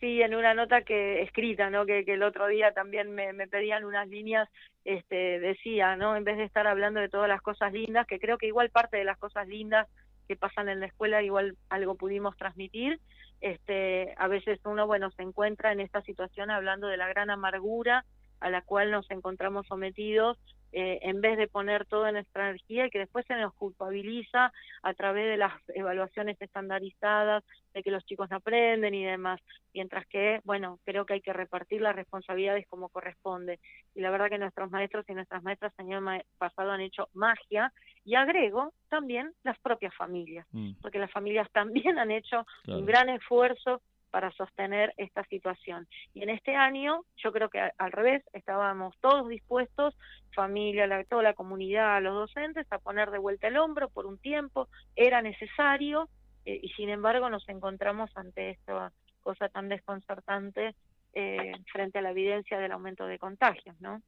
Sí, 0.00 0.20
en 0.20 0.34
una 0.34 0.52
nota 0.52 0.82
que 0.82 1.22
escrita, 1.22 1.70
¿no? 1.70 1.86
Que, 1.86 2.04
que 2.04 2.14
el 2.14 2.22
otro 2.22 2.46
día 2.48 2.72
también 2.72 3.14
me, 3.14 3.32
me 3.32 3.48
pedían 3.48 3.84
unas 3.84 4.06
líneas, 4.08 4.48
este, 4.84 5.40
decía, 5.40 5.96
¿no? 5.96 6.14
En 6.16 6.24
vez 6.24 6.36
de 6.36 6.44
estar 6.44 6.66
hablando 6.66 7.00
de 7.00 7.08
todas 7.08 7.28
las 7.28 7.40
cosas 7.40 7.72
lindas, 7.72 8.06
que 8.06 8.18
creo 8.18 8.36
que 8.36 8.46
igual 8.48 8.68
parte 8.70 8.98
de 8.98 9.04
las 9.04 9.16
cosas 9.16 9.48
lindas 9.48 9.88
que 10.26 10.36
pasan 10.36 10.68
en 10.68 10.80
la 10.80 10.86
escuela 10.86 11.22
igual 11.22 11.56
algo 11.68 11.96
pudimos 11.96 12.36
transmitir, 12.36 13.00
este, 13.40 14.14
a 14.16 14.28
veces 14.28 14.60
uno, 14.64 14.86
bueno, 14.86 15.10
se 15.10 15.22
encuentra 15.22 15.72
en 15.72 15.80
esta 15.80 16.02
situación 16.02 16.50
hablando 16.50 16.86
de 16.86 16.96
la 16.96 17.08
gran 17.08 17.30
amargura 17.30 18.04
a 18.40 18.50
la 18.50 18.62
cual 18.62 18.90
nos 18.90 19.10
encontramos 19.10 19.66
sometidos 19.66 20.38
eh, 20.76 20.98
en 21.02 21.20
vez 21.20 21.38
de 21.38 21.46
poner 21.46 21.86
toda 21.86 22.10
nuestra 22.10 22.48
energía 22.50 22.86
y 22.86 22.90
que 22.90 22.98
después 22.98 23.24
se 23.26 23.34
nos 23.36 23.54
culpabiliza 23.54 24.52
a 24.82 24.94
través 24.94 25.24
de 25.26 25.36
las 25.36 25.52
evaluaciones 25.68 26.36
estandarizadas, 26.40 27.44
de 27.72 27.82
que 27.82 27.90
los 27.92 28.04
chicos 28.04 28.28
no 28.30 28.36
aprenden 28.38 28.92
y 28.94 29.04
demás. 29.04 29.40
Mientras 29.72 30.06
que, 30.06 30.40
bueno, 30.44 30.78
creo 30.84 31.06
que 31.06 31.14
hay 31.14 31.20
que 31.20 31.32
repartir 31.32 31.80
las 31.80 31.94
responsabilidades 31.94 32.66
como 32.68 32.88
corresponde. 32.88 33.60
Y 33.94 34.00
la 34.00 34.10
verdad 34.10 34.28
que 34.28 34.38
nuestros 34.38 34.70
maestros 34.70 35.04
y 35.08 35.14
nuestras 35.14 35.42
maestras 35.42 35.72
el 35.78 35.86
año 35.86 36.00
ma- 36.00 36.20
pasado 36.38 36.72
han 36.72 36.80
hecho 36.80 37.08
magia 37.14 37.72
y 38.04 38.16
agrego 38.16 38.72
también 38.88 39.32
las 39.44 39.58
propias 39.60 39.94
familias, 39.94 40.46
Mm. 40.52 40.72
porque 40.82 40.98
las 40.98 41.10
familias 41.12 41.48
también 41.94 41.98
han 41.98 42.10
hecho 42.10 42.44
Claro. 42.64 42.80
un 42.80 42.86
gran 42.86 43.08
esfuerzo 43.10 43.80
para 44.14 44.30
sostener 44.30 44.94
esta 44.96 45.24
situación. 45.24 45.88
Y 46.14 46.22
en 46.22 46.30
este 46.30 46.54
año, 46.54 47.00
yo 47.16 47.32
creo 47.32 47.48
que 47.48 47.58
al 47.58 47.90
revés, 47.90 48.22
estábamos 48.32 48.94
todos 49.00 49.28
dispuestos, 49.28 49.98
familia, 50.32 50.86
la, 50.86 51.02
toda 51.02 51.24
la 51.24 51.34
comunidad, 51.34 52.00
los 52.00 52.14
docentes, 52.14 52.64
a 52.70 52.78
poner 52.78 53.10
de 53.10 53.18
vuelta 53.18 53.48
el 53.48 53.56
hombro 53.56 53.88
por 53.88 54.06
un 54.06 54.16
tiempo, 54.18 54.68
era 54.94 55.20
necesario, 55.20 56.08
eh, 56.44 56.60
y 56.62 56.68
sin 56.74 56.90
embargo 56.90 57.28
nos 57.28 57.48
encontramos 57.48 58.08
ante 58.16 58.50
esta 58.50 58.92
cosa 59.20 59.48
tan 59.48 59.68
desconcertante 59.68 60.76
eh, 61.12 61.50
frente 61.72 61.98
a 61.98 62.02
la 62.02 62.12
evidencia 62.12 62.60
del 62.60 62.70
aumento 62.70 63.06
de 63.06 63.18
contagios, 63.18 63.74
¿no? 63.80 64.00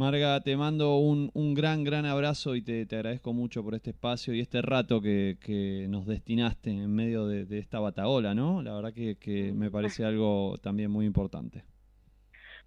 Marga, 0.00 0.40
te 0.40 0.56
mando 0.56 0.96
un, 0.96 1.30
un 1.34 1.52
gran, 1.52 1.84
gran 1.84 2.06
abrazo 2.06 2.56
y 2.56 2.62
te, 2.62 2.86
te 2.86 2.96
agradezco 2.96 3.34
mucho 3.34 3.62
por 3.62 3.74
este 3.74 3.90
espacio 3.90 4.32
y 4.32 4.40
este 4.40 4.62
rato 4.62 5.02
que, 5.02 5.36
que 5.44 5.88
nos 5.90 6.06
destinaste 6.06 6.70
en 6.70 6.96
medio 6.96 7.26
de, 7.26 7.44
de 7.44 7.58
esta 7.58 7.80
batagola, 7.80 8.34
¿no? 8.34 8.62
La 8.62 8.74
verdad 8.74 8.94
que, 8.94 9.16
que 9.16 9.52
me 9.52 9.70
parece 9.70 10.06
algo 10.06 10.56
también 10.62 10.90
muy 10.90 11.04
importante. 11.04 11.64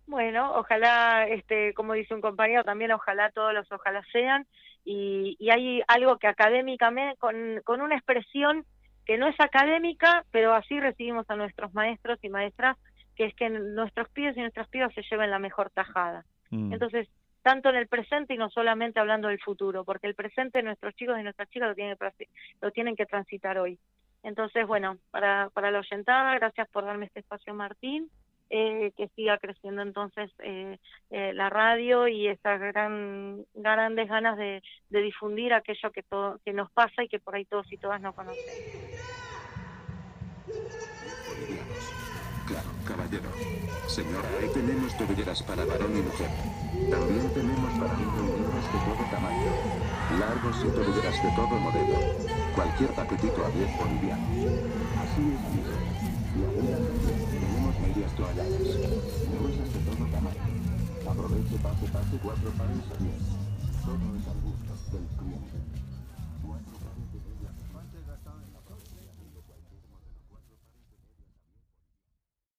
Bueno, 0.05 0.53
ojalá, 0.57 1.25
este, 1.27 1.73
como 1.73 1.93
dice 1.93 2.13
un 2.13 2.21
compañero, 2.21 2.63
también 2.63 2.91
ojalá 2.91 3.31
todos 3.31 3.51
los 3.51 3.65
ojalá 3.71 4.03
sean. 4.11 4.45
Y, 4.85 5.35
y 5.39 5.49
hay 5.49 5.81
algo 5.87 6.19
que 6.19 6.27
académicamente, 6.27 7.17
con, 7.17 7.61
con 7.63 7.81
una 7.81 7.95
expresión 7.95 8.63
que 9.07 9.17
no 9.17 9.27
es 9.27 9.39
académica, 9.39 10.23
pero 10.29 10.53
así 10.53 10.79
recibimos 10.79 11.27
a 11.31 11.35
nuestros 11.35 11.73
maestros 11.73 12.19
y 12.21 12.29
maestras, 12.29 12.77
que 13.15 13.25
es 13.25 13.33
que 13.33 13.49
nuestros 13.49 14.07
pibes 14.09 14.37
y 14.37 14.41
nuestras 14.41 14.67
pibas 14.67 14.93
se 14.93 15.01
lleven 15.09 15.31
la 15.31 15.39
mejor 15.39 15.71
tajada. 15.71 16.25
Mm. 16.51 16.73
Entonces, 16.73 17.09
tanto 17.43 17.69
en 17.69 17.75
el 17.75 17.87
presente 17.87 18.33
y 18.33 18.37
no 18.37 18.49
solamente 18.49 18.99
hablando 18.99 19.27
del 19.27 19.39
futuro, 19.39 19.83
porque 19.83 20.07
el 20.07 20.15
presente 20.15 20.63
nuestros 20.63 20.95
chicos 20.95 21.19
y 21.19 21.23
nuestras 21.23 21.49
chicas 21.49 21.69
lo 21.69 21.75
tienen 21.75 21.97
que, 21.97 22.27
lo 22.61 22.71
tienen 22.71 22.95
que 22.95 23.05
transitar 23.05 23.57
hoy. 23.59 23.77
Entonces, 24.23 24.65
bueno, 24.65 24.97
para, 25.11 25.49
para 25.53 25.69
la 25.69 25.79
oyentada, 25.79 26.33
gracias 26.35 26.69
por 26.69 26.85
darme 26.85 27.05
este 27.05 27.19
espacio, 27.19 27.53
Martín, 27.53 28.09
eh, 28.49 28.93
que 28.95 29.09
siga 29.09 29.37
creciendo 29.37 29.81
entonces 29.81 30.31
eh, 30.39 30.77
eh, 31.09 31.33
la 31.33 31.49
radio 31.49 32.07
y 32.07 32.27
estas 32.27 32.59
gran, 32.59 33.43
grandes 33.53 34.07
ganas 34.07 34.37
de, 34.37 34.61
de 34.89 35.01
difundir 35.01 35.53
aquello 35.53 35.91
que, 35.91 36.03
todo, 36.03 36.39
que 36.45 36.53
nos 36.53 36.71
pasa 36.71 37.03
y 37.03 37.09
que 37.09 37.19
por 37.19 37.35
ahí 37.35 37.45
todos 37.45 37.71
y 37.71 37.77
todas 37.77 37.99
no 37.99 38.13
conocemos. 38.13 38.53
Claro, 42.47 42.69
caballero. 42.87 43.29
Señora, 43.87 44.29
ahí 44.39 44.49
tenemos 44.53 44.97
tobilleras 44.97 45.41
para 45.43 45.65
varón 45.65 45.97
y 45.97 46.01
mujer. 46.01 46.29
También 46.89 47.29
tenemos 47.33 47.71
para 47.79 47.93
y 47.93 48.05
niñas 48.05 48.65
de 48.73 48.79
todo 48.83 49.03
tamaño. 49.11 49.51
Largos 50.19 50.57
y 50.59 50.69
tobilleras 50.75 51.23
de 51.23 51.29
todo 51.35 51.53
modelo. 51.59 51.97
Cualquier 52.55 52.89
paquetito 52.91 53.45
a 53.45 53.49
10 53.49 53.77
bolivianos. 53.77 54.29
Así 54.99 55.23
es, 55.31 55.41
amigo. 55.47 55.73
Y 56.33 56.43
ahora 56.43 56.77
tenemos 57.31 57.73
medias 57.79 58.11
toalladas. 58.15 58.67
Gruesas 59.31 59.69
de 59.73 59.79
todo 59.87 60.03
tamaño. 60.11 60.43
Aproveche, 61.07 61.57
pase, 61.63 61.85
pase, 61.87 62.15
cuatro 62.21 62.49
pares 62.57 62.83
a 62.91 62.97
10. 62.99 63.43
Todo 63.85 64.07
es 64.17 64.27